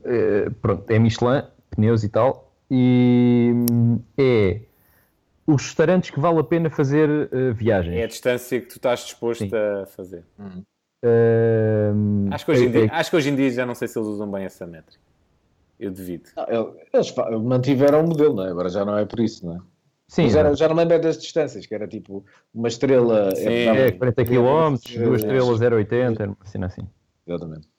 é, 0.06 0.50
pronto, 0.62 0.90
é 0.90 0.98
Michelin, 0.98 1.44
pneus 1.72 2.06
e 2.06 2.10
tal, 2.10 2.54
e 2.72 3.52
hum, 3.54 4.00
é 4.18 4.62
os 5.46 5.62
restaurantes 5.64 6.10
que 6.10 6.20
vale 6.20 6.40
a 6.40 6.44
pena 6.44 6.70
fazer 6.70 7.10
eh, 7.34 7.52
viagens. 7.52 7.98
É 7.98 8.04
a 8.04 8.08
distância 8.08 8.62
que 8.62 8.68
tu 8.68 8.78
estás 8.78 9.02
disposto 9.02 9.50
Sim. 9.50 9.52
a 9.54 9.86
fazer. 9.88 10.24
Hum, 11.04 12.28
Acho 12.32 12.46
que, 12.46 12.52
hoje 12.52 12.64
em 12.66 12.68
é- 12.68 12.72
dia, 12.72 12.86
é- 12.86 12.90
acho 12.92 13.10
que 13.10 13.16
hoje 13.18 13.30
em 13.30 13.36
dia 13.36 13.50
já 13.50 13.66
não 13.66 13.76
sei 13.76 13.88
se 13.88 13.98
eles 14.00 14.08
usam 14.08 14.30
bem 14.32 14.46
essa 14.46 14.66
métrica. 14.66 15.04
Eu 15.80 15.92
devido. 15.92 16.30
Não, 16.38 16.46
ele- 16.48 16.80
Eles 16.94 17.14
mantiveram 17.44 18.06
o 18.06 18.08
modelo, 18.08 18.36
não 18.36 18.46
é? 18.46 18.50
agora 18.52 18.70
já 18.70 18.86
não 18.86 18.98
é 18.98 19.06
por 19.06 19.20
isso, 19.20 19.46
não 19.46 19.56
é? 19.56 19.60
Sim, 20.10 20.24
Mas 20.24 20.36
era- 20.36 20.54
já 20.56 20.67
não 20.67 20.76
lembro 20.76 20.95
é 20.95 21.00
das 21.00 21.17
distâncias, 21.17 21.65
que 21.65 21.74
era 21.74 21.88
tipo 21.88 22.26
uma 22.54 22.67
estrela. 22.67 23.34
Sim, 23.36 23.45
é 23.48 23.91
40 23.91 24.26
km, 24.26 24.76
É, 24.93 25.00
duas 25.06 25.22
estrelas 25.22 25.60
0,80, 25.60 26.24
era 26.24 26.32
uma 26.32 26.45
cena 26.45 26.65
assim. 26.65 26.86
Exatamente. 27.26 27.69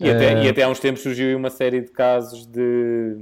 E, 0.00 0.10
até, 0.10 0.42
e 0.44 0.48
até 0.48 0.62
há 0.62 0.68
uns 0.68 0.80
tempos 0.80 1.02
surgiu 1.02 1.28
aí 1.28 1.34
uma 1.34 1.50
série 1.50 1.80
de 1.82 1.90
casos 1.90 2.46
de. 2.46 3.16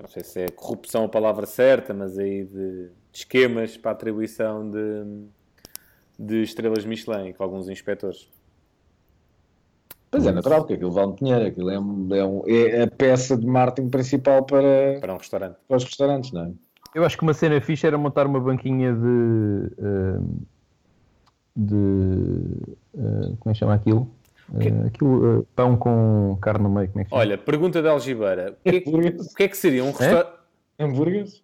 Não 0.00 0.08
sei 0.08 0.24
se 0.24 0.40
é 0.40 0.48
corrupção 0.48 1.04
a 1.04 1.08
palavra 1.08 1.46
certa, 1.46 1.94
mas 1.94 2.18
aí 2.18 2.44
de, 2.44 2.88
de 2.88 2.90
esquemas 3.12 3.76
para 3.76 3.92
a 3.92 3.94
atribuição 3.94 4.68
de, 4.68 5.26
de 6.18 6.42
estrelas 6.42 6.84
Michelin 6.84 7.32
com 7.32 7.42
alguns 7.44 7.68
inspectores. 7.68 8.28
Pois 10.10 10.26
é, 10.26 10.32
natural, 10.32 10.60
porque 10.60 10.74
aquilo 10.74 10.90
vale 10.90 11.06
muito 11.08 11.24
dinheiro, 11.24 11.46
aquilo 11.46 11.70
é, 11.70 11.78
um- 11.78 12.14
é, 12.14 12.24
um- 12.24 12.42
é 12.46 12.82
a 12.82 12.86
peça 12.86 13.36
de 13.36 13.46
marketing 13.46 13.88
principal 13.88 14.44
para, 14.44 14.98
Para 15.00 15.14
um 15.14 15.16
restaurante. 15.16 15.56
para 15.66 15.76
os 15.76 15.84
restaurantes, 15.84 16.32
não 16.32 16.44
é? 16.46 16.52
Eu 16.94 17.04
acho 17.04 17.16
que 17.16 17.22
uma 17.22 17.34
cena 17.34 17.60
fixe 17.60 17.86
era 17.86 17.96
montar 17.96 18.26
uma 18.26 18.40
banquinha 18.40 18.92
de. 18.92 19.06
hum, 19.78 20.38
de. 21.56 21.74
hum, 22.94 23.36
como 23.38 23.50
é 23.50 23.52
que 23.52 23.58
chama 23.58 23.74
aquilo? 23.74 24.10
Uh, 24.50 24.86
aquilo, 24.86 25.40
uh, 25.40 25.46
pão 25.56 25.76
com 25.76 26.36
carne 26.42 26.64
no 26.64 26.70
meio, 26.70 26.88
como 26.88 27.00
é 27.00 27.04
que 27.04 27.10
chama? 27.10 27.22
Olha, 27.22 27.38
pergunta 27.38 27.80
de 27.80 27.88
Algibeira: 27.88 28.52
o 28.52 28.70
que, 28.70 28.76
é 28.76 28.80
que, 28.80 28.90
o 28.90 29.34
que 29.34 29.42
é 29.42 29.48
que 29.48 29.56
seria 29.56 29.82
um 29.82 29.92
restaurante. 29.92 30.32
Hambúrgueres? 30.78 31.42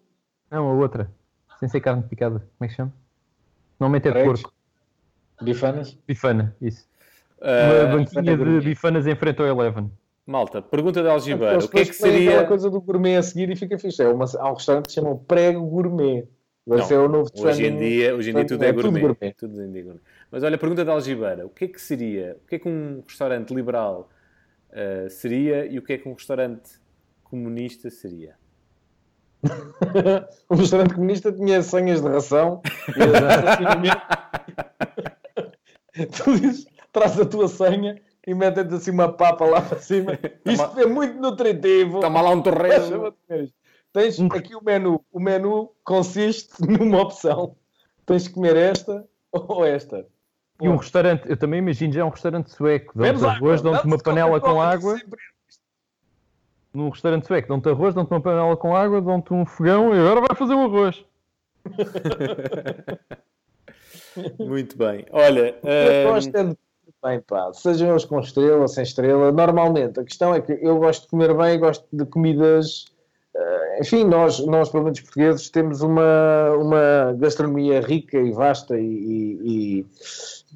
Não, 0.51 0.68
a 0.68 0.72
outra. 0.74 1.11
Sem 1.59 1.68
ser 1.68 1.80
carne 1.80 2.03
picada. 2.03 2.40
Como 2.40 2.66
é 2.66 2.68
que 2.68 2.74
chama? 2.74 2.92
Normalmente 3.78 4.09
é 4.09 4.12
de 4.12 4.24
porco. 4.24 4.53
Bifanas? 5.40 5.96
Bifana, 6.07 6.57
isso. 6.61 6.86
Ah, 7.40 7.84
Uma 7.86 7.99
banquinha 7.99 8.36
de 8.36 8.61
bifanas 8.61 9.07
em 9.07 9.14
frente 9.14 9.40
ao 9.40 9.46
Eleven. 9.46 9.90
Malta, 10.29 10.61
pergunta 10.61 11.03
de 11.03 11.09
Algibeira: 11.09 11.59
o 11.59 11.68
que 11.68 11.79
é 11.79 11.85
que 11.85 11.95
seria. 11.95 12.31
aquela 12.31 12.47
coisa 12.47 12.70
do 12.70 12.81
gourmet 12.81 13.16
a 13.16 13.22
seguir 13.22 13.51
e 13.51 13.57
fica 13.57 13.79
fixe. 13.79 14.03
É 14.03 14.09
uma, 14.09 14.26
há 14.39 14.51
um 14.51 14.55
restaurante 14.55 14.87
que 14.87 14.93
se 14.93 15.01
chama 15.01 15.16
Prego 15.16 15.66
Gourmet. 15.66 16.29
Vai 16.66 16.83
ser 16.83 16.99
o 16.99 17.09
novo 17.09 17.31
Hoje 17.35 17.66
em 17.66 17.79
dia, 17.79 18.14
hoje 18.14 18.31
em 18.31 18.35
dia 18.35 18.47
tudo 18.47 18.62
é 18.62 18.68
é 18.68 18.72
tudo 18.72 18.83
gourmet. 18.83 19.01
gourmet. 19.01 19.35
Tudo 19.35 19.62
em 19.62 19.72
dia 19.72 19.83
gourmet. 19.85 20.03
Mas 20.31 20.43
olha, 20.43 20.59
pergunta 20.59 20.85
de 20.85 20.91
Algibeira: 20.91 21.47
o 21.47 21.49
que 21.49 21.64
é 21.64 21.68
que 21.68 21.81
seria? 21.81 22.37
O 22.45 22.47
que 22.47 22.57
é 22.57 22.59
que 22.59 22.68
um 22.68 23.03
restaurante 23.09 23.55
liberal 23.55 24.11
ah, 24.70 25.09
seria 25.09 25.66
e 25.66 25.79
o 25.79 25.83
que 25.83 25.95
é 25.95 25.99
que 25.99 26.09
um 26.09 26.12
restaurante 26.12 26.79
comunista 27.24 27.91
seria? 27.91 28.37
o 30.51 30.55
restaurante 30.57 30.95
comunista 30.95 31.33
tinha 31.33 31.62
senhas 31.62 32.03
de 32.03 32.09
ração 32.09 32.61
e 32.89 33.01
estacionamento. 33.01 34.03
tu 36.24 36.39
dizes, 36.39 36.66
traz 36.93 37.18
a 37.18 37.24
tua 37.24 37.49
senha 37.49 38.01
e 38.26 38.34
metem-te 38.34 38.74
assim 38.74 38.90
uma 38.90 39.12
papa 39.12 39.44
lá 39.44 39.60
para 39.60 39.78
cima. 39.78 40.18
Isto 40.44 40.80
é 40.80 40.86
muito 40.86 41.20
nutritivo. 41.20 42.00
Toma 42.00 42.20
lá 42.20 42.30
um 42.30 42.42
torresmo. 42.42 43.14
Ver. 43.28 43.52
Tens 43.92 44.20
aqui 44.20 44.54
o 44.54 44.62
menu. 44.62 45.04
O 45.10 45.18
menu 45.18 45.70
consiste 45.84 46.54
numa 46.60 47.02
opção. 47.02 47.56
Tens 48.04 48.24
de 48.24 48.30
comer 48.30 48.56
esta 48.56 49.06
ou 49.32 49.64
esta. 49.64 50.06
E 50.60 50.68
um 50.68 50.76
restaurante, 50.76 51.28
eu 51.28 51.36
também 51.36 51.60
imagino 51.60 51.92
já 51.92 52.04
um 52.04 52.08
restaurante 52.08 52.50
sueco, 52.50 52.98
dão-te 52.98 53.24
arroz, 53.24 53.62
dão-te 53.62 53.86
uma 53.86 53.96
panela 53.96 54.40
com 54.40 54.60
água. 54.60 55.00
Num 56.74 56.88
restaurante 56.88 57.28
sueco, 57.28 57.48
dão-te 57.48 57.68
arroz, 57.68 57.94
dão-te 57.94 58.10
uma 58.10 58.20
panela 58.20 58.56
com 58.56 58.74
água, 58.74 59.00
dão-te 59.00 59.32
um 59.32 59.46
fogão 59.46 59.94
e 59.94 60.00
agora 60.00 60.20
vai 60.20 60.36
fazer 60.36 60.54
o 60.54 60.64
arroz. 60.64 61.04
Muito 64.38 64.76
bem. 64.76 65.06
Olha, 65.12 65.56
Eu 65.62 66.14
bem, 67.03 67.20
pá. 67.20 67.53
Sejam 67.53 67.90
eles 67.90 68.05
com 68.05 68.20
estrela, 68.20 68.66
sem 68.68 68.82
estrela. 68.82 69.32
Normalmente, 69.32 70.01
a 70.01 70.05
questão 70.05 70.34
é 70.34 70.40
que 70.40 70.53
eu 70.61 70.78
gosto 70.78 71.03
de 71.03 71.09
comer 71.09 71.34
bem, 71.36 71.59
gosto 71.59 71.86
de 71.92 72.05
comidas. 72.07 72.86
eh, 73.34 73.80
enfim, 73.80 74.05
nós, 74.05 74.38
nós, 74.46 74.68
pelo 74.70 74.84
menos 74.84 75.01
portugueses, 75.01 75.51
temos 75.51 75.80
uma, 75.82 76.51
uma 76.57 77.12
gastronomia 77.18 77.80
rica 77.80 78.18
e 78.18 78.32
vasta 78.32 78.76
e, 78.78 78.82
e- 79.84 79.86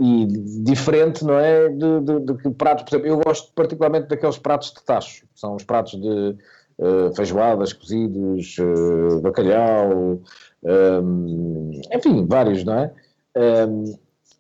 e- 0.01 0.27
diferente, 0.65 1.25
não 1.25 1.39
é? 1.39 1.69
De, 1.69 2.01
de, 2.01 2.21
de 2.21 2.35
que 2.39 2.51
pratos, 2.51 2.85
por 2.85 2.91
exemplo, 2.97 3.09
eu 3.09 3.19
gosto 3.21 3.53
particularmente 3.55 4.09
daqueles 4.09 4.39
pratos 4.39 4.73
de 4.73 4.83
tacho, 4.85 5.27
são 5.35 5.55
os 5.57 5.65
pratos 5.65 6.01
de 6.01 6.37
eh, 6.81 7.11
feijoadas, 7.15 7.73
cozidos, 7.73 8.57
eh, 8.59 9.21
bacalhau, 9.21 10.21
hum, 10.65 11.71
enfim, 11.93 12.27
vários, 12.27 12.65
não 12.65 12.75
é? 12.79 12.93
Hum, 13.37 13.85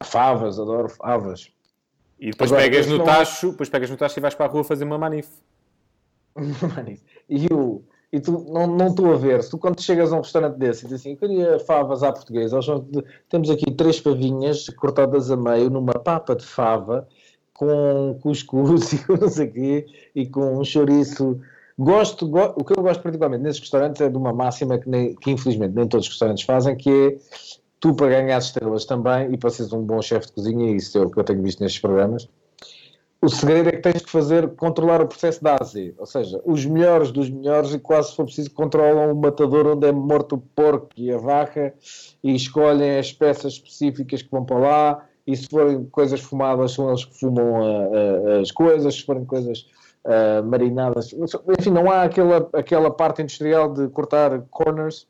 favas, 0.03 0.59
adoro 0.59 0.89
favas. 0.89 1.51
E 2.23 2.31
depois 2.31 2.53
Agora, 2.53 2.63
pegas 2.71 2.87
no 2.87 2.99
não- 2.99 3.05
tacho, 3.05 3.51
depois 3.51 3.69
pegas 3.69 3.91
no 3.91 3.97
tacho 3.97 4.19
e 4.19 4.23
vais 4.23 4.35
para 4.35 4.47
a 4.47 4.49
rua 4.49 4.63
fazer 4.65 4.85
uma 4.85 4.97
manif. 4.97 5.29
e, 7.29 7.47
o, 7.53 7.83
e 8.13 8.21
tu 8.21 8.47
não, 8.49 8.67
não 8.67 8.89
estou 8.89 9.13
a 9.13 9.17
ver, 9.17 9.43
se 9.43 9.51
tu 9.51 9.59
quando 9.59 9.81
chegas 9.83 10.13
a 10.13 10.17
um 10.17 10.21
restaurante 10.21 10.57
desse 10.57 10.85
e 10.85 10.89
dizes 10.89 11.01
assim, 11.01 11.11
eu 11.13 11.17
queria 11.17 11.59
favas 11.59 12.03
à 12.03 12.13
portuguesa, 12.13 12.59
temos 13.29 13.51
aqui 13.51 13.71
três 13.73 13.99
favinhas 13.99 14.69
cortadas 14.71 15.31
a 15.31 15.37
meio 15.37 15.69
numa 15.69 15.93
papa 15.95 16.35
de 16.35 16.45
fava 16.45 17.07
com 17.53 18.19
cuscuz 18.23 18.93
e 18.95 19.05
com 19.05 19.17
não 19.17 19.29
sei 19.29 19.49
quê 19.49 19.87
e 20.15 20.27
com 20.27 20.59
um 20.59 20.65
chouriço. 20.65 21.41
Gosto, 21.79 22.29
go- 22.29 22.53
o 22.57 22.65
que 22.65 22.79
eu 22.79 22.83
gosto 22.83 23.03
particularmente 23.03 23.43
nesses 23.45 23.61
restaurantes 23.61 24.01
é 24.01 24.09
de 24.09 24.17
uma 24.17 24.33
máxima 24.33 24.79
que, 24.79 24.89
nem- 24.89 25.15
que 25.17 25.31
infelizmente 25.31 25.75
nem 25.75 25.89
todos 25.89 26.07
os 26.07 26.13
restaurantes 26.13 26.45
fazem, 26.45 26.77
que 26.77 26.91
é 26.91 27.17
tu 27.83 27.93
para 27.95 28.09
ganhar 28.09 28.37
as 28.37 28.45
estrelas 28.45 28.85
também 28.85 29.33
e 29.33 29.37
para 29.37 29.51
seres 29.51 29.73
um 29.73 29.83
bom 29.83 30.01
chefe 30.01 30.29
de 30.29 30.33
cozinha, 30.35 30.71
e 30.71 30.77
isso 30.77 30.97
é 30.97 31.03
o 31.03 31.11
que 31.11 31.19
eu 31.19 31.25
tenho 31.25 31.43
visto 31.43 31.61
nestes 31.61 31.81
programas, 31.81 32.29
o 33.21 33.29
segredo 33.29 33.69
é 33.69 33.73
que 33.73 33.79
tens 33.83 34.03
que 34.03 34.11
fazer, 34.11 34.49
controlar 34.55 35.01
o 35.03 35.07
processo 35.07 35.43
da 35.43 35.55
A 35.55 35.59
a 35.61 35.65
Z. 35.65 35.95
Ou 35.99 36.07
seja, 36.07 36.41
os 36.45 36.65
melhores 36.65 37.11
dos 37.13 37.29
melhores 37.29 37.73
e 37.75 37.79
quase 37.79 38.11
se 38.11 38.17
for 38.17 38.25
preciso 38.25 38.51
controlam 38.53 39.13
o 39.13 39.17
matador 39.17 39.67
onde 39.67 39.87
é 39.87 39.93
morto 39.93 40.37
o 40.37 40.39
porco 40.39 40.89
e 40.97 41.13
a 41.13 41.19
vaca 41.19 41.75
e 42.23 42.35
escolhem 42.35 42.99
as 42.99 43.13
peças 43.13 43.55
específicas 43.55 44.23
que 44.23 44.31
vão 44.31 44.45
para 44.45 44.59
lá 44.59 45.05
e 45.27 45.37
se 45.37 45.47
forem 45.49 45.85
coisas 45.85 46.21
fumadas 46.21 46.73
são 46.73 46.89
eles 46.89 47.05
que 47.05 47.19
fumam 47.19 47.63
a- 47.63 48.39
a- 48.39 48.41
as 48.41 48.51
coisas, 48.51 48.95
se 48.95 49.03
forem 49.05 49.25
coisas 49.25 49.67
ah, 50.05 50.43
marinadas. 50.43 51.13
Enfim, 51.59 51.71
não 51.71 51.91
há 51.91 52.03
aquela, 52.03 52.49
aquela 52.53 52.91
parte 52.91 53.23
industrial 53.23 53.73
de 53.73 53.89
cortar 53.89 54.41
corners 54.51 55.07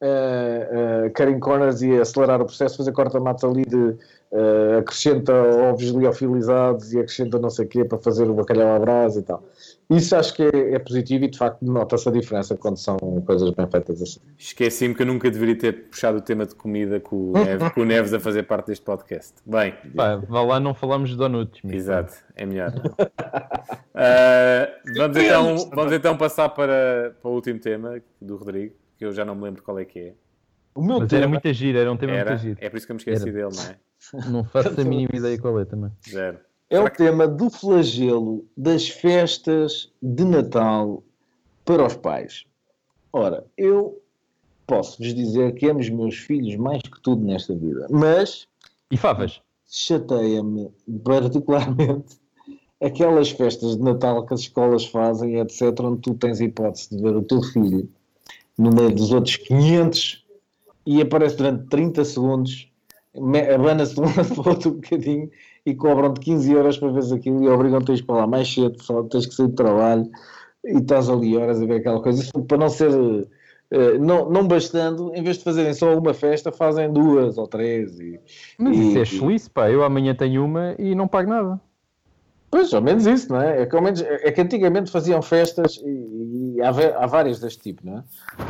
uh, 0.00 1.06
uh, 1.06 1.10
cutting 1.14 1.38
corners 1.38 1.82
e 1.82 1.98
acelerar 2.00 2.40
o 2.40 2.46
processo, 2.46 2.76
fazer 2.76 2.92
corta-matos 2.92 3.44
ali 3.44 3.64
de 3.64 3.76
uh, 3.76 4.78
acrescenta 4.78 5.32
ovos 5.32 5.88
liofilizados 5.90 6.92
e 6.92 6.98
acrescenta 6.98 7.38
não 7.38 7.50
sei 7.50 7.66
o 7.66 7.68
quê 7.68 7.84
para 7.84 7.98
fazer 7.98 8.28
o 8.28 8.34
bacalhau 8.34 8.74
à 8.74 8.78
brasa 8.78 9.20
e 9.20 9.22
tal. 9.22 9.42
Isso 9.90 10.14
acho 10.14 10.34
que 10.34 10.42
é, 10.44 10.74
é 10.74 10.78
positivo 10.78 11.24
e 11.24 11.28
de 11.28 11.36
facto 11.36 11.62
nota-se 11.62 12.08
a 12.08 12.12
diferença 12.12 12.56
quando 12.56 12.76
são 12.76 12.96
coisas 13.26 13.50
bem 13.50 13.66
feitas 13.66 14.00
assim. 14.00 14.20
Esqueci-me 14.38 14.94
que 14.94 15.02
eu 15.02 15.06
nunca 15.06 15.28
deveria 15.30 15.58
ter 15.58 15.88
puxado 15.88 16.18
o 16.18 16.20
tema 16.20 16.46
de 16.46 16.54
comida 16.54 17.00
com 17.00 17.30
o, 17.30 17.32
Neves, 17.44 17.68
com 17.70 17.80
o 17.80 17.84
Neves 17.84 18.14
a 18.14 18.20
fazer 18.20 18.44
parte 18.44 18.68
deste 18.68 18.84
podcast. 18.84 19.34
Bem, 19.44 19.74
Pá, 19.94 20.16
vá 20.16 20.42
lá, 20.42 20.60
não 20.60 20.74
falamos 20.74 21.10
de 21.10 21.16
donuts. 21.16 21.60
Exato, 21.64 22.14
é 22.36 22.46
melhor. 22.46 22.72
Ah, 23.94 24.68
vamos, 24.96 25.16
então, 25.16 25.56
vamos 25.74 25.92
então 25.92 26.16
passar 26.16 26.48
para, 26.50 27.16
para 27.20 27.30
o 27.30 27.34
último 27.34 27.58
tema 27.58 28.00
do 28.20 28.36
Rodrigo, 28.36 28.74
que 29.00 29.06
eu 29.06 29.12
já 29.14 29.24
não 29.24 29.34
me 29.34 29.44
lembro 29.44 29.62
qual 29.62 29.78
é 29.78 29.84
que 29.86 29.98
é. 29.98 30.14
O 30.74 30.82
meu 30.82 30.98
Mas 31.00 31.10
era 31.10 31.22
tema, 31.22 31.28
muito 31.32 31.52
giro, 31.54 31.78
era 31.78 31.90
um 31.90 31.96
tema 31.96 32.12
Era, 32.12 32.30
muito 32.32 32.42
giro. 32.42 32.58
é 32.60 32.68
por 32.68 32.76
isso 32.76 32.84
que 32.86 32.92
eu 32.92 32.96
me 32.96 33.00
esqueci 33.00 33.22
Era. 33.30 33.32
dele, 33.32 33.56
não 33.56 33.64
é? 33.70 33.78
Não 34.30 34.44
faço 34.44 34.78
a 34.78 34.84
mínima 34.84 35.08
ideia 35.14 35.38
qual 35.38 35.58
é 35.58 35.64
também. 35.64 35.90
Zero. 36.06 36.38
é 36.68 36.78
o 36.78 36.90
tema 36.90 37.26
do 37.26 37.48
flagelo 37.48 38.46
das 38.54 38.90
festas 38.90 39.90
de 40.02 40.22
Natal 40.22 41.02
para 41.64 41.86
os 41.86 41.96
pais. 41.96 42.44
Ora, 43.10 43.46
eu 43.56 44.02
posso-vos 44.66 45.14
dizer 45.14 45.54
que 45.54 45.66
amo 45.66 45.80
os 45.80 45.88
meus 45.88 46.16
filhos 46.16 46.56
mais 46.56 46.82
que 46.82 47.00
tudo 47.00 47.24
nesta 47.24 47.54
vida, 47.54 47.86
mas 47.90 48.46
E 48.90 48.98
favas? 48.98 49.40
chateia-me 49.66 50.70
particularmente 51.02 52.20
aquelas 52.82 53.30
festas 53.30 53.76
de 53.78 53.82
Natal 53.82 54.26
que 54.26 54.34
as 54.34 54.40
escolas 54.40 54.84
fazem, 54.84 55.40
etc., 55.40 55.62
onde 55.80 56.02
tu 56.02 56.14
tens 56.14 56.38
a 56.40 56.44
hipótese 56.44 56.90
de 56.94 57.02
ver 57.02 57.16
o 57.16 57.22
teu 57.22 57.42
filho 57.42 57.88
no 58.60 58.70
meio 58.70 58.94
dos 58.94 59.10
outros 59.12 59.36
500 59.36 60.24
e 60.86 61.00
aparece 61.00 61.36
durante 61.36 61.66
30 61.68 62.04
segundos, 62.04 62.70
abana-se 63.54 63.94
de 63.94 64.00
um 64.00 64.04
lado 64.04 64.34
para 64.34 64.42
o 64.42 64.48
outro 64.50 64.70
um 64.70 64.74
bocadinho 64.74 65.30
e 65.66 65.74
cobram-te 65.74 66.20
15 66.20 66.52
euros 66.52 66.78
para 66.78 66.88
veres 66.92 67.12
aquilo 67.12 67.42
e 67.42 67.48
obrigam-te 67.48 67.92
a 67.92 67.94
ir 67.94 68.02
para 68.04 68.16
lá 68.16 68.26
mais 68.26 68.52
cedo, 68.52 68.82
só 68.82 69.02
tens 69.04 69.26
que 69.26 69.34
sair 69.34 69.48
de 69.48 69.54
trabalho 69.54 70.08
e 70.64 70.78
estás 70.78 71.08
ali 71.08 71.36
horas 71.36 71.60
a 71.60 71.66
ver 71.66 71.76
aquela 71.80 72.00
coisa. 72.02 72.22
Isso 72.22 72.32
para 72.44 72.58
não 72.58 72.68
ser. 72.68 72.90
eh, 73.70 73.98
não, 73.98 74.28
não 74.30 74.46
bastando, 74.46 75.12
em 75.14 75.22
vez 75.22 75.38
de 75.38 75.44
fazerem 75.44 75.72
só 75.74 75.96
uma 75.96 76.12
festa, 76.14 76.52
fazem 76.52 76.92
duas 76.92 77.38
ou 77.38 77.46
três. 77.46 77.98
E, 77.98 78.20
Mas 78.58 78.76
e- 78.76 78.80
isso 78.88 78.98
é 78.98 79.04
chelice, 79.04 79.48
pá. 79.50 79.70
Eu 79.70 79.82
amanhã 79.82 80.14
tenho 80.14 80.44
uma 80.44 80.74
e 80.78 80.94
não 80.94 81.08
pago 81.08 81.30
nada. 81.30 81.60
Pois, 82.50 82.74
ao 82.74 82.82
menos 82.82 83.06
isso, 83.06 83.32
não 83.32 83.40
é? 83.40 83.62
É 83.62 83.66
que, 83.66 83.80
menos, 83.80 84.00
é 84.02 84.32
que 84.32 84.40
antigamente 84.40 84.90
faziam 84.90 85.22
festas, 85.22 85.76
e, 85.84 86.56
e 86.56 86.62
há, 86.62 86.70
há 86.70 87.06
várias 87.06 87.38
deste 87.38 87.62
tipo, 87.62 87.86
não 87.86 87.98
é? 87.98 88.04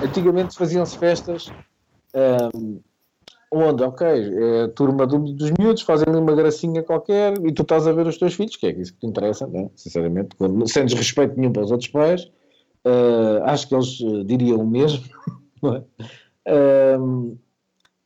Antigamente 0.07 0.57
faziam-se 0.57 0.97
festas 0.97 1.51
ahm, 2.15 2.79
onde, 3.53 3.83
ok, 3.85 4.07
é 4.07 4.63
a 4.65 4.69
turma 4.69 5.07
do- 5.07 5.35
dos 5.35 5.51
miúdos 5.59 5.83
fazem 5.83 6.09
uma 6.15 6.35
gracinha 6.35 6.83
qualquer 6.83 7.35
e 7.47 7.53
tu 7.53 7.63
estás 7.63 7.87
a 7.87 7.93
ver 7.93 8.07
os 8.07 8.19
teus 8.19 8.35
filhos, 8.35 8.57
que 8.57 8.67
é 8.67 8.71
isso 8.73 8.93
que 8.95 9.01
te 9.01 9.07
interessa, 9.07 9.47
não 9.47 9.61
é? 9.61 9.71
Sinceramente, 9.77 10.37
quando, 10.37 10.69
sem 10.69 10.87
desrespeito 10.87 11.37
nenhum 11.39 11.53
para 11.53 11.65
os 11.65 11.71
outros 11.71 11.91
pais, 11.91 12.31
ah, 12.85 13.53
acho 13.53 13.69
que 13.69 13.75
eles 13.75 14.01
eh, 14.03 14.25
diriam 14.25 14.59
o 14.61 14.67
mesmo, 14.67 15.05
não 15.63 15.77
é? 15.77 15.85
Ahm, 16.49 17.37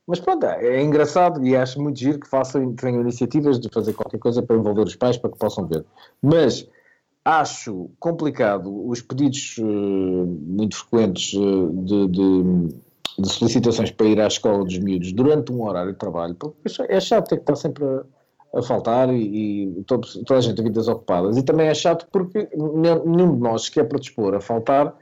mas 0.07 0.19
pronto, 0.19 0.45
é 0.45 0.81
engraçado 0.81 1.45
e 1.45 1.55
acho 1.55 1.81
muito 1.81 1.99
giro 1.99 2.19
que 2.19 2.27
façam, 2.29 2.73
tenham 2.75 3.01
iniciativas 3.01 3.59
de 3.59 3.69
fazer 3.69 3.93
qualquer 3.93 4.19
coisa 4.19 4.41
para 4.43 4.55
envolver 4.55 4.83
os 4.83 4.95
pais 4.95 5.17
para 5.17 5.31
que 5.31 5.37
possam 5.37 5.65
ver. 5.67 5.83
Mas 6.21 6.67
acho 7.23 7.89
complicado 7.99 8.87
os 8.87 9.01
pedidos 9.01 9.55
eh, 9.59 9.63
muito 9.63 10.75
frequentes 10.77 11.33
eh, 11.33 11.69
de, 11.83 12.07
de- 12.07 12.85
de 13.17 13.29
solicitações 13.31 13.91
para 13.91 14.07
ir 14.07 14.19
à 14.19 14.27
escola 14.27 14.63
dos 14.65 14.77
miúdos 14.77 15.13
durante 15.13 15.51
um 15.51 15.63
horário 15.63 15.93
de 15.93 15.97
trabalho, 15.97 16.35
porque 16.35 16.59
é 16.89 16.99
chato 16.99 17.29
ter 17.29 17.37
que 17.37 17.43
estar 17.43 17.55
sempre 17.55 17.83
a, 17.85 18.03
a 18.59 18.61
faltar 18.61 19.09
e, 19.13 19.63
e 19.79 19.83
todo- 19.85 20.05
toda 20.25 20.37
a 20.37 20.41
gente 20.41 20.55
tem 20.55 20.65
vidas 20.65 20.87
ocupadas. 20.89 21.37
E 21.37 21.43
também 21.43 21.67
é 21.67 21.73
chato 21.73 22.07
porque 22.11 22.49
nenhum 22.55 23.33
de 23.35 23.39
nós 23.41 23.63
se 23.63 23.71
quer 23.71 23.85
predispor 23.85 24.35
a 24.35 24.41
faltar 24.41 24.93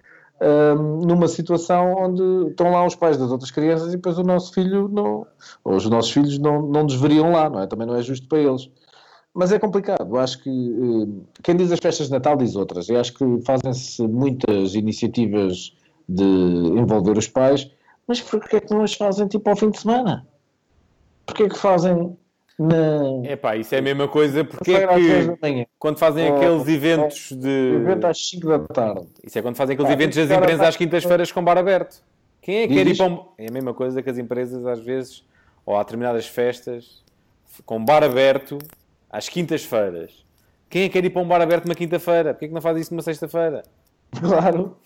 numa 0.76 1.28
situação 1.28 1.96
onde 1.96 2.50
estão 2.50 2.72
lá 2.72 2.86
os 2.86 2.96
pais 2.96 3.18
das 3.18 3.32
outras 3.32 3.52
crianças 3.52 3.90
e 3.90 3.98
depois 3.98 4.18
o 4.18 4.24
nosso 4.24 4.54
filho 4.54 4.88
não, 4.88 5.26
ou 5.64 5.76
os 5.76 5.90
nossos 5.90 6.12
filhos 6.12 6.38
não, 6.38 6.62
não 6.62 6.86
deveriam 6.86 7.32
lá, 7.32 7.50
não 7.50 7.62
é? 7.62 7.68
Também 7.68 7.88
não 7.88 7.96
é 7.96 8.02
justo 8.02 8.28
para 8.28 8.40
eles. 8.40 8.70
Mas 9.34 9.52
é 9.52 9.58
complicado. 9.58 10.18
Acho 10.18 10.44
que 10.44 10.50
hum, 10.50 11.24
quem 11.42 11.56
diz 11.56 11.72
as 11.72 11.80
festas 11.80 12.08
de 12.08 12.14
Natal 12.14 12.38
diz 12.38 12.56
outras. 12.56 12.88
Eu 12.90 13.00
acho 13.00 13.14
que 13.14 13.26
fazem-se 13.46 14.08
muitas 14.08 14.76
iniciativas 14.76 15.76
de 16.08 16.24
envolver 16.24 17.18
os 17.18 17.28
pais, 17.28 17.70
mas 18.08 18.22
porquê 18.22 18.58
é 18.58 18.60
que 18.60 18.74
não 18.74 18.84
as 18.84 18.94
fazem 18.94 19.28
tipo 19.28 19.50
ao 19.50 19.56
fim 19.56 19.70
de 19.72 19.80
semana? 19.80 20.28
Porquê 21.26 21.44
é 21.44 21.50
que 21.50 21.58
fazem 21.58 22.18
na 22.60 23.32
Epá, 23.32 23.56
isso 23.56 23.74
é 23.74 23.80
a 23.80 23.82
mesma 23.82 24.08
coisa 24.08 24.44
porque 24.44 24.72
é 24.72 24.78
feira 24.78 24.96
às 24.96 25.02
10 25.02 25.28
da 25.28 25.36
que 25.38 25.68
quando 25.80 25.98
fazem 25.98 26.32
Oh, 26.32 26.36
aqueles 26.36 26.64
oh, 26.66 26.70
eventos 26.70 27.32
de. 27.32 27.74
Evento 27.76 28.06
às 28.06 28.30
5 28.30 28.48
da 28.48 28.60
tarde. 28.60 29.08
Isso 29.24 29.40
é 29.40 29.42
quando 29.42 29.56
fazem 29.56 29.74
aqueles 29.74 29.90
Pá, 29.90 29.94
eventos 29.94 30.18
das 30.18 30.38
empresas 30.38 30.68
às 30.68 30.78
quintas-feiras 30.78 31.32
com 31.32 31.44
bar 31.44 31.58
aberto. 31.58 32.04
Quem 32.42 32.58
é 32.58 32.68
que 32.68 32.74
quer 32.74 32.88
ir 32.88 32.98
para 32.98 33.06
um... 33.08 33.26
É 33.38 33.48
a 33.48 33.52
mesma 33.52 33.74
coisa 33.74 34.04
que 34.04 34.10
as 34.10 34.18
empresas 34.18 34.66
às 34.66 34.80
vezes, 34.80 35.26
ou 35.66 35.78
há 35.78 35.80
determinadas 35.80 36.28
festas, 36.28 37.04
com 37.66 37.84
bar 37.84 38.04
aberto 38.04 38.58
às 39.10 39.30
quintas-feiras. 39.30 40.24
Quem 40.70 40.84
é 40.84 40.88
que 40.88 40.94
quer 40.94 41.06
ir 41.06 41.10
para 41.10 41.22
um 41.22 41.28
bar 41.28 41.42
aberto 41.42 41.66
uma 41.66 41.76
quinta-feira? 41.76 42.34
Porquê 42.34 42.46
é 42.46 42.48
que 42.50 42.54
não 42.54 42.62
faz 42.62 42.78
isso 42.78 42.94
numa 42.94 43.02
sexta-feira? 43.02 43.64
Claro. 44.20 44.78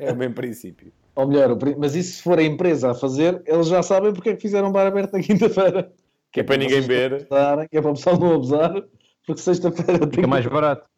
É 0.00 0.12
o 0.12 0.16
mesmo 0.16 0.34
princípio. 0.34 0.92
Ou 1.14 1.26
melhor, 1.26 1.56
mas 1.78 1.94
isso 1.94 2.16
se 2.16 2.22
for 2.22 2.38
a 2.38 2.42
empresa 2.42 2.90
a 2.90 2.94
fazer, 2.94 3.42
eles 3.46 3.66
já 3.68 3.82
sabem 3.82 4.12
porque 4.12 4.30
é 4.30 4.34
que 4.34 4.42
fizeram 4.42 4.72
bar 4.72 4.86
aberto 4.86 5.12
na 5.12 5.20
quinta-feira. 5.20 5.92
Que 6.32 6.40
é 6.40 6.42
para 6.42 6.56
ninguém 6.56 6.80
vocês 6.82 6.86
ver. 6.86 7.14
abusarem, 7.14 7.68
Que 7.68 7.76
é 7.78 7.82
para 7.82 7.90
o 7.90 7.94
pessoal 7.94 8.18
não 8.18 8.34
abusar, 8.34 8.82
porque 9.26 9.40
sexta-feira 9.42 9.98
tem 10.00 10.10
Fica 10.10 10.26
mais 10.26 10.46
barato. 10.46 10.88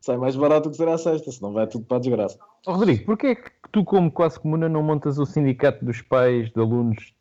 sai 0.00 0.16
mais 0.16 0.34
barato 0.36 0.68
do 0.68 0.70
que 0.72 0.76
será 0.76 0.94
a 0.94 0.98
sexta, 0.98 1.30
senão 1.30 1.52
vai 1.52 1.66
tudo 1.66 1.84
para 1.84 1.98
a 1.98 2.00
desgraça. 2.00 2.38
Ó, 2.66 2.74
Rodrigo, 2.74 3.04
porquê 3.06 3.26
é 3.28 3.34
que 3.36 3.50
tu, 3.70 3.84
como 3.84 4.10
quase 4.10 4.38
comuna, 4.40 4.68
não 4.68 4.82
montas 4.82 5.18
o 5.18 5.24
sindicato 5.24 5.84
dos 5.84 6.02
pais 6.02 6.50
de 6.50 6.60
alunos 6.60 7.14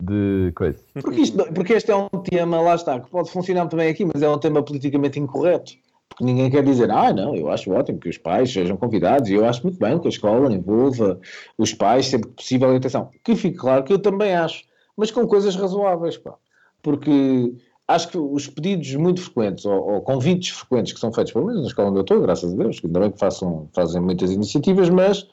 de 0.00 0.50
coisa? 0.54 0.78
Porque, 1.00 1.20
isto, 1.20 1.52
porque 1.54 1.74
este 1.74 1.90
é 1.90 1.96
um 1.96 2.08
tema, 2.08 2.60
lá 2.60 2.74
está, 2.74 2.98
que 2.98 3.08
pode 3.10 3.30
funcionar 3.30 3.60
muito 3.62 3.76
bem 3.76 3.88
aqui, 3.90 4.04
mas 4.04 4.22
é 4.22 4.28
um 4.28 4.38
tema 4.38 4.62
politicamente 4.62 5.20
incorreto. 5.20 5.72
Porque 6.08 6.24
ninguém 6.24 6.50
quer 6.50 6.62
dizer, 6.64 6.90
ah, 6.90 7.12
não, 7.12 7.34
eu 7.34 7.50
acho 7.50 7.70
ótimo 7.70 7.98
que 7.98 8.08
os 8.08 8.18
pais 8.18 8.52
sejam 8.52 8.76
convidados, 8.76 9.30
e 9.30 9.34
eu 9.34 9.46
acho 9.46 9.62
muito 9.62 9.78
bem 9.78 9.98
que 9.98 10.06
a 10.06 10.10
escola 10.10 10.52
envolva 10.52 11.18
os 11.56 11.72
pais 11.72 12.06
sempre 12.06 12.28
que 12.30 12.34
possível. 12.36 12.74
Atenção, 12.74 13.10
que 13.24 13.36
fique 13.36 13.56
claro 13.56 13.84
que 13.84 13.92
eu 13.92 13.98
também 13.98 14.34
acho, 14.34 14.64
mas 14.96 15.10
com 15.10 15.26
coisas 15.26 15.54
razoáveis, 15.56 16.18
pá. 16.18 16.34
Porque 16.82 17.54
acho 17.88 18.08
que 18.08 18.18
os 18.18 18.48
pedidos 18.48 18.94
muito 18.94 19.20
frequentes, 19.22 19.64
ou, 19.64 19.94
ou 19.94 20.00
convites 20.02 20.50
frequentes 20.50 20.92
que 20.92 21.00
são 21.00 21.12
feitos, 21.12 21.32
pelo 21.32 21.46
menos 21.46 21.62
na 21.62 21.68
escola 21.68 21.88
onde 21.88 21.98
eu 21.98 22.02
estou, 22.02 22.20
graças 22.20 22.52
a 22.52 22.56
Deus, 22.56 22.80
que 22.80 22.86
ainda 22.86 23.00
bem 23.00 23.10
que 23.10 23.18
façam, 23.18 23.68
fazem 23.74 24.00
muitas 24.00 24.30
iniciativas, 24.30 24.88
mas 24.88 25.26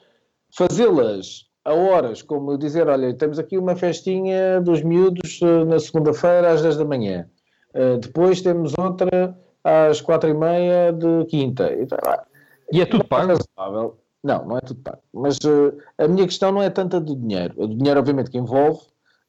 fazê-las 0.50 1.50
a 1.64 1.74
horas, 1.74 2.22
como 2.22 2.56
dizer, 2.56 2.88
olha, 2.88 3.14
temos 3.14 3.38
aqui 3.38 3.58
uma 3.58 3.76
festinha 3.76 4.60
dos 4.60 4.82
miúdos 4.82 5.40
eh, 5.42 5.64
na 5.64 5.78
segunda-feira 5.78 6.52
às 6.52 6.62
10 6.62 6.78
da 6.78 6.84
manhã. 6.84 7.28
Eh, 7.74 7.98
depois 7.98 8.40
temos 8.40 8.72
outra 8.78 9.36
às 9.62 10.00
4 10.00 10.30
e 10.30 10.34
meia 10.34 10.92
de 10.92 11.26
quinta. 11.26 11.70
E, 11.72 11.86
tá, 11.86 12.24
E 12.72 12.80
é 12.80 12.86
tudo 12.86 13.04
pago? 13.04 13.28
razoável. 13.58 13.98
Não, 14.22 14.46
não 14.46 14.56
é 14.56 14.60
tudo 14.60 14.80
pago. 14.80 15.02
Mas 15.12 15.38
eh, 15.44 16.02
a 16.02 16.08
minha 16.08 16.26
questão 16.26 16.50
não 16.50 16.62
é 16.62 16.70
tanto 16.70 16.96
a 16.96 16.98
do 16.98 17.14
dinheiro. 17.14 17.54
O 17.56 17.66
dinheiro, 17.68 18.00
obviamente, 18.00 18.30
que 18.30 18.38
envolve, 18.38 18.80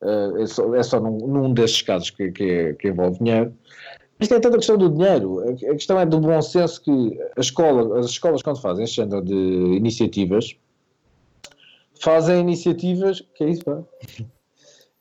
eh, 0.03 0.41
é 0.43 0.45
só, 0.45 0.75
é 0.75 0.83
só 0.83 0.99
num, 0.99 1.27
num 1.27 1.53
desses 1.53 1.81
casos 1.81 2.09
que, 2.09 2.31
que, 2.31 2.73
que 2.75 2.87
envolve 2.89 3.19
dinheiro. 3.19 3.53
Não 4.19 4.37
é 4.37 4.39
tanto 4.39 4.55
a 4.55 4.57
questão 4.57 4.77
do 4.77 4.89
dinheiro. 4.89 5.39
A, 5.49 5.53
questão 5.73 5.99
é 5.99 6.05
do 6.05 6.19
bom 6.19 6.41
senso 6.41 6.81
que 6.81 7.19
a 7.35 7.41
escola, 7.41 7.99
as 7.99 8.07
escolas, 8.07 8.41
quando 8.41 8.61
fazem 8.61 8.83
este 8.83 8.97
género 8.97 9.23
de 9.23 9.33
iniciativas, 9.33 10.55
fazem 11.99 12.39
iniciativas. 12.39 13.21
Que 13.33 13.43
é 13.43 13.49
isso, 13.49 13.63
pá? 13.63 13.83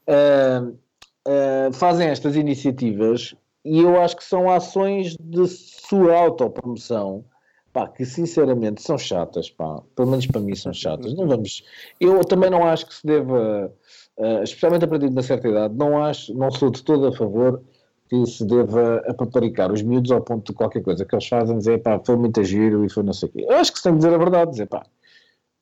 Ah, 0.07 0.70
ah, 1.28 1.72
fazem 1.72 2.09
estas 2.09 2.34
iniciativas 2.36 3.34
e 3.64 3.80
eu 3.80 4.01
acho 4.01 4.16
que 4.16 4.24
são 4.24 4.51
ações 4.51 5.16
de 5.20 5.46
sua 5.46 6.16
autopromoção 6.16 7.24
pá, 7.72 7.88
que 7.88 8.05
sinceramente 8.05 8.82
são 8.82 8.98
chatas, 8.98 9.51
pá. 9.51 9.82
pelo 9.94 10.11
menos 10.11 10.26
para 10.26 10.40
mim 10.40 10.55
são 10.55 10.72
chatas. 10.72 11.14
Não 11.14 11.26
vamos. 11.26 11.62
Eu 12.01 12.24
também 12.24 12.51
não 12.51 12.66
acho 12.66 12.86
que 12.86 12.94
se 12.94 13.07
deva, 13.07 13.72
ah, 14.20 14.42
especialmente 14.42 14.84
a 14.84 14.88
partir 14.88 15.08
de 15.08 15.12
uma 15.12 15.22
certa 15.22 15.48
idade, 15.48 15.74
não 15.74 16.02
acho, 16.02 16.34
não 16.34 16.50
sou 16.50 16.70
de 16.70 16.82
todo 16.82 17.06
a 17.06 17.12
favor 17.12 17.62
que 18.08 18.26
se 18.26 18.44
deva 18.44 19.02
apaparicar 19.06 19.72
os 19.72 19.82
miúdos 19.82 20.10
ao 20.10 20.20
ponto 20.20 20.50
de 20.50 20.52
qualquer 20.52 20.82
coisa 20.82 21.04
que 21.04 21.14
eles 21.14 21.26
fazem 21.28 21.56
dizer 21.56 21.80
pá, 21.80 22.00
foi 22.04 22.16
muito 22.16 22.42
giro 22.42 22.84
e 22.84 22.90
foi 22.90 23.02
não 23.02 23.12
sei 23.12 23.28
o 23.28 23.32
quê. 23.32 23.46
Eu 23.48 23.56
acho 23.56 23.72
que 23.72 23.78
se 23.78 23.84
tem 23.84 23.92
que 23.92 23.98
dizer 23.98 24.12
a 24.12 24.18
verdade, 24.18 24.50
dizer 24.50 24.66
pá. 24.66 24.82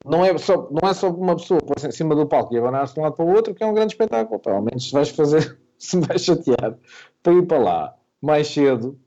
Não 0.07 0.25
é, 0.25 0.37
só, 0.39 0.69
não 0.71 0.89
é 0.89 0.95
só 0.95 1.11
uma 1.11 1.37
pessoa 1.37 1.61
pôr-se 1.61 1.89
em 1.89 1.93
cima 1.93 2.15
do 2.15 2.27
palco 2.27 2.55
e 2.55 2.59
abanar-se 2.59 2.95
de 2.95 3.01
um 3.01 3.03
lado 3.03 3.17
para 3.17 3.25
o 3.25 3.35
outro 3.35 3.55
que 3.55 3.63
é 3.63 3.67
um 3.67 3.75
grande 3.75 3.93
espetáculo. 3.93 4.41
Pá. 4.41 4.53
Ao 4.53 4.63
menos 4.63 4.89
se 4.89 4.93
vais 4.93 5.11
fazer, 5.11 5.59
se 5.79 6.01
vais 6.01 6.25
chatear 6.25 6.79
para 7.23 7.33
ir 7.35 7.47
para 7.47 7.59
lá 7.59 7.95
mais 8.23 8.49
cedo 8.49 8.99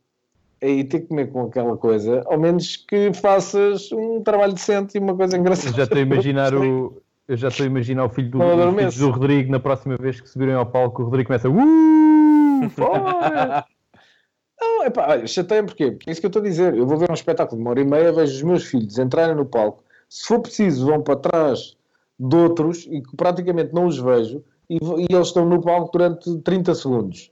e 0.62 0.84
ter 0.84 1.02
que 1.02 1.08
comer 1.08 1.32
com 1.32 1.42
aquela 1.44 1.76
coisa, 1.76 2.24
ao 2.28 2.40
menos 2.40 2.78
que 2.78 3.12
faças 3.14 3.92
um 3.92 4.22
trabalho 4.22 4.54
decente 4.54 4.98
e 4.98 5.02
uma 5.02 5.16
coisa 5.16 5.36
engraçada. 5.36 5.76
Já 5.76 5.84
estou 5.84 5.98
a 5.98 6.02
imaginar 6.02 6.54
o. 6.56 7.02
Eu 7.32 7.38
já 7.38 7.48
estou 7.48 7.64
a 7.64 7.68
imaginar 7.68 8.04
o 8.04 8.10
filho 8.10 8.30
do, 8.30 8.40
Não 8.40 8.48
o 8.48 8.50
filho 8.50 8.62
adormeço. 8.64 9.00
do 9.00 9.10
Rodrigo 9.10 9.50
na 9.50 9.60
próxima 9.62 9.96
vez 9.96 10.20
que 10.20 10.28
subirem 10.28 10.54
ao 10.54 10.66
palco, 10.66 11.02
o 11.02 11.06
Rodrigo 11.06 11.28
começa. 11.28 11.50
Uh, 11.50 12.70
fora! 12.72 13.66
Não, 14.60 14.84
é 14.84 14.90
pá, 14.90 15.12
olha, 15.12 15.26
chateia-me 15.26 15.70
porquê? 15.70 15.92
Porque 15.92 16.10
é 16.10 16.12
isso 16.12 16.20
que 16.20 16.26
eu 16.26 16.30
estou 16.30 16.42
a 16.42 16.46
dizer. 16.46 16.76
Eu 16.76 16.86
vou 16.86 16.98
ver 16.98 17.10
um 17.10 17.14
espetáculo 17.14 17.56
de 17.56 17.62
uma 17.64 17.72
hora 17.72 17.80
e 17.80 17.86
meia, 17.86 18.12
vejo 18.12 18.36
os 18.36 18.44
meus 18.44 18.66
filhos 18.66 19.00
entrarem 19.00 19.34
no 19.34 19.46
palco. 19.46 19.82
Se 20.10 20.28
for 20.28 20.42
preciso, 20.42 20.86
vão 20.86 21.02
para 21.02 21.16
trás 21.16 21.78
de 22.20 22.36
outros 22.36 22.86
e 22.92 23.02
que 23.02 23.16
praticamente 23.16 23.74
não 23.74 23.86
os 23.86 23.98
vejo 23.98 24.44
e, 24.70 24.76
e 24.76 25.16
eles 25.16 25.28
estão 25.28 25.46
no 25.46 25.62
palco 25.62 25.90
durante 25.98 26.38
30 26.40 26.76
segundos. 26.76 27.32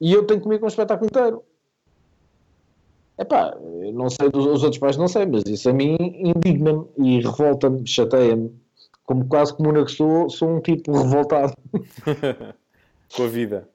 E 0.00 0.12
eu 0.12 0.24
tenho 0.26 0.38
que 0.38 0.44
comer 0.44 0.60
com 0.60 0.66
o 0.66 0.68
espetáculo 0.68 1.10
inteiro. 1.10 1.42
É 3.18 3.24
pá, 3.24 3.58
não 3.92 4.08
sei 4.08 4.30
dos 4.30 4.46
os 4.46 4.62
outros 4.62 4.78
pais, 4.78 4.96
não 4.96 5.08
sei, 5.08 5.26
mas 5.26 5.42
isso 5.44 5.68
a 5.68 5.72
mim 5.72 5.96
indigna-me 5.98 6.86
e 6.98 7.20
revolta-me, 7.20 7.84
chateia-me. 7.84 8.59
Como 9.10 9.26
quase 9.26 9.52
comuna 9.52 9.84
que 9.84 9.90
sou, 9.90 10.30
sou 10.30 10.48
um 10.48 10.60
tipo 10.60 10.92
revoltado. 11.02 11.52
com 13.16 13.24
a 13.24 13.26
vida. 13.26 13.68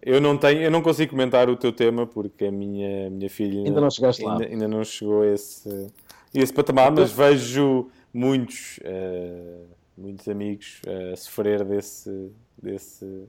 Eu 0.00 0.20
não 0.20 0.38
tenho, 0.38 0.62
eu 0.62 0.70
não 0.70 0.80
consigo 0.80 1.10
comentar 1.10 1.50
o 1.50 1.56
teu 1.56 1.72
tema 1.72 2.06
porque 2.06 2.44
a 2.44 2.52
minha, 2.52 3.10
minha 3.10 3.28
filha 3.28 3.64
Ainda 3.66 3.80
não 3.80 3.90
chegaste 3.90 4.22
lá. 4.22 4.34
ainda, 4.34 4.44
ainda 4.44 4.68
não 4.68 4.84
chegou 4.84 5.22
a 5.22 5.26
esse, 5.26 5.68
a 5.68 6.38
esse 6.38 6.52
patamar, 6.52 6.92
mas 6.92 7.10
vejo 7.10 7.88
muitos, 8.14 8.78
eh, 8.84 9.62
muitos 9.98 10.28
amigos 10.28 10.80
eh, 10.86 11.14
sofrer 11.16 11.64
desse, 11.64 12.30
desse, 12.62 13.24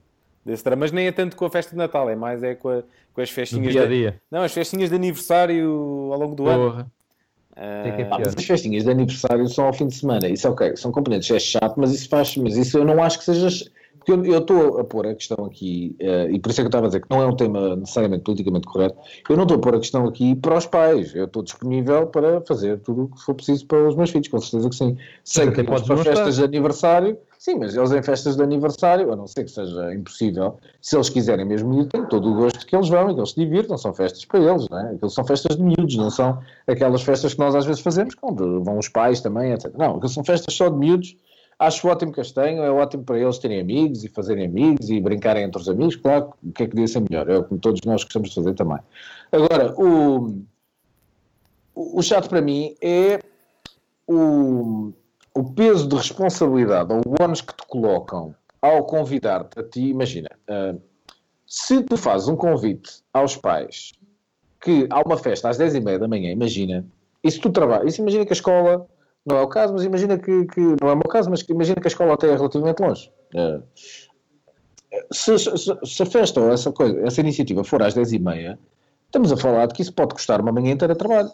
desse 0.45 0.63
drama. 0.63 0.81
Mas 0.81 0.91
nem 0.91 1.07
é 1.07 1.11
tanto 1.11 1.35
com 1.35 1.45
a 1.45 1.49
festa 1.49 1.71
de 1.71 1.77
Natal, 1.77 2.07
é 2.11 2.15
mais 2.15 2.43
é 2.43 2.53
com, 2.53 2.69
a- 2.69 2.83
com 3.11 3.21
as 3.21 3.31
festinhas 3.31 3.71
dia 3.73 3.81
a 3.81 3.87
de, 3.87 3.95
dia. 3.97 4.21
não, 4.29 4.43
as 4.43 4.53
festinhas 4.53 4.91
de 4.91 4.95
aniversário 4.95 5.67
ao 6.13 6.19
longo 6.19 6.35
do 6.35 6.47
ano. 6.47 6.69
Porra. 6.71 6.81
Eh, 6.83 7.02
Que 7.55 8.05
pior. 8.05 8.19
mas 8.19 8.35
as 8.37 8.45
festinhas 8.45 8.83
de 8.83 8.89
aniversário 8.91 9.47
são 9.49 9.65
ao 9.65 9.73
fim 9.73 9.87
de 9.87 9.95
semana, 9.95 10.27
isso 10.29 10.47
é 10.47 10.49
ok, 10.49 10.75
são 10.77 10.91
componentes, 10.91 11.29
é 11.31 11.39
chato, 11.39 11.75
mas 11.77 11.91
isso 11.93 12.07
faz, 12.09 12.35
mas 12.37 12.55
isso 12.55 12.77
eu 12.77 12.85
não 12.85 13.01
acho 13.03 13.19
que 13.19 13.25
seja. 13.25 13.69
Porque 14.05 14.11
eu- 14.11 14.37
estou 14.39 14.79
a 14.79 14.83
pôr 14.83 15.07
a 15.07 15.15
questão 15.15 15.45
aqui, 15.45 15.95
eh, 15.97 16.27
e 16.31 16.39
por 16.39 16.49
isso 16.51 16.59
é 16.59 16.63
que 16.63 16.65
eu 16.65 16.69
estava 16.69 16.87
a 16.87 16.89
dizer 16.89 17.01
que 17.01 17.07
não 17.09 17.21
é 17.21 17.25
um 17.25 17.35
tema 17.35 17.75
necessariamente 17.77 18.23
politicamente 18.23 18.67
correto, 18.67 18.97
eu 19.29 19.35
não 19.37 19.43
estou 19.43 19.57
a 19.57 19.61
pôr 19.61 19.75
a 19.75 19.79
questão 19.79 20.05
aqui 20.05 20.35
para 20.35 20.57
os 20.57 20.65
pais, 20.65 21.15
eu 21.15 21.23
estou 21.25 21.41
disponível 21.41 22.07
para 22.07 22.41
fazer 22.41 22.79
tudo 22.79 23.03
o 23.03 23.07
que 23.07 23.21
for 23.21 23.33
preciso 23.33 23.65
para 23.65 23.87
os 23.87 23.95
meus 23.95 24.09
filhos, 24.09 24.27
com 24.27 24.39
certeza 24.41 24.69
que 24.69 24.75
sim. 24.75 24.97
Sei 25.23 25.47
até 25.47 25.63
que 25.63 25.63
podes 25.63 25.87
para 25.87 25.95
festas 26.03 26.35
de 26.35 26.43
aniversário, 26.43 27.17
sim, 27.43 27.55
mas 27.55 27.75
eles 27.75 27.91
em 27.91 28.01
festas 28.01 28.37
de 28.37 28.41
aniversário, 28.41 29.11
a 29.11 29.17
não 29.17 29.27
ser 29.27 29.43
que 29.43 29.51
seja 29.51 29.93
impossível, 29.93 30.57
se 30.81 30.95
eles 30.95 31.09
quiserem 31.09 31.43
mesmo 31.43 31.77
ir, 31.81 31.87
tenho 31.87 32.07
todo 32.07 32.31
o 32.31 32.35
gosto 32.35 32.65
que 32.65 32.73
eles 32.73 32.87
vão 32.87 33.09
e 33.09 33.13
que 33.13 33.19
eles 33.19 33.31
se 33.31 33.35
divirtam, 33.35 33.77
são 33.77 33.93
festas 33.93 34.23
para 34.23 34.39
eles, 34.39 34.69
não 34.69 34.79
é? 34.79 34.93
Aquilo 34.93 35.09
são 35.09 35.25
festas 35.25 35.57
de 35.57 35.61
miúdos, 35.61 35.97
não 35.97 36.09
são 36.09 36.39
aquelas 36.65 37.01
festas 37.01 37.33
que 37.33 37.39
nós 37.41 37.53
às 37.53 37.65
vezes 37.65 37.81
fazemos, 37.81 38.15
onde 38.21 38.43
vão 38.63 38.77
os 38.77 38.87
pais 38.87 39.19
também, 39.19 39.51
etc. 39.51 39.73
Não, 39.77 39.97
aquilo 39.97 40.07
são 40.07 40.23
festas 40.23 40.53
só 40.53 40.69
de 40.69 40.77
miúdos, 40.77 41.17
acho 41.59 41.85
ótimo 41.85 42.13
que 42.13 42.21
as 42.21 42.31
tenham, 42.31 42.63
é 42.63 42.71
ótimo 42.71 43.03
para 43.03 43.19
eles 43.19 43.37
terem 43.39 43.59
amigos 43.59 44.05
e 44.05 44.07
fazerem 44.07 44.45
amigos 44.45 44.89
e 44.89 45.01
brincarem 45.01 45.43
entre 45.43 45.61
os 45.61 45.67
amigos, 45.67 45.97
claro, 45.97 46.31
o 46.41 46.53
que 46.53 46.63
é 46.63 46.65
que 46.65 46.71
podia 46.71 46.87
ser 46.87 47.01
melhor, 47.01 47.29
é 47.29 47.37
o 47.39 47.43
que 47.43 47.57
todos 47.57 47.81
nós 47.85 48.05
gostamos 48.05 48.29
de 48.29 48.35
fazer 48.35 48.53
também. 48.53 48.79
Agora, 49.33 49.75
o 49.77 50.41
o 51.75 52.01
chato 52.01 52.29
para 52.29 52.41
mim 52.41 52.75
é 52.81 53.19
o, 54.07 54.93
o 55.35 55.43
peso 55.53 55.87
de 55.87 55.95
responsabilidade 55.95 56.93
ou 56.93 57.01
o 57.05 57.23
ónus 57.23 57.41
que 57.41 57.53
te 57.55 57.65
colocam 57.67 58.35
ao 58.61 58.85
convidar-te 58.85 59.59
a 59.59 59.63
ti, 59.63 59.81
imagina, 59.89 60.29
ah, 60.47 60.75
se 61.47 61.81
tu 61.83 61.97
fazes 61.97 62.27
um 62.27 62.35
convite 62.35 63.01
aos 63.13 63.35
pais 63.35 63.91
que 64.61 64.87
há 64.89 65.01
uma 65.01 65.17
festa 65.17 65.49
às 65.49 65.57
10h30 65.57 65.99
da 65.99 66.07
manhã, 66.07 66.31
imagina, 66.31 66.85
e 67.23 67.29
se 67.31 67.39
tu 67.39 67.49
trabalhas, 67.51 67.97
imagina 67.97 68.25
que 68.25 68.31
a 68.31 68.35
escola, 68.35 68.87
não 69.25 69.37
é 69.37 69.41
o 69.41 69.47
caso, 69.47 69.73
mas 69.73 69.83
imagina 69.83 70.17
que, 70.17 70.45
que 70.45 70.59
não 70.81 70.89
é 70.89 70.93
o 70.93 70.97
meu 70.97 71.09
caso, 71.09 71.29
mas 71.29 71.41
imagina 71.41 71.81
que 71.81 71.87
a 71.87 71.89
escola 71.89 72.13
até 72.13 72.27
é 72.29 72.35
relativamente 72.35 72.79
longe. 72.81 73.11
Ah, 73.35 73.61
se, 75.11 75.37
se- 75.39 75.79
se 75.83 76.03
a 76.03 76.05
festa 76.05 76.39
ou 76.39 76.51
essa 76.51 76.71
coisa, 76.71 76.99
essa 77.05 77.19
iniciativa 77.21 77.63
for 77.63 77.81
às 77.81 77.93
10h30, 77.95 78.57
estamos 79.05 79.31
a 79.31 79.37
falar 79.37 79.65
de 79.67 79.73
que 79.73 79.81
isso 79.81 79.93
pode 79.93 80.13
custar 80.13 80.39
uma 80.41 80.51
manhã 80.51 80.71
inteira 80.71 80.93
de 80.93 80.99
trabalho, 80.99 81.31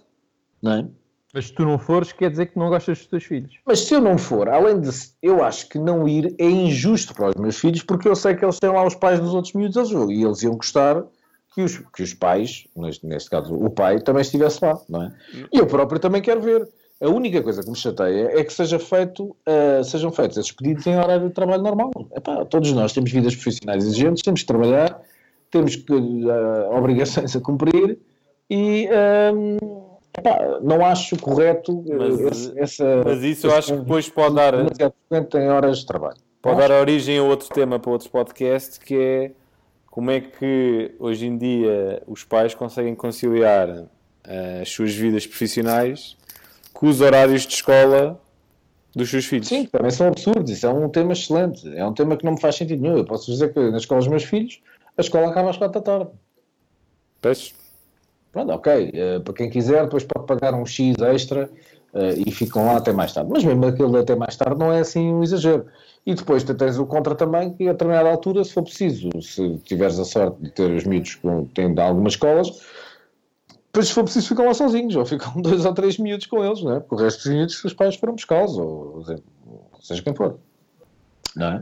não 0.62 0.74
é? 0.74 0.88
Mas 1.34 1.48
se 1.48 1.54
tu 1.54 1.64
não 1.64 1.78
fores, 1.78 2.12
quer 2.12 2.32
dizer 2.32 2.48
que 2.48 2.58
não 2.58 2.70
gostas 2.70 2.98
dos 2.98 3.08
teus 3.08 3.24
filhos. 3.24 3.54
Mas 3.66 3.82
se 3.82 3.94
eu 3.94 4.02
não 4.02 4.18
for, 4.18 4.50
além 4.50 4.80
de 4.82 4.90
eu 5.22 5.44
acho 5.44 5.70
que 5.70 5.78
não 5.78 6.08
ir 6.08 6.34
é 6.40 6.46
injusto 6.46 7.14
para 7.14 7.30
os 7.30 7.36
meus 7.36 7.60
filhos, 7.60 7.84
porque 7.84 8.08
eu 8.08 8.16
sei 8.16 8.36
que 8.36 8.44
eles 8.44 8.60
têm 8.60 8.72
lá 8.72 8.86
os 8.86 8.96
pais 8.96 9.20
dos 9.20 9.34
outros 9.34 9.54
miúdos 9.54 9.78
eles, 9.78 9.92
vão- 9.92 10.12
e 10.12 10.24
eles 10.24 10.42
iam 10.42 10.56
gostar 10.56 11.04
que 11.54 11.62
os, 11.62 11.78
que 11.94 12.02
os 12.04 12.14
pais, 12.16 12.66
neste, 12.76 13.06
neste 13.06 13.30
caso 13.30 13.54
o 13.54 13.70
pai, 13.70 14.00
também 14.02 14.22
estivesse 14.22 14.64
lá, 14.64 14.80
não 14.90 15.04
é? 15.04 15.12
E 15.54 15.58
eu 15.60 15.68
próprio 15.68 16.00
também 16.00 16.22
quero 16.22 16.42
ver. 16.42 16.68
A 17.02 17.08
única 17.08 17.42
coisa 17.42 17.64
que 17.64 17.70
me 17.70 17.78
chateia 17.78 18.30
é 18.38 18.44
que 18.44 18.52
seja 18.52 18.78
feito, 18.78 19.34
ah, 19.46 19.84
sejam 19.84 20.12
feitos 20.12 20.36
esses 20.38 20.52
pedidos 20.52 20.86
em 20.86 20.98
horário 20.98 21.28
de 21.30 21.34
trabalho 21.34 21.62
normal. 21.64 21.92
Epá, 22.16 22.44
todos 22.46 22.74
nós 22.74 22.92
temos 22.92 23.12
vidas 23.12 23.36
profissionais 23.36 23.86
exigentes, 23.86 24.22
temos 24.24 24.42
que 24.42 24.48
trabalhar, 24.48 25.00
temos 25.52 25.76
que, 25.76 25.94
ah, 26.30 26.70
obrigações 26.78 27.36
a 27.36 27.40
cumprir 27.40 28.00
e 28.50 28.90
ah, 28.92 29.32
epá, 30.18 30.60
não 30.62 30.86
acho 30.86 31.18
correto 31.18 31.84
ah, 31.92 31.96
Mas, 31.98 32.20
esse- 32.20 32.60
essa. 32.60 33.04
Mas 33.06 33.24
isso 33.24 33.48
eu 33.48 33.56
acho 33.56 33.74
que 33.74 33.80
depois 33.82 34.10
pode 34.10 34.36
dar, 34.36 34.52
demasiado 34.56 34.94
frequente 35.08 35.38
em 35.38 35.50
horas 35.50 35.80
de 35.80 35.86
trabalho. 35.86 36.18
pode 36.42 36.58
dar 36.60 36.72
origem 36.72 37.18
a 37.18 37.24
outro 37.24 37.50
tema 37.50 37.80
para 37.80 37.92
outros 37.92 38.10
podcasts, 38.10 38.78
que 38.78 38.96
é 38.96 39.32
como 39.90 40.12
é 40.12 40.22
que 40.22 40.96
hoje 41.00 41.26
em 41.26 41.38
dia 41.38 42.02
os 42.08 42.24
pais 42.24 42.54
conseguem 42.54 42.96
conciliar 42.96 43.88
eh, 44.24 44.60
as 44.62 44.70
suas 44.70 44.94
vidas 44.94 45.26
profissionais 45.28 46.16
com 46.74 46.88
os 46.88 47.02
horários 47.02 47.42
de 47.46 47.54
escola 47.56 48.20
dos 48.96 49.10
seus 49.10 49.26
filhos. 49.26 49.48
Sim, 49.48 49.66
também 49.66 49.92
são 49.92 50.08
absurdos. 50.08 50.50
Isso 50.52 50.66
é 50.66 50.70
um 50.74 50.88
tema 50.90 51.14
excelente. 51.14 51.68
É 51.76 51.86
um 51.86 51.94
tema 51.94 52.16
que 52.16 52.24
não 52.26 52.34
me 52.34 52.40
faz 52.42 52.56
sentido 52.56 52.82
nenhum. 52.82 52.98
Eu 52.98 53.06
posso 53.06 53.30
dizer 53.32 53.54
que 53.54 53.60
na 53.72 53.78
escola 53.78 54.00
dos 54.00 54.08
meus 54.08 54.24
filhos, 54.24 54.62
a 54.98 55.02
escola 55.02 55.30
acaba 55.30 55.50
às 55.50 55.58
quatro 55.58 55.80
da 55.80 55.86
tarde. 55.86 56.12
Pois. 57.22 57.54
Pronto, 58.32 58.52
ok. 58.52 58.92
eh, 58.94 59.20
para 59.20 59.34
quem 59.34 59.50
quiser, 59.50 59.84
depois 59.84 60.04
pode 60.04 60.28
pagar 60.28 60.54
um 60.54 60.66
X 60.66 60.96
extra 61.02 61.50
eh, 61.94 62.16
e 62.28 62.32
ficam 62.32 62.66
lá 62.66 62.78
até 62.78 62.92
mais 62.92 63.14
tarde. 63.14 63.30
Mas 63.32 63.44
mesmo 63.44 63.66
aquele 63.66 63.98
até 63.98 64.16
mais 64.16 64.36
tarde 64.36 64.60
não 64.60 64.72
é 64.72 64.80
assim 64.80 65.12
um 65.14 65.24
exagero. 65.24 65.66
E 66.06 66.14
depois 66.14 66.44
tens 66.44 66.78
o 66.78 66.86
contra 66.86 67.16
também, 67.16 67.54
que 67.54 67.68
a 67.68 67.72
determinada 67.72 68.10
altura, 68.10 68.44
se 68.44 68.54
for 68.54 68.64
preciso, 68.64 69.10
se 69.22 69.58
tiveres 69.66 70.00
a 70.00 70.06
sorte 70.06 70.42
de 70.42 70.52
ter 70.52 70.72
os 70.72 70.86
miúdos 70.86 71.16
com, 71.16 71.46
têm 71.46 71.74
de 71.74 71.82
algumas 71.82 72.14
escolas, 72.14 72.50
depois 73.66 73.88
se 73.88 73.94
for 73.94 74.04
preciso 74.04 74.28
ficam 74.30 74.46
lá 74.46 74.54
sozinhos, 74.54 74.96
ou 74.96 75.06
ficam 75.06 75.34
dois 75.42 75.66
ou 75.66 75.74
três 75.74 75.98
miúdos 75.98 76.26
com 76.26 76.44
eles, 76.44 76.64
não 76.64 76.76
é? 76.76 76.80
Porque 76.80 76.96
o 76.96 76.98
resto 76.98 77.24
dos 77.24 77.34
miúdos 77.34 77.64
os 77.64 77.74
pais 77.74 77.96
foram 77.96 78.14
buscá-los, 78.14 78.58
ou, 78.58 79.04
ou 79.06 79.82
seja 79.82 80.02
quem 80.02 80.16
for. 80.16 80.40
É? 81.40 81.62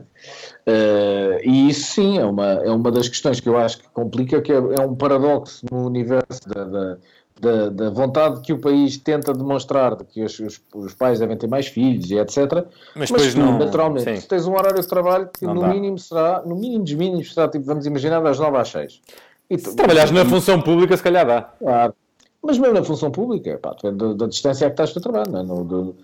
Eh, 0.65 1.41
e 1.43 1.69
isso 1.69 1.91
sim 1.93 2.17
é 2.17 2.25
uma, 2.25 2.45
é 2.45 2.69
uma 2.71 2.91
das 2.91 3.07
questões 3.09 3.39
que 3.39 3.49
eu 3.49 3.57
acho 3.57 3.79
que 3.79 3.89
complica, 3.89 4.41
que 4.41 4.51
é, 4.51 4.55
é 4.55 4.79
um 4.81 4.95
paradoxo 4.95 5.65
no 5.71 5.85
universo 5.85 6.47
da, 6.47 6.63
da, 6.63 6.97
da, 7.39 7.69
da 7.69 7.89
vontade 7.89 8.41
que 8.41 8.53
o 8.53 8.59
país 8.59 8.97
tenta 8.97 9.33
demonstrar 9.33 9.95
de 9.95 10.03
que 10.05 10.23
os, 10.23 10.39
os, 10.39 10.61
os 10.73 10.93
pais 10.93 11.19
devem 11.19 11.37
ter 11.37 11.47
mais 11.47 11.67
filhos 11.67 12.09
e 12.09 12.15
etc. 12.17 12.65
Mas 12.95 13.11
Mas, 13.11 13.35
não- 13.35 13.57
naturalmente, 13.59 14.21
sim. 14.21 14.27
tens 14.27 14.47
um 14.47 14.53
horário 14.53 14.81
de 14.81 14.87
trabalho 14.87 15.29
que 15.37 15.45
Não 15.45 15.53
no 15.55 15.61
dá. 15.61 15.67
mínimo 15.67 15.99
será, 15.99 16.41
no 16.45 16.55
mínimo 16.55 16.83
dos 16.83 16.93
mínimos 16.93 17.33
será, 17.33 17.47
tipo, 17.49 17.65
vamos 17.65 17.85
imaginar, 17.85 18.21
das 18.21 18.39
9 18.39 18.57
às 18.57 18.69
6. 18.69 19.01
E 19.49 19.57
Se 19.59 19.75
trabalhares 19.75 20.11
na 20.11 20.25
função 20.25 20.61
pública, 20.61 20.95
se 20.97 21.03
calhar 21.03 21.25
dá. 21.25 21.41
Claro. 21.59 21.93
Mas 22.41 22.57
mesmo 22.57 22.73
na 22.75 22.83
função 22.83 23.11
pública, 23.11 23.57
pá, 23.61 23.71
depende 23.73 23.97
da, 23.97 24.13
da 24.13 24.27
distância 24.27 24.65
a 24.67 24.69
que 24.69 24.73
estás 24.73 24.93
do 24.93 25.01
trabalho. 25.01 25.31
Não 25.31 25.39
é? 25.39 25.43
No- 25.43 25.63
do- 25.63 25.95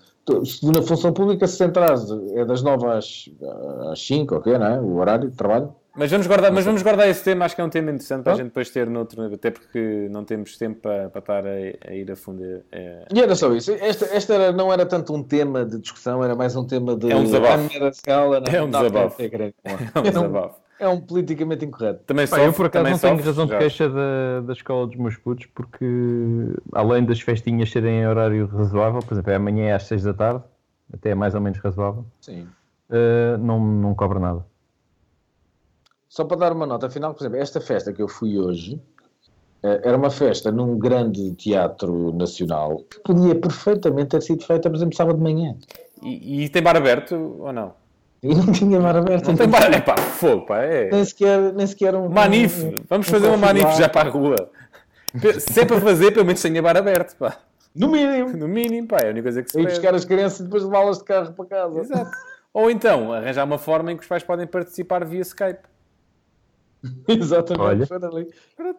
se 0.46 0.66
na 0.72 0.82
função 0.82 1.12
pública, 1.14 1.46
se 1.48 1.64
entrares, 1.64 2.06
é 2.36 2.46
das 2.46 2.62
9 2.62 2.86
às, 2.88 3.30
às 3.92 4.06
5, 4.06 4.36
ok, 4.36 4.58
não 4.58 4.66
é? 4.68 4.80
O 4.80 4.96
horário 4.98 5.30
de 5.30 5.36
trabalho. 5.36 5.74
Mas 5.96 6.10
vamos 6.10 6.26
guardar, 6.26 6.52
mas 6.52 6.66
vamos 6.66 6.82
guardar 6.82 7.08
esse 7.08 7.24
tema, 7.24 7.46
acho 7.46 7.54
que 7.54 7.62
é 7.62 7.64
um 7.64 7.70
tema 7.70 7.92
interessante 7.92 8.24
para 8.24 8.34
a 8.34 8.36
gente 8.36 8.46
depois 8.46 8.68
ter 8.72 8.90
noutro, 8.90 9.32
até 9.32 9.52
porque 9.52 10.08
não 10.10 10.24
temos 10.26 10.58
tempo 10.58 10.80
para, 10.82 11.08
para 11.10 11.20
estar 11.20 11.46
a, 11.46 11.52
a 11.92 11.94
ir 11.94 12.12
a 12.12 12.16
fundo. 12.16 12.44
É, 12.72 13.06
E 13.14 13.22
era 13.22 13.36
só 13.36 13.54
isso. 13.54 13.72
Esta, 13.74 14.06
esta 14.06 14.34
era- 14.34 14.52
não 14.52 14.74
era 14.74 14.88
tanto 14.88 15.14
um 15.14 15.22
tema 15.22 15.64
de 15.64 15.78
discussão, 15.78 16.24
era 16.24 16.36
mais 16.36 16.56
um 16.56 16.66
tema 16.66 16.96
de. 16.96 17.12
É 17.12 17.16
um 17.16 17.24
desabafo. 17.26 17.54
"Ah, 17.54 17.58
não 17.58 17.76
era 17.76 17.88
escala, 17.90 18.40
não, 18.40 18.52
É 18.52 18.64
um 18.64 18.72
desabafo. 18.72 19.22
é 19.22 19.28
grande." 19.28 19.54
é 19.64 19.72
É 19.72 20.00
um- 20.00 20.04
desabafo. 20.04 20.56
É 20.80 20.88
um 20.88 21.00
politicamente 21.00 21.66
incorreto. 21.66 22.04
Também 22.06 22.26
sofre, 22.28 22.46
eu 22.46 22.54
por 22.54 22.66
acaso 22.66 22.84
também 22.84 22.94
não 22.94 23.00
tenho 23.00 23.14
sofre, 23.16 23.30
razão 23.30 23.46
de 23.46 23.52
já. 23.52 23.58
queixa 23.58 23.90
da, 23.90 24.42
da 24.42 24.54
escola 24.54 24.88
dos 24.88 24.96
meus 24.96 25.16
putos, 25.18 25.46
porque 25.48 25.86
além 26.74 27.06
das 27.06 27.22
festinhas 27.22 27.72
serem 27.72 28.02
em 28.02 28.08
horário 28.08 28.48
razoável, 28.48 29.02
por 29.02 29.14
exemplo, 29.14 29.32
é 29.32 29.36
amanhã 29.36 29.66
é 29.66 29.74
às 29.74 29.84
6 29.84 30.04
da 30.04 30.14
tarde, 30.14 30.44
até 30.94 31.12
é 31.12 31.16
mais 31.16 31.36
ou 31.36 31.42
menos 31.42 31.60
razoável, 31.60 32.06
Sim. 32.22 32.48
eh, 32.90 33.38
não, 33.38 33.60
não 33.60 33.96
cobra 33.96 34.20
nada. 34.20 34.46
Só 36.10 36.26
para 36.26 36.38
dar 36.38 36.54
uma 36.54 36.66
nota 36.66 36.90
final, 36.90 37.14
por 37.14 37.24
exemplo, 37.24 37.40
esta 37.40 37.62
festa 37.62 37.94
que 37.94 38.02
eu 38.02 38.08
fui 38.08 38.38
hoje 38.38 38.82
eh, 39.64 39.82
era 39.84 39.98
uma 39.98 40.10
festa 40.10 40.52
num 40.52 40.78
grande 40.78 41.34
teatro 41.36 42.12
nacional 42.14 42.84
que 42.90 43.00
podia 43.00 43.34
perfeitamente 43.34 44.10
ter 44.10 44.22
sido 44.22 44.44
feita, 44.44 44.70
por 44.70 44.76
exemplo, 44.76 44.96
sábado 44.96 45.18
de 45.18 45.24
manhã. 45.24 45.56
E, 46.02 46.44
e 46.44 46.50
tem 46.50 46.62
bar 46.62 46.76
aberto 46.76 47.16
ou 47.40 47.54
não? 47.54 47.74
E 48.24 48.28
não 48.34 48.52
tinha 48.54 48.80
mar 48.80 48.96
aberto. 48.96 49.28
Não 49.28 49.36
tem 49.36 49.48
bar. 49.50 49.72
É 49.74 49.82
pá, 49.82 49.98
fogo, 49.98 50.46
pá. 50.46 50.60
É. 50.64 50.90
Nem 50.90 51.04
sequer, 51.06 51.54
nem 51.54 51.68
sequer 51.68 51.94
um. 51.96 52.08
Manif, 52.10 52.64
um- 52.64 52.84
vamos 52.90 53.08
um 53.08 53.12
fazer 53.12 53.28
uma 53.28 53.38
manif 53.38 53.76
já 53.78 53.90
para 53.90 54.08
a 54.08 54.12
rua. 54.12 54.50
Se 55.40 55.60
é 55.62 55.66
para 55.66 55.80
fazer, 55.82 56.12
pelo 56.12 56.26
menos 56.26 56.42
tenha 56.42 56.62
bar 56.62 56.78
aberto, 56.78 57.16
pá. 57.18 57.38
No 57.76 57.90
mínimo. 57.92 58.30
No 58.38 58.48
mínimo, 58.48 58.88
pá, 58.88 58.98
é 59.02 59.08
a 59.08 59.10
única 59.10 59.24
coisa 59.24 59.44
que 59.44 59.52
se 59.52 59.60
E 59.60 59.64
pede. 59.64 59.76
buscar 59.76 59.94
as 59.96 60.06
crianças 60.06 60.40
e 60.40 60.44
depois 60.44 60.64
levá-las 60.64 61.00
de 61.00 61.04
carro 61.04 61.34
para 61.34 61.46
casa. 61.46 61.80
Exato. 61.80 62.12
Ou 62.54 62.70
então, 62.72 63.12
arranjar 63.12 63.44
uma 63.46 63.58
forma 63.58 63.92
em 63.92 63.98
que 63.98 64.04
os 64.04 64.08
pais 64.08 64.24
podem 64.24 64.46
participar 64.48 65.04
via 65.04 65.22
Skype. 65.22 65.60
Exatamente. 67.08 67.62
Olha. 67.62 67.88
Foi. 67.88 68.26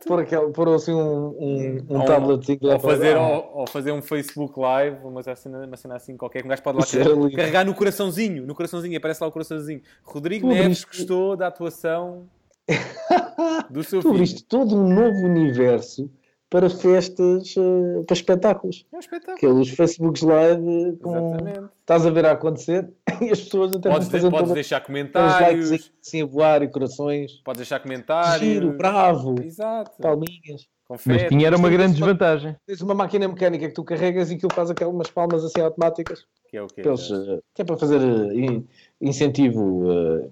Pôr, 0.07 0.21
aquele, 0.21 0.53
pôr 0.53 0.69
assim 0.75 0.93
um, 0.93 1.27
um, 1.29 1.87
um 1.89 1.99
Ou- 2.01 2.05
tabletzinho 2.05 2.59
lá 2.63 2.75
Ou 2.75 2.81
fazer, 2.81 3.17
ou, 3.17 3.51
ou 3.61 3.67
fazer 3.67 3.93
um 3.93 4.03
Facebook 4.03 4.59
Live, 4.59 4.99
uma 5.05 5.23
cena, 5.35 5.67
uma 5.67 5.77
cena 5.77 5.97
assim 5.97 6.17
qualquer, 6.17 6.41
que 6.41 6.47
um 6.47 6.51
gajo 6.51 6.63
pode 6.63 6.79
lá 6.79 6.85
carregar, 6.87 7.11
lindo. 7.15 7.37
carregar 7.37 7.65
no 7.65 7.75
coraçãozinho, 7.75 8.47
no 8.47 8.55
coraçãozinho, 8.55 8.97
aparece 8.99 9.23
lá 9.23 9.29
o 9.29 9.33
coraçãozinho. 9.33 9.81
Rodrigo 10.03 10.49
Tu 10.49 10.55
Neves 10.55 10.85
gostou 10.85 11.37
da 11.37 11.47
atuação 11.47 12.29
do 13.71 13.83
seu 13.83 14.01
Tu 14.01 14.03
filho. 14.03 14.15
abriste 14.15 14.45
todo 14.45 14.77
um 14.77 14.89
novo 14.93 15.19
universo 15.27 16.11
para 16.55 16.71
festas, 16.71 17.53
eh, 17.59 18.03
para 18.07 18.15
espetáculos. 18.15 18.87
É 18.93 18.97
um 18.97 19.01
espetáculo. 19.01 19.35
Aqueles 19.37 19.71
Facebooks 19.71 20.23
live 20.23 20.97
com... 21.03 21.17
Exatamente. 21.35 21.69
Estás 21.81 22.07
a 22.07 22.11
ver 22.11 22.27
a 22.27 22.31
acontecer 22.31 22.89
e 23.21 23.31
as 23.33 23.41
pessoas 23.41 23.75
até 23.75 23.91
Podes, 23.91 24.07
vão 24.07 24.13
fazer 24.13 24.31
podes 24.31 24.39
todas 24.41 24.55
deixar 24.55 24.81
comentários, 24.83 25.71
likes 25.71 25.91
assim 26.01 26.23
a 26.23 26.27
voar 26.27 26.63
e 26.63 26.69
corações. 26.69 27.33
podes 27.45 27.59
deixar 27.59 27.81
comentários. 27.81 28.39
Giro, 28.39 28.71
bravo, 28.77 29.35
Exato. 29.43 30.01
palminhas. 30.01 30.69
Mas 30.89 31.03
Confere. 31.03 31.29
tinha 31.29 31.47
era 31.49 31.57
uma 31.57 31.67
Mas 31.69 31.77
grande 31.77 31.97
desvantagem. 31.97 32.55
Tens 32.67 32.81
uma 32.83 32.95
máquina 32.95 33.27
mecânica 33.27 33.67
que 33.67 33.75
tu 33.75 33.83
carregas 33.83 34.31
e 34.31 34.37
que 34.37 34.47
faz 34.55 34.71
aquelas 34.71 35.11
palmas 35.11 35.43
assim 35.45 35.61
automáticas. 35.61 36.25
Que 36.49 36.57
é 36.59 36.63
o 36.63 36.69
quê? 36.69 36.83
Para 36.83 36.93
eles, 36.93 37.11
eh, 37.11 37.41
que 37.53 37.63
é 37.63 37.65
para 37.65 37.77
fazer 37.77 38.01
eh, 38.01 38.35
in- 38.35 38.65
incentivo, 39.01 39.83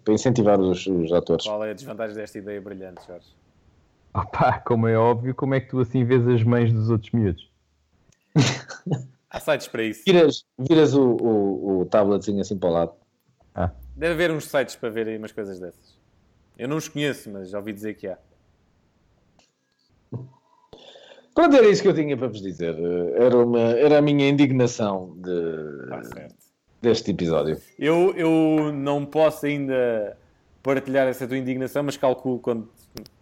para 0.05 0.15
incentivar 0.15 0.61
os, 0.61 0.87
os 0.87 1.13
atores. 1.13 1.47
Qual 1.47 1.65
é 1.65 1.71
a 1.71 1.75
desvantagem 1.75 2.15
desta 2.15 2.39
ideia 2.39 2.61
brilhante, 2.61 3.01
Jorge? 3.09 3.27
Opá, 4.15 4.61
como 4.61 4.87
é 4.87 4.97
óbvio, 4.97 5.35
como 5.35 5.55
é 5.55 5.61
que 5.61 5.71
tu 5.71 5.81
assim 5.81 6.05
vês 6.05 6.27
as 6.29 6.43
mães 6.43 6.73
dos 6.73 6.91
outros 6.91 7.11
miúdos? 7.13 7.51
Há 9.31 9.41
sites 9.41 9.69
para 9.69 9.83
isso. 9.83 10.03
Viras, 10.07 10.45
viras 10.59 10.95
o, 10.95 11.03
o, 11.03 11.81
o 11.81 11.87
tabletzinho 11.87 12.41
assim 12.43 12.59
para 12.59 12.69
o 12.69 12.73
lado. 12.73 12.93
Deve 13.97 14.15
haver 14.15 14.31
uns 14.31 14.47
sites 14.47 14.77
para 14.77 14.89
ver 14.91 15.09
aí 15.09 15.17
umas 15.17 15.33
coisas 15.33 15.59
dessas. 15.61 15.97
Eu 16.59 16.69
não 16.69 16.77
os 16.77 16.89
conheço, 16.89 17.31
mas 17.31 17.51
já 17.51 17.59
ouvi 17.59 17.73
dizer 17.73 17.95
que 17.95 18.09
há. 18.09 18.19
Pronto, 21.35 21.57
era 21.57 21.67
isso 21.67 21.83
que 21.83 21.89
eu 21.89 21.95
tinha 21.95 22.17
para 22.17 22.29
vos 22.29 22.43
dizer. 22.43 22.77
Era, 23.15 23.37
uma, 23.37 23.61
era 23.61 23.99
a 23.99 24.03
minha 24.03 24.29
indignação 24.29 25.17
de, 25.17 26.09
certo. 26.09 26.35
deste 26.81 27.11
episódio. 27.11 27.59
Eu, 27.79 28.15
eu 28.15 28.73
não 28.73 29.07
posso 29.07 29.47
ainda 29.47 30.17
partilhar 30.63 31.09
essa 31.09 31.27
tua 31.27 31.39
indignação, 31.39 31.83
mas 31.83 31.97
calculo 31.97 32.39
quando 32.39 32.69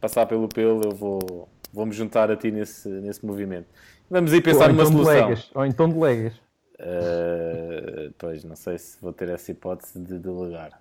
passar 0.00 0.26
pelo 0.26 0.48
pelo 0.48 0.82
eu 0.82 0.90
vou, 0.90 1.48
vou 1.72 1.86
me 1.86 1.92
juntar 1.92 2.30
a 2.30 2.36
ti 2.36 2.50
nesse, 2.50 2.88
nesse 2.88 3.24
movimento. 3.24 3.66
Vamos 4.08 4.32
aí 4.32 4.40
pensar 4.40 4.68
numa 4.68 4.82
então 4.82 4.92
solução. 4.92 5.14
delegas, 5.14 5.50
ou 5.54 5.66
então 5.66 5.88
delegas. 5.88 6.34
Uh, 6.80 8.12
pois, 8.18 8.42
não 8.42 8.56
sei 8.56 8.78
se 8.78 9.00
vou 9.00 9.12
ter 9.12 9.28
essa 9.28 9.50
hipótese 9.50 9.98
de 9.98 10.18
delegar. 10.18 10.80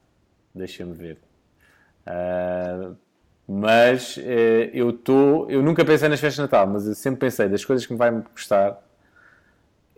Deixa-me 0.55 0.93
ver. 0.93 1.17
Uh, 2.07 2.95
mas 3.47 4.17
uh, 4.17 4.21
eu 4.73 4.91
estou. 4.91 5.49
Eu 5.49 5.61
nunca 5.61 5.83
pensei 5.85 6.07
nas 6.07 6.19
festas 6.19 6.35
de 6.35 6.41
Natal, 6.41 6.67
mas 6.67 6.87
eu 6.87 6.95
sempre 6.95 7.19
pensei 7.19 7.47
das 7.49 7.65
coisas 7.65 7.85
que 7.85 7.93
me 7.93 7.99
vai 7.99 8.11
gostar 8.11 8.81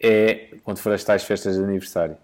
é 0.02 0.56
quando 0.64 0.80
for 0.80 0.92
as 0.92 1.04
tais 1.04 1.24
festas 1.24 1.56
de 1.56 1.64
aniversário. 1.64 2.18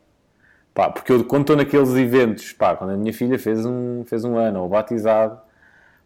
Pá, 0.74 0.90
porque 0.90 1.12
eu, 1.12 1.24
quando 1.24 1.42
estou 1.42 1.56
naqueles 1.56 1.96
eventos, 1.96 2.54
pá, 2.54 2.76
quando 2.76 2.92
a 2.92 2.98
minha 2.98 3.14
filha 3.14 3.38
fez 3.38 3.66
um, 3.66 4.04
fez 4.06 4.24
um 4.24 4.36
ano, 4.38 4.62
ou 4.62 4.70
batizado, 4.70 5.40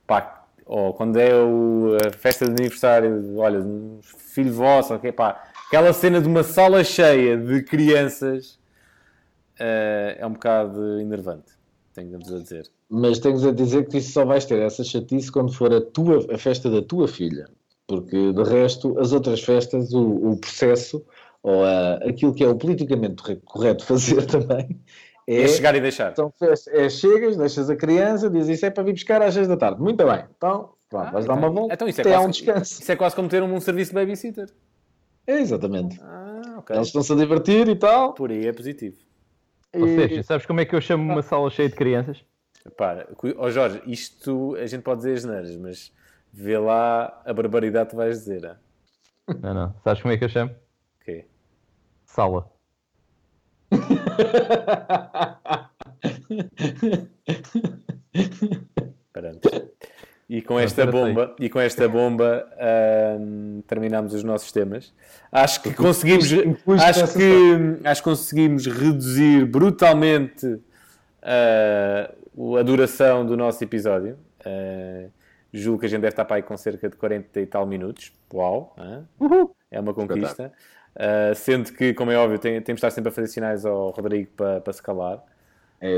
pá, 0.06 0.41
ou 0.74 0.94
quando 0.94 1.18
é 1.18 1.36
o- 1.36 1.98
a 2.08 2.12
festa 2.14 2.46
de 2.46 2.52
aniversário, 2.52 3.36
olha, 3.38 3.60
filho 4.02 4.54
vosso, 4.54 4.94
ok, 4.94 5.12
pá, 5.12 5.44
aquela 5.68 5.92
cena 5.92 6.22
de 6.22 6.28
uma 6.30 6.44
sala 6.44 6.82
cheia 6.82 7.36
de 7.38 7.62
crianças 7.64 8.58
eh, 9.60 10.16
é 10.20 10.26
um 10.26 10.32
bocado 10.32 11.00
enervante, 11.00 11.52
tenho-vos 11.94 12.34
a 12.34 12.40
dizer. 12.40 12.64
Mas 12.90 13.20
tens 13.20 13.44
a 13.46 13.52
dizer 13.52 13.88
que 13.88 13.98
isso 13.98 14.14
só 14.14 14.24
vais 14.26 14.46
ter 14.46 14.60
essa 14.62 14.84
chatice 14.84 15.30
quando 15.32 15.54
for 15.54 15.74
a, 15.74 15.82
tua, 15.82 16.26
a 16.34 16.38
festa 16.38 16.70
da 16.70 16.82
tua 16.82 17.08
filha. 17.08 17.48
Porque, 17.88 18.32
de 18.32 18.44
resto, 18.44 18.98
as 18.98 19.12
outras 19.12 19.42
festas, 19.44 19.94
o, 19.94 20.32
o 20.32 20.38
processo, 20.38 21.04
ou 21.44 21.64
aquilo 22.08 22.34
que 22.34 22.44
é 22.44 22.48
o 22.48 22.56
politicamente 22.56 23.22
corre- 23.22 23.42
correto 23.44 23.84
fazer 23.92 24.26
também, 24.26 24.80
É, 25.28 25.42
é, 25.44 25.48
chegar 25.48 25.76
e 25.76 25.82
deixar. 25.82 26.16
são 26.16 26.32
festas, 26.32 26.74
é 26.74 26.90
chegas, 26.90 27.38
deixas 27.38 27.70
a 27.70 27.76
criança, 27.76 28.30
dizes 28.30 28.58
isso 28.58 28.66
é 28.66 28.70
para 28.70 28.84
vir 28.84 28.94
buscar 28.94 29.22
às 29.22 29.34
6 29.34 29.48
da 29.48 29.56
tarde. 29.58 29.80
Muito 29.82 30.04
bem. 30.06 30.26
Então, 30.36 30.74
pronto, 30.90 31.08
Ah, 31.08 31.12
vais 31.12 31.26
dar 31.26 31.34
então- 31.38 31.50
uma 31.50 31.50
volta, 31.50 31.74
então 31.76 31.88
isso 31.88 32.02
é 32.02 32.04
quase- 32.04 32.26
um 32.26 32.30
descanso. 32.30 32.82
Isso 32.82 32.92
é 32.92 32.96
quase 32.96 33.16
como 33.16 33.30
ter 33.30 33.42
um, 33.44 33.54
um 33.54 33.60
serviço 33.60 33.92
de 33.92 33.96
babysitter. 33.96 34.50
É, 35.28 35.40
exatamente. 35.40 36.00
Ah, 36.02 36.56
ok. 36.58 36.76
Eles 36.76 36.88
estão-se 36.88 37.14
a 37.14 37.16
divertir 37.16 37.68
e 37.70 37.76
tal. 37.76 38.14
Por 38.14 38.32
aí 38.32 38.48
é 38.48 38.52
positivo. 38.54 38.98
Ou 39.74 39.88
e- 39.88 39.96
seja, 39.96 40.24
sabes 40.24 40.46
como 40.46 40.60
é 40.60 40.66
que 40.66 40.76
eu 40.76 40.82
chamo 40.82 41.04
uma 41.14 41.22
sala 41.22 41.50
cheia 41.50 41.70
de 41.70 41.76
crianças? 41.76 42.24
Para, 42.76 43.08
ó 43.38 43.50
Jorge, 43.50 43.82
isto 43.88 44.56
a 44.56 44.66
gente 44.66 44.82
pode 44.84 44.98
dizer 45.02 45.14
as 45.14 45.24
neiras, 45.26 45.56
mas 45.58 45.92
vê 46.34 46.58
lá 46.58 47.22
a 47.26 47.34
barbaridade 47.34 47.90
que 47.92 47.96
vais 47.96 48.20
dizer. 48.20 48.46
ah. 48.46 48.58
Não, 49.42 49.54
não. 49.54 49.76
Sabes 49.84 50.02
como 50.02 50.14
é 50.14 50.18
que 50.18 50.26
eu 50.26 50.30
chamo? 50.30 50.52
Ok. 51.02 51.26
Sala. 52.06 52.50
Pronto. 59.14 59.72
E 60.30 60.42
com 60.42 60.58
esta 60.58 60.86
bomba, 60.86 61.36
e 61.40 61.50
com 61.50 61.60
esta 61.60 61.90
bomba 61.90 62.48
ahm, 62.58 63.60
terminamos 63.68 64.14
os 64.14 64.24
nossos 64.24 64.50
temas. 64.52 64.94
Acho 65.30 65.62
que 65.62 65.74
conseguimos, 65.74 66.32
acho 66.82 67.14
que, 67.14 67.80
acho 67.84 68.02
que 68.02 68.10
conseguimos 68.10 68.66
reduzir 68.66 69.46
brutalmente 69.46 70.58
ah, 71.22 72.10
o- 72.34 72.56
a 72.56 72.64
duração 72.64 73.26
do 73.26 73.36
nosso 73.36 73.62
episódio. 73.62 74.18
Ah, 74.46 75.08
julgo 75.54 75.80
que 75.82 75.86
a 75.88 75.90
gente 75.90 76.00
deve 76.02 76.14
estar 76.14 76.24
para 76.24 76.38
aí 76.38 76.44
com 76.44 76.56
cerca 76.56 76.88
de 76.88 76.96
40 76.96 77.42
e 77.42 77.46
tal 77.46 77.66
minutos. 77.68 78.14
Uau! 78.34 78.74
hã? 78.78 79.04
É 79.70 79.82
uma 79.82 79.94
conquista. 79.94 80.54
Ah, 80.96 81.34
sendo 81.36 81.72
que, 81.74 81.94
como 81.94 82.12
é 82.12 82.18
óbvio, 82.18 82.38
tem- 82.40 82.62
temos 82.62 82.80
de 82.80 82.86
estar 82.86 82.92
sempre 82.92 83.10
a 83.10 83.12
fazer 83.12 83.28
sinais 83.28 83.66
ao 83.66 83.90
Rodrigo 83.92 84.30
para, 84.36 84.60
para 84.62 84.74
se 84.74 84.82
calar. 84.84 85.24
É, 85.80 85.90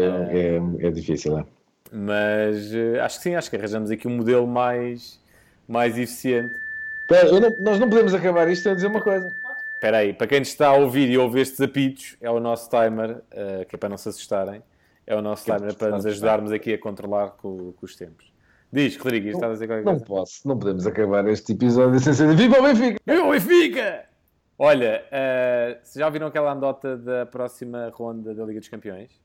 é, 0.82 0.88
é 0.88 0.92
difícil, 0.92 1.38
é? 1.40 1.46
Mas 1.92 2.74
eh, 2.74 3.00
acho 3.02 3.18
que 3.18 3.24
sim, 3.24 3.36
acho 3.36 3.50
que 3.50 3.56
arranjamos 3.56 3.92
aqui 3.92 4.08
um 4.08 4.16
modelo 4.18 4.48
mais, 4.48 5.20
mais 5.68 5.98
eficiente. 5.98 6.56
Espera, 7.02 7.28
eu 7.28 7.40
não- 7.42 7.56
nós 7.60 7.80
não 7.80 7.90
podemos 7.90 8.14
acabar 8.14 8.48
isto 8.50 8.70
a 8.70 8.74
dizer 8.74 8.88
uma 8.88 9.02
coisa. 9.02 9.32
Espera 9.76 9.98
aí, 9.98 10.14
para 10.14 10.28
quem 10.28 10.42
está 10.42 10.70
a 10.70 10.74
ouvir 10.74 11.10
e 11.10 11.18
ouve 11.18 11.42
estes 11.42 11.60
apitos, 11.60 12.16
é 12.22 12.30
o 12.32 12.40
nosso 12.40 12.70
timer, 12.70 13.18
eh, 13.32 13.66
que 13.68 13.76
é 13.76 13.78
para 13.78 13.90
não 13.90 13.98
se 13.98 14.08
assustarem, 14.10 14.64
é 15.06 15.14
o 15.16 15.22
nosso 15.22 15.52
é 15.52 15.56
timer 15.56 15.76
para 15.76 15.88
para 15.90 15.98
nos 15.98 16.06
ajudarmos 16.06 16.52
aqui 16.54 16.74
a 16.74 16.78
controlar 16.78 17.32
com, 17.32 17.74
com 17.74 17.86
os 17.86 17.96
tempos. 17.96 18.32
Diz, 18.72 18.96
Rodrigo, 18.98 19.28
estás 19.28 19.52
a 19.52 19.54
dizer 19.54 19.68
qualquer 19.68 19.84
Não 19.86 19.92
coisa? 20.00 20.06
posso, 20.06 20.48
não 20.48 20.58
podemos 20.58 20.88
acabar 20.88 21.28
este 21.28 21.52
episódio 21.52 22.00
sem 22.00 22.14
ser 22.14 22.34
Viva 22.36 22.60
o 22.60 22.64
Benfica! 22.64 23.00
Meu 23.06 23.30
Benfica! 23.30 24.06
Olha, 24.66 25.04
vocês 25.84 25.96
já 25.96 26.06
ouviram 26.06 26.28
aquela 26.28 26.54
andota 26.54 26.96
da 26.96 27.26
próxima 27.26 27.90
ronda 27.94 28.34
da 28.34 28.46
Liga 28.46 28.62
dos 28.62 28.70
Campeões? 28.70 29.22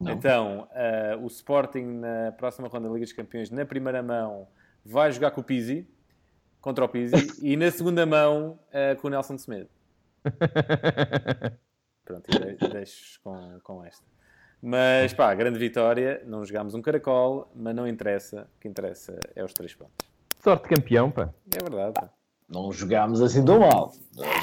Não. 0.00 0.10
Então, 0.10 0.68
eh, 0.72 1.16
o 1.22 1.28
Sporting 1.28 1.84
na 1.84 2.32
próxima 2.32 2.66
ronda 2.66 2.88
da 2.88 2.94
Liga 2.94 3.04
dos 3.06 3.12
Campeões, 3.12 3.52
na 3.52 3.64
primeira 3.64 4.02
mão, 4.02 4.48
vai 4.84 5.12
jogar 5.12 5.30
com 5.30 5.40
o 5.42 5.44
Pizzi, 5.44 5.86
contra 6.60 6.84
o 6.84 6.88
Pizzi, 6.88 7.14
e 7.40 7.56
na 7.56 7.70
segunda 7.70 8.04
mão 8.04 8.58
eh, 8.72 8.96
com 8.96 9.06
o 9.06 9.10
Nelson 9.10 9.38
Semedo. 9.38 9.70
Pronto, 12.04 12.28
de- 12.32 12.68
deixo 12.68 13.20
com, 13.22 13.60
com 13.62 13.84
esta. 13.84 14.04
Mas 14.60 15.14
pá, 15.14 15.32
grande 15.36 15.60
vitória. 15.60 16.20
Não 16.26 16.44
jogámos 16.44 16.74
um 16.74 16.82
caracol, 16.82 17.48
mas 17.54 17.76
não 17.76 17.86
interessa. 17.86 18.48
O 18.56 18.60
que 18.60 18.66
interessa 18.66 19.20
é 19.36 19.44
os 19.44 19.52
três 19.52 19.72
pontos. 19.72 19.94
Sorte 20.42 20.68
de 20.68 20.74
campeão, 20.74 21.12
pá. 21.12 21.32
É 21.56 21.62
verdade. 21.62 21.92
pá. 21.94 22.10
Não 22.52 22.70
jogámos 22.70 23.22
assim 23.22 23.42
tão 23.44 23.60
mal. 23.60 23.94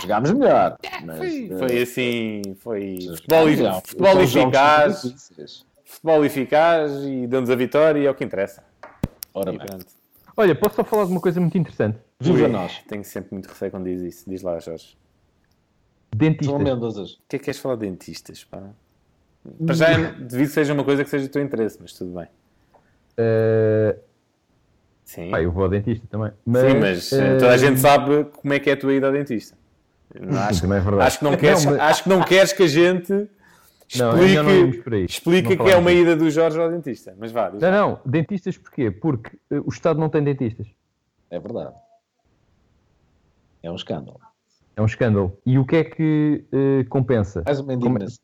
Jogámos 0.01 0.31
melhor. 0.31 0.77
Mas, 1.05 1.19
eh, 1.21 1.57
Foi 1.59 1.81
assim, 1.81 2.41
foi 2.59 2.97
futebol, 3.15 3.81
futebol 3.85 4.21
eficaz, 4.21 5.01
futebol 5.85 6.25
eficaz 6.25 6.91
e 7.03 7.27
dando-nos 7.27 7.51
a 7.51 7.55
vitória 7.55 7.99
e 7.99 8.05
é 8.07 8.11
o 8.11 8.15
que 8.15 8.23
interessa. 8.23 8.63
Ora 9.33 9.51
bem, 9.51 9.59
pronto. 9.59 9.85
Olha, 10.35 10.55
posso 10.55 10.77
só 10.77 10.83
falar 10.83 11.05
de 11.05 11.11
uma 11.11 11.21
coisa 11.21 11.39
muito 11.39 11.57
interessante? 11.57 11.99
viva 12.19 12.47
nós. 12.47 12.81
Tenho 12.87 13.03
sempre 13.03 13.33
muito 13.33 13.47
receio 13.47 13.69
quando 13.69 13.85
diz 13.85 14.01
isso. 14.01 14.29
Diz 14.29 14.41
lá, 14.41 14.59
Jorge. 14.59 14.97
Dentistas. 16.15 16.55
O 16.55 17.17
que 17.27 17.35
é 17.35 17.39
que 17.39 17.45
queres 17.45 17.59
falar 17.59 17.75
de 17.75 17.81
dentistas? 17.81 18.43
Pá? 18.43 18.63
Para 19.65 19.75
já, 19.75 20.11
devido 20.11 20.47
que 20.47 20.53
seja 20.53 20.73
uma 20.73 20.83
coisa 20.83 21.03
que 21.03 21.09
seja 21.09 21.27
do 21.27 21.31
teu 21.31 21.43
interesse, 21.43 21.77
mas 21.79 21.93
tudo 21.93 22.17
bem. 22.17 22.27
Eh, 23.17 23.95
Sim, 25.09 25.31
pá, 25.31 25.41
eu 25.41 25.51
vou 25.51 25.63
ao 25.63 25.69
dentista 25.69 26.05
também. 26.07 26.29
Sim 26.29 26.79
mas 26.79 27.11
eh, 27.13 27.37
toda 27.39 27.51
a 27.51 27.57
gente 27.57 27.79
sabe 27.79 28.25
como 28.25 28.53
é 28.53 28.59
que 28.59 28.69
é 28.69 28.73
a 28.73 28.77
tua 28.77 28.93
ida 28.93 29.07
ao 29.07 29.11
dentista. 29.11 29.57
Acho, 30.47 30.65
é 30.71 30.79
verdade. 30.79 31.01
acho 31.01 31.17
que 31.17 31.23
não 31.23 31.35
queres, 31.35 31.65
Não, 31.65 31.71
mas- 31.71 31.81
acho 31.81 32.03
que 32.03 32.09
não 32.09 32.23
queres 32.23 32.53
que 32.53 32.61
a 32.61 32.67
gente 32.67 33.27
explique, 33.87 34.35
não 34.35 35.03
explique 35.05 35.55
Não 35.55 35.65
que 35.65 35.71
é 35.71 35.75
uma 35.75 35.91
ida 35.91 36.15
do 36.15 36.29
Jorge 36.29 36.59
ao 36.61 36.69
dentista. 36.69 37.15
Mas 37.17 37.31
vá, 37.31 37.49
Não, 37.49 37.59
lá. 37.59 37.71
não. 37.71 37.99
Dentistas 38.05 38.55
porquê? 38.55 38.91
Porque 38.91 39.35
eh, 39.49 39.59
o 39.65 39.69
Estado 39.69 39.99
não 39.99 40.09
tem 40.09 40.23
dentistas. 40.23 40.67
É 41.31 41.39
verdade. 41.39 41.73
É 43.63 43.71
um 43.71 43.75
escândalo. 43.75 44.19
É 44.75 44.81
um 44.83 44.85
escândalo. 44.85 45.35
E 45.43 45.57
o 45.57 45.65
que 45.65 45.75
é 45.77 45.83
que 45.85 46.45
eh, 46.51 46.83
compensa? 46.87 47.41
Mais 47.43 47.59
uma 47.59 47.73
indignação. 47.73 48.19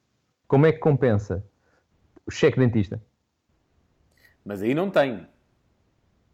Como 0.48 0.68
é 0.68 0.72
que 0.72 0.78
compensa? 0.78 1.44
O 2.28 2.30
cheque 2.32 2.60
dentista. 2.60 3.02
Mas 4.46 4.62
aí 4.62 4.76
não 4.76 4.92
tem. 4.92 5.26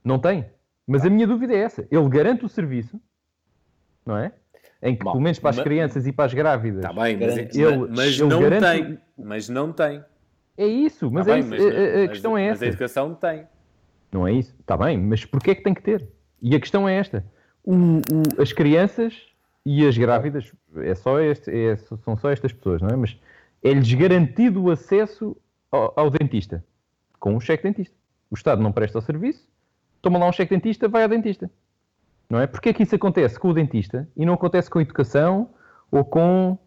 Não 0.03 0.19
tem. 0.19 0.45
Mas 0.87 1.05
a 1.05 1.09
minha 1.09 1.27
dúvida 1.27 1.53
é 1.53 1.57
essa. 1.59 1.87
Ele 1.91 2.09
garante 2.09 2.43
o 2.45 2.49
serviço, 2.49 2.99
não 4.05 4.17
é? 4.17 4.31
Em 4.81 4.95
que, 4.95 5.03
Bom, 5.03 5.11
pelo 5.11 5.23
menos 5.23 5.37
para 5.39 5.51
as 5.51 5.57
mas- 5.57 5.63
crianças 5.63 6.07
e 6.07 6.11
para 6.11 6.25
as 6.25 6.33
grávidas, 6.33 6.83
Está 6.83 6.91
bem, 7.01 7.17
mas. 7.17 7.37
Ele- 7.55 7.87
mas 7.89 8.19
ele 8.19 8.29
não 8.29 8.41
garante- 8.41 8.83
tem. 8.87 8.99
Mas 9.17 9.49
não 9.49 9.71
tem. 9.71 10.03
é 10.57 10.65
isso. 10.65 11.09
Mas, 11.11 11.25
Tá 11.27 11.31
é 11.31 11.35
bem, 11.35 11.41
isso. 11.41 11.49
mas- 11.51 11.61
A- 11.61 11.67
a, 11.67 11.97
mas- 11.99 12.09
questão 12.09 12.37
é 12.37 12.41
Mas 12.49 12.51
essa. 12.57 12.65
a 12.65 12.67
educação 12.67 13.13
tem. 13.15 13.47
Não 14.11 14.27
é 14.27 14.33
isso? 14.33 14.55
Está 14.59 14.75
bem, 14.75 14.97
mas 14.97 15.23
porquê 15.23 15.51
é 15.51 15.55
que 15.55 15.63
tem 15.63 15.73
que 15.73 15.81
ter? 15.83 16.07
E 16.41 16.55
a 16.55 16.59
questão 16.59 16.89
é 16.89 16.95
esta. 16.95 17.23
O- 17.63 17.73
o- 17.99 18.41
as 18.41 18.51
crianças 18.51 19.15
e 19.65 19.85
as 19.87 19.95
grávidas, 19.97 20.51
é 20.77 20.95
só 20.95 21.19
este, 21.19 21.51
é- 21.51 21.75
são 21.77 22.17
só 22.17 22.31
estas 22.31 22.51
pessoas, 22.51 22.81
não 22.81 22.89
é? 22.89 22.95
Mas 22.95 23.17
é-lhes 23.63 23.93
garantido 23.93 24.63
o 24.63 24.71
acesso 24.71 25.37
ao, 25.71 25.93
ao 25.95 26.09
dentista, 26.09 26.65
com 27.19 27.35
um 27.35 27.39
cheque 27.39 27.61
dentista. 27.63 27.95
O 28.31 28.35
Estado 28.35 28.61
não 28.63 28.71
presta 28.71 28.97
o 28.97 29.01
serviço, 29.01 29.47
toma 30.01 30.17
lá 30.19 30.27
um 30.27 30.31
cheque 30.31 30.53
dentista, 30.55 30.87
vai 30.87 31.03
ao 31.03 31.09
dentista. 31.09 31.49
Não 32.29 32.39
é? 32.39 32.47
Porquê 32.47 32.69
é 32.69 32.73
que 32.73 32.83
isso 32.83 32.95
acontece 32.95 33.37
com 33.39 33.49
o 33.49 33.53
dentista 33.53 34.07
e 34.15 34.25
não 34.25 34.33
acontece 34.33 34.69
com 34.69 34.79
a 34.79 34.81
educação 34.81 35.49
ou 35.91 36.03
com 36.05 36.57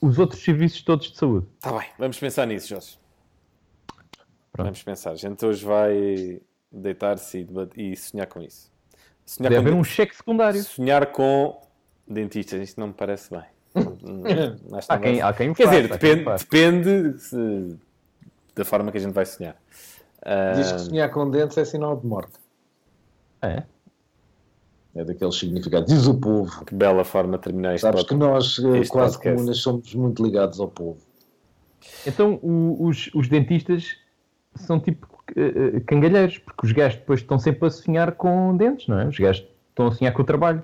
os 0.00 0.18
outros 0.18 0.42
serviços 0.42 0.82
todos 0.82 1.10
de 1.12 1.16
saúde? 1.18 1.46
Está 1.58 1.72
bem, 1.78 1.88
vamos 1.98 2.18
pensar 2.18 2.46
nisso, 2.46 2.68
Jorge. 2.68 2.98
Pronto. 4.52 4.66
Vamos 4.66 4.82
pensar. 4.82 5.12
A 5.12 5.16
gente 5.16 5.44
hoje 5.46 5.64
vai 5.64 6.40
deitar-se 6.72 7.46
e, 7.76 7.92
e 7.92 7.96
sonhar 7.96 8.26
com 8.26 8.42
isso. 8.42 8.70
Sonhar 9.24 9.50
Deve 9.50 9.62
com, 9.62 9.68
haver 9.68 9.78
um 9.80 9.84
cheque 9.84 10.16
secundário. 10.16 10.60
sonhar 10.62 11.06
com 11.12 11.60
dentistas. 12.08 12.60
Isto 12.60 12.80
não 12.80 12.88
me 12.88 12.94
parece 12.94 13.30
bem. 13.30 13.44
Há 14.88 14.98
quem, 14.98 15.20
há 15.20 15.32
quem 15.32 15.54
Quer 15.54 15.64
faça, 15.66 15.76
dizer, 15.82 15.98
quem 15.98 16.08
depende, 16.10 16.24
faça. 16.24 16.44
depende 16.44 17.18
se- 17.20 17.76
da 18.56 18.64
forma 18.64 18.90
que 18.90 18.98
a 18.98 19.00
gente 19.00 19.12
vai 19.12 19.24
sonhar. 19.26 19.56
Diz 20.54 20.72
que 20.72 20.78
sonhar 20.80 21.10
com 21.10 21.30
dentes 21.30 21.56
é 21.58 21.64
sinal 21.64 21.96
de 21.96 22.06
morte. 22.06 22.32
É. 23.42 23.62
É 24.94 25.04
daqueles 25.04 25.36
significados. 25.36 25.92
Diz 25.92 26.06
o 26.06 26.14
povo. 26.18 26.64
que 26.64 26.74
bela 26.74 27.04
forma 27.04 27.36
de 27.38 27.44
terminar 27.44 27.74
este 27.74 27.82
Sabes 27.82 28.02
que 28.04 28.14
nós, 28.14 28.58
eh, 28.58 28.78
este 28.78 28.90
quase 28.92 29.14
podcast. 29.14 29.36
comunas, 29.36 29.58
somos 29.58 29.94
muito 29.94 30.22
ligados 30.24 30.58
ao 30.60 30.68
povo. 30.68 30.98
Então 32.06 32.38
o- 32.42 32.86
os, 32.86 33.08
os 33.14 33.28
dentistas 33.28 33.96
são 34.56 34.80
tipo 34.80 35.06
eh, 35.36 35.80
cangalheiros, 35.86 36.38
porque 36.38 36.66
os 36.66 36.72
gajos 36.72 36.98
depois 36.98 37.20
estão 37.20 37.38
sempre 37.38 37.66
a 37.68 37.70
sonhar 37.70 38.12
com 38.12 38.56
dentes, 38.56 38.88
não 38.88 38.98
é? 38.98 39.06
Os 39.06 39.18
gajos 39.18 39.46
estão 39.68 39.86
a 39.86 39.92
sonhar 39.92 40.12
com 40.12 40.22
o 40.22 40.24
trabalho. 40.24 40.62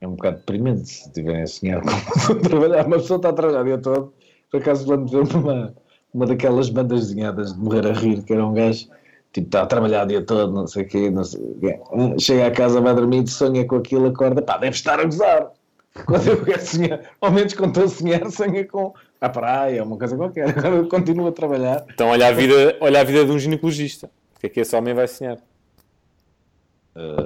É 0.00 0.08
um 0.08 0.12
bocado 0.16 0.38
deprimente 0.38 0.88
se 0.88 1.06
estiverem 1.06 1.42
a 1.42 1.46
sonhar 1.46 1.80
com 2.26 2.34
trabalhar. 2.40 2.86
Uma 2.86 2.96
pessoa 2.98 3.16
está 3.18 3.28
a 3.28 3.32
trabalhar 3.32 3.60
o 3.60 3.64
dia 3.64 3.78
todo. 3.78 4.12
Por 4.50 4.60
acaso 4.60 4.96
de 4.96 5.10
ver 5.12 5.36
uma, 5.36 5.74
uma 6.18 6.26
daquelas 6.26 6.68
bandas 6.68 7.08
desenhadas 7.08 7.54
de 7.54 7.60
morrer 7.60 7.86
a 7.86 7.92
rir, 7.92 8.24
que 8.24 8.32
era 8.32 8.44
um 8.44 8.52
gajo 8.52 8.88
tipo, 9.32 9.46
está 9.46 9.62
a 9.62 9.66
trabalhar 9.66 10.04
o 10.04 10.08
dia 10.08 10.20
todo, 10.20 10.52
não 10.52 10.66
sei 10.66 10.82
o 10.82 10.88
quê, 10.88 11.10
não 11.10 11.22
sei 11.22 11.40
o 11.40 11.60
quê. 11.60 11.80
Chega 12.18 12.48
à 12.48 12.50
casa, 12.50 12.80
vai 12.80 12.92
dormir, 12.92 13.26
sonha 13.28 13.64
com 13.64 13.76
aquilo, 13.76 14.08
acorda, 14.08 14.42
pá, 14.42 14.58
deve 14.58 14.74
estar 14.74 14.98
a 14.98 15.04
gozar. 15.04 15.52
Quando 16.06 16.26
eu 16.26 16.44
quero 16.44 16.60
sonhar, 16.60 17.00
ao 17.20 17.30
menos 17.30 17.54
quando 17.54 17.70
estou 17.70 17.84
a 17.84 17.88
sonhar, 17.88 18.30
sonha 18.30 18.66
com 18.66 18.92
a 19.20 19.28
praia, 19.28 19.84
uma 19.84 19.96
coisa 19.96 20.16
qualquer. 20.16 20.48
Agora 20.48 20.74
eu 20.74 20.88
continuo 20.88 21.28
a 21.28 21.32
trabalhar. 21.32 21.84
Então 21.92 22.08
olha 22.08 22.26
a 22.26 22.32
vida, 22.32 22.76
olha 22.80 23.00
a 23.00 23.04
vida 23.04 23.24
de 23.24 23.30
um 23.30 23.38
ginecologista. 23.38 24.10
O 24.36 24.40
que 24.40 24.46
é 24.46 24.48
que 24.50 24.60
esse 24.60 24.74
homem 24.74 24.94
vai 24.94 25.06
sonhar? 25.06 25.38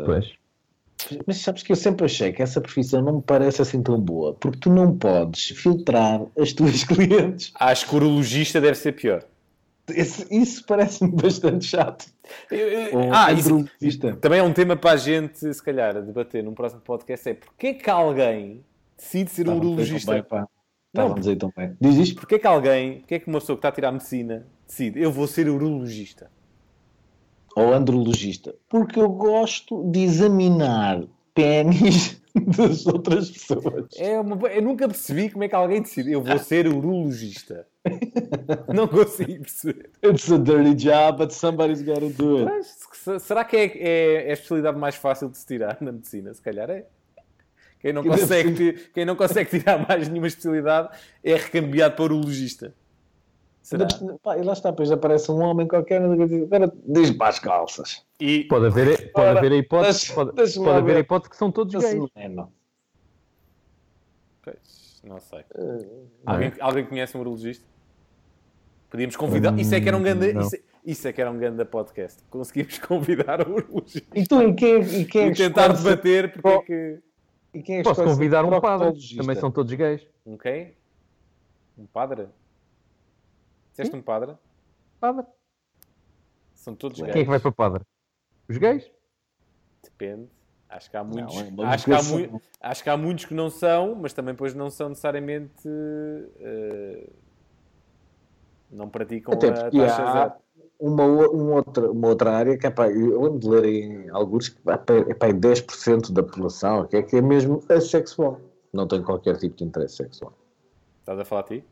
Pois. 0.04 0.32
Mas 1.26 1.38
sabes 1.38 1.62
que 1.62 1.72
eu 1.72 1.76
sempre 1.76 2.04
achei 2.06 2.32
que 2.32 2.42
essa 2.42 2.60
profissão 2.60 3.02
não 3.02 3.16
me 3.16 3.22
parece 3.22 3.60
assim 3.62 3.82
tão 3.82 3.98
boa, 4.00 4.34
porque 4.34 4.58
tu 4.58 4.70
não 4.70 4.96
podes 4.96 5.48
filtrar 5.50 6.20
as 6.38 6.52
tuas 6.52 6.84
clientes. 6.84 7.52
Acho 7.54 7.86
que 7.88 7.94
o 7.94 7.96
urologista 7.96 8.60
deve 8.60 8.76
ser 8.76 8.92
pior. 8.92 9.24
Esse- 9.88 10.26
isso 10.30 10.64
parece-me 10.66 11.10
bastante 11.10 11.64
chato. 11.64 12.06
Ou 12.92 13.12
Ah, 13.12 13.32
isso, 13.32 13.64
também 14.20 14.38
é 14.38 14.42
um 14.42 14.52
tema 14.52 14.76
para 14.76 14.92
a 14.92 14.96
gente, 14.96 15.52
se 15.52 15.62
calhar, 15.62 16.00
debater 16.02 16.42
num 16.42 16.54
próximo 16.54 16.80
podcast. 16.82 17.28
É 17.28 17.34
porque 17.34 17.66
é 17.68 17.74
que 17.74 17.90
alguém 17.90 18.62
decide 18.96 19.30
ser 19.30 19.48
um 19.48 19.54
Estavam 19.54 19.72
a 19.72 19.76
dizer 19.76 20.04
tão 20.04 20.08
urologista? 20.08 20.12
bem, 20.12 20.22
pá. 20.22 20.46
Estavam 20.94 21.12
a 21.16 21.18
dizer 21.18 21.36
tão 21.36 21.52
bem. 21.56 21.76
Diz 21.80 21.96
isto? 21.96 22.14
Porque 22.20 22.34
é 22.36 22.38
que 22.38 22.46
alguém, 22.46 22.98
porque 23.00 23.14
é 23.14 23.18
que 23.18 23.26
uma 23.26 23.40
pessoa 23.40 23.56
que 23.56 23.60
está 23.60 23.68
a 23.68 23.72
tirar 23.72 23.90
medicina 23.92 24.46
decide 24.68 25.00
eu 25.00 25.10
vou 25.10 25.26
ser 25.26 25.48
urologista? 25.48 26.30
Ou 27.56 27.72
andrologista. 27.72 28.54
Porque 28.68 28.98
eu 29.00 29.08
gosto 29.08 29.82
de 29.90 30.00
examinar 30.00 31.02
pênis 31.34 32.20
das 32.56 32.86
outras 32.86 33.30
pessoas. 33.30 33.86
É 33.98 34.18
uma, 34.18 34.48
eu 34.48 34.62
nunca 34.62 34.86
percebi 34.88 35.28
como 35.30 35.44
é 35.44 35.48
que 35.48 35.54
alguém 35.54 35.82
decide 35.82 36.12
eu 36.12 36.22
vou 36.22 36.38
ser 36.38 36.66
urologista. 36.66 37.66
Não 38.72 38.86
consigo 38.88 39.40
perceber. 39.42 39.90
It's 40.04 40.30
a 40.30 40.38
dirty 40.38 40.74
job, 40.74 41.18
but 41.18 41.30
somebody's 41.32 41.82
got 41.82 42.00
to 42.00 42.10
do 42.10 42.36
it. 42.38 42.44
Mas, 42.44 42.76
se- 42.92 43.18
será 43.18 43.44
que 43.44 43.56
é, 43.56 43.64
é- 43.64 44.26
é 44.28 44.30
a 44.30 44.32
especialidade 44.32 44.78
mais 44.78 44.94
fácil 44.94 45.28
de 45.28 45.36
se 45.38 45.46
tirar 45.46 45.78
na 45.80 45.92
medicina? 45.92 46.32
Se 46.32 46.40
calhar 46.40 46.70
é. 46.70 46.86
Quem 47.80 47.92
não, 47.92 48.04
consegue, 48.04 48.74
quem 48.94 49.04
não 49.04 49.16
consegue 49.16 49.50
tirar 49.58 49.86
mais 49.88 50.08
nenhuma 50.08 50.28
especialidade 50.28 50.88
é 51.24 51.34
recambiado 51.34 51.96
para 51.96 52.04
urologista. 52.04 52.72
Será? 53.62 53.86
Pá, 54.22 54.36
e 54.36 54.42
lá 54.42 54.52
está, 54.54 54.70
depois 54.70 54.90
aparece 54.90 55.30
um 55.30 55.40
homem 55.40 55.68
qualquer 55.68 56.02
e 56.02 56.26
diz, 56.26 56.42
agora 56.42 56.72
diz 56.84 57.10
para 57.12 57.28
as 57.28 57.38
calças. 57.38 58.04
E 58.18 58.44
Pode 58.44 58.66
haver, 58.66 59.12
pode 59.12 59.28
Ora, 59.28 59.38
haver 59.38 59.52
a 59.52 59.56
hipótese, 59.56 59.98
deixa- 59.98 60.14
pode, 60.14 60.32
pode 60.32 60.68
haver 60.78 60.96
a 60.96 61.00
hipótese 61.00 61.30
que 61.30 61.36
são 61.36 61.50
todos 61.52 61.72
gays. 61.74 62.04
menino. 62.16 62.52
Pois, 64.42 65.00
não 65.04 65.20
sei. 65.20 65.40
Eh, 65.54 65.86
Alguém, 66.26 66.52
alguém 66.60 66.84
conhece 66.86 67.16
um 67.16 67.20
urologista? 67.20 67.64
Podíamos 68.90 69.16
convidar. 69.16 69.56
Isso 69.58 69.74
é 69.74 69.80
que 69.80 69.88
era 69.88 69.96
um 69.96 70.02
grande. 70.02 70.32
Não. 70.32 70.42
Isso, 70.42 70.56
é- 70.56 70.60
isso 70.84 71.08
é 71.08 71.12
que 71.12 71.20
era 71.20 71.30
um 71.30 71.38
grande 71.38 71.64
podcast. 71.64 72.20
Conseguimos 72.28 72.78
convidar 72.82 73.46
o 73.48 73.54
urologista 73.54 74.18
E 74.18 74.26
tu, 74.26 74.42
e 74.42 74.54
quem, 74.54 74.80
e 74.82 75.04
quem 75.04 75.22
é 75.22 75.26
e 75.28 75.30
que 75.30 75.36
tentar 75.36 75.70
escolhe- 75.72 75.96
debater 75.96 76.32
porque 76.32 76.48
é 76.48 76.62
que. 76.62 76.98
e 77.54 77.62
quem 77.62 77.78
é 77.78 77.82
Posso 77.84 78.02
convidar 78.02 78.44
um 78.44 78.60
padre, 78.60 78.98
também 79.16 79.36
são 79.36 79.50
todos 79.50 79.72
gays. 79.72 80.04
Um 80.26 80.36
quem? 80.36 80.74
Um 81.78 81.86
padre? 81.86 82.26
Disseste 83.72 83.96
um 83.96 84.02
padre? 84.02 84.36
Padre. 85.00 85.26
São 86.54 86.74
todos 86.74 86.98
Quem 87.00 87.08
é 87.08 87.12
gays. 87.12 87.24
que 87.24 87.30
vai 87.30 87.40
para 87.40 87.52
padre? 87.52 87.82
Os 88.48 88.56
gays? 88.56 88.90
Depende. 89.82 90.28
Acho 90.68 90.90
que 90.90 90.96
há 90.96 91.04
muitos. 91.04 91.36
é 91.36 91.42
uma 91.48 91.68
acho, 91.68 91.84
que 91.84 91.92
há 91.92 92.02
mui- 92.02 92.30
acho 92.60 92.82
que 92.82 92.90
há 92.90 92.96
muitos 92.96 93.24
que 93.26 93.34
não 93.34 93.50
são, 93.50 93.94
mas 93.94 94.12
também 94.12 94.32
depois 94.34 94.54
não 94.54 94.70
são 94.70 94.88
necessariamente. 94.90 95.68
eh, 96.38 97.08
não 98.70 98.88
praticam 98.88 99.34
Até 99.34 99.48
a 99.48 99.70
taxa 99.70 100.02
há 100.02 100.12
zero. 100.12 100.32
uma, 100.80 101.04
o- 101.04 101.36
um 101.36 101.52
outra, 101.54 101.90
uma 101.90 102.08
outra 102.08 102.32
área 102.32 102.56
que 102.56 102.66
é 102.66 102.70
pá, 102.70 102.88
eu 102.90 103.20
lembro 103.22 103.38
de 103.38 103.48
ler 103.48 103.64
em 103.66 104.08
alguns 104.10 104.48
que 104.48 104.58
é 104.70 104.76
pá, 104.76 104.94
é 105.08 105.14
pá, 105.14 105.26
10% 105.30 106.10
da 106.12 106.22
população 106.22 106.86
que 106.86 106.96
é, 106.96 107.02
que 107.02 107.16
é 107.16 107.20
mesmo 107.20 107.62
assexual. 107.68 108.40
Não 108.72 108.86
tem 108.88 109.02
qualquer 109.02 109.36
tipo 109.36 109.56
de 109.56 109.64
interesse 109.64 109.96
sexual. 109.96 110.32
Estás 111.00 111.18
a 111.18 111.24
falar 111.24 111.42
a 111.42 111.44
ti? 111.44 111.64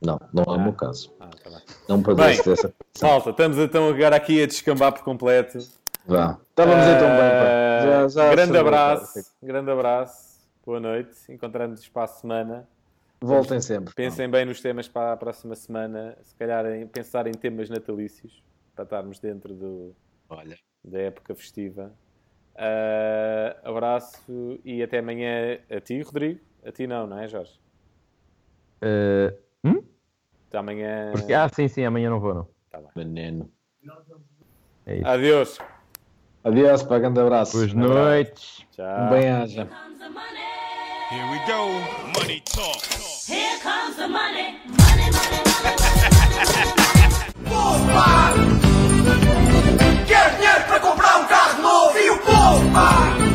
Não, 0.00 0.20
não 0.32 0.44
é 0.44 0.56
o 0.56 0.60
meu 0.60 0.72
caso. 0.72 1.12
Ah, 1.18 1.28
tá 1.42 1.50
bem. 1.50 1.60
Não 1.88 2.02
padece 2.02 2.48
dessa. 2.48 2.72
Salta, 2.94 3.30
estamos 3.30 3.58
então 3.58 3.88
agora 3.88 4.16
aqui 4.16 4.42
a 4.42 4.46
descambar 4.46 4.92
por 4.92 5.02
completo. 5.02 5.58
Vá. 6.06 6.38
Estávamos 6.50 6.86
então 6.86 7.08
bem, 7.08 7.90
Já, 7.90 8.08
já 8.08 8.30
grande 8.30 8.56
abraço, 8.56 9.32
grande 9.42 9.70
abraço, 9.70 10.40
boa 10.64 10.80
noite. 10.80 11.10
Encontramos-nos 11.28 11.88
para 11.88 12.04
a 12.04 12.06
semana. 12.06 12.68
Voltem 13.20 13.60
sempre. 13.60 13.92
Pensem 13.94 14.30
bem 14.30 14.44
nos 14.44 14.60
temas 14.60 14.88
para 14.88 15.12
a 15.12 15.16
próxima 15.16 15.56
semana. 15.56 16.16
Se 16.22 16.34
calhar 16.36 16.64
em, 16.66 16.86
pensar 16.86 17.26
em 17.26 17.32
temas 17.32 17.68
natalícios 17.68 18.42
para 18.74 18.84
estarmos 18.84 19.18
dentro 19.18 19.52
do, 19.52 19.94
Olha. 20.28 20.56
da 20.84 20.98
época 21.00 21.34
festiva. 21.34 21.92
Eh, 22.56 23.56
abraço 23.64 24.58
e 24.64 24.82
até 24.82 24.98
amanhã 24.98 25.58
a 25.70 25.80
ti, 25.80 26.00
Rodrigo. 26.02 26.40
A 26.64 26.72
ti 26.72 26.86
não, 26.86 27.06
não 27.06 27.18
é, 27.18 27.28
Jorge? 27.28 27.60
Eh, 28.80 29.34
Amanhã. 30.52 31.10
Porque, 31.12 31.32
ah, 31.34 31.48
sim, 31.48 31.68
sim, 31.68 31.84
amanhã 31.84 32.10
não 32.10 32.20
vou, 32.20 32.34
não. 32.34 32.48
Tá 32.70 32.78
bem. 32.78 32.88
Veneno. 32.96 33.50
É 34.86 34.96
isso. 34.96 35.06
Adeus. 35.06 35.58
Adeus, 36.44 36.82
para 36.82 36.98
grande 37.00 37.20
abraço. 37.20 37.56
Boas 37.58 37.72
noites. 37.74 38.66
Tchau. 38.72 39.10
Bem-aja. 39.10 39.68
Here 41.10 41.24
we 41.30 41.38
go, 41.46 41.68
money 42.18 42.42
talk. 42.44 42.82
Here 43.26 43.58
comes 43.62 43.96
the 43.96 44.06
money, 44.08 44.58
money, 44.66 45.10
money, 45.10 45.40
money. 45.62 46.68
Poupa! 47.48 48.34
Quer 50.06 50.36
dinheiro 50.36 50.64
para 50.66 50.80
comprar 50.80 51.18
um 51.18 51.26
carro 51.26 51.62
novo 51.62 51.98
e 51.98 52.10
o 52.10 52.18
poupa! 52.18 53.27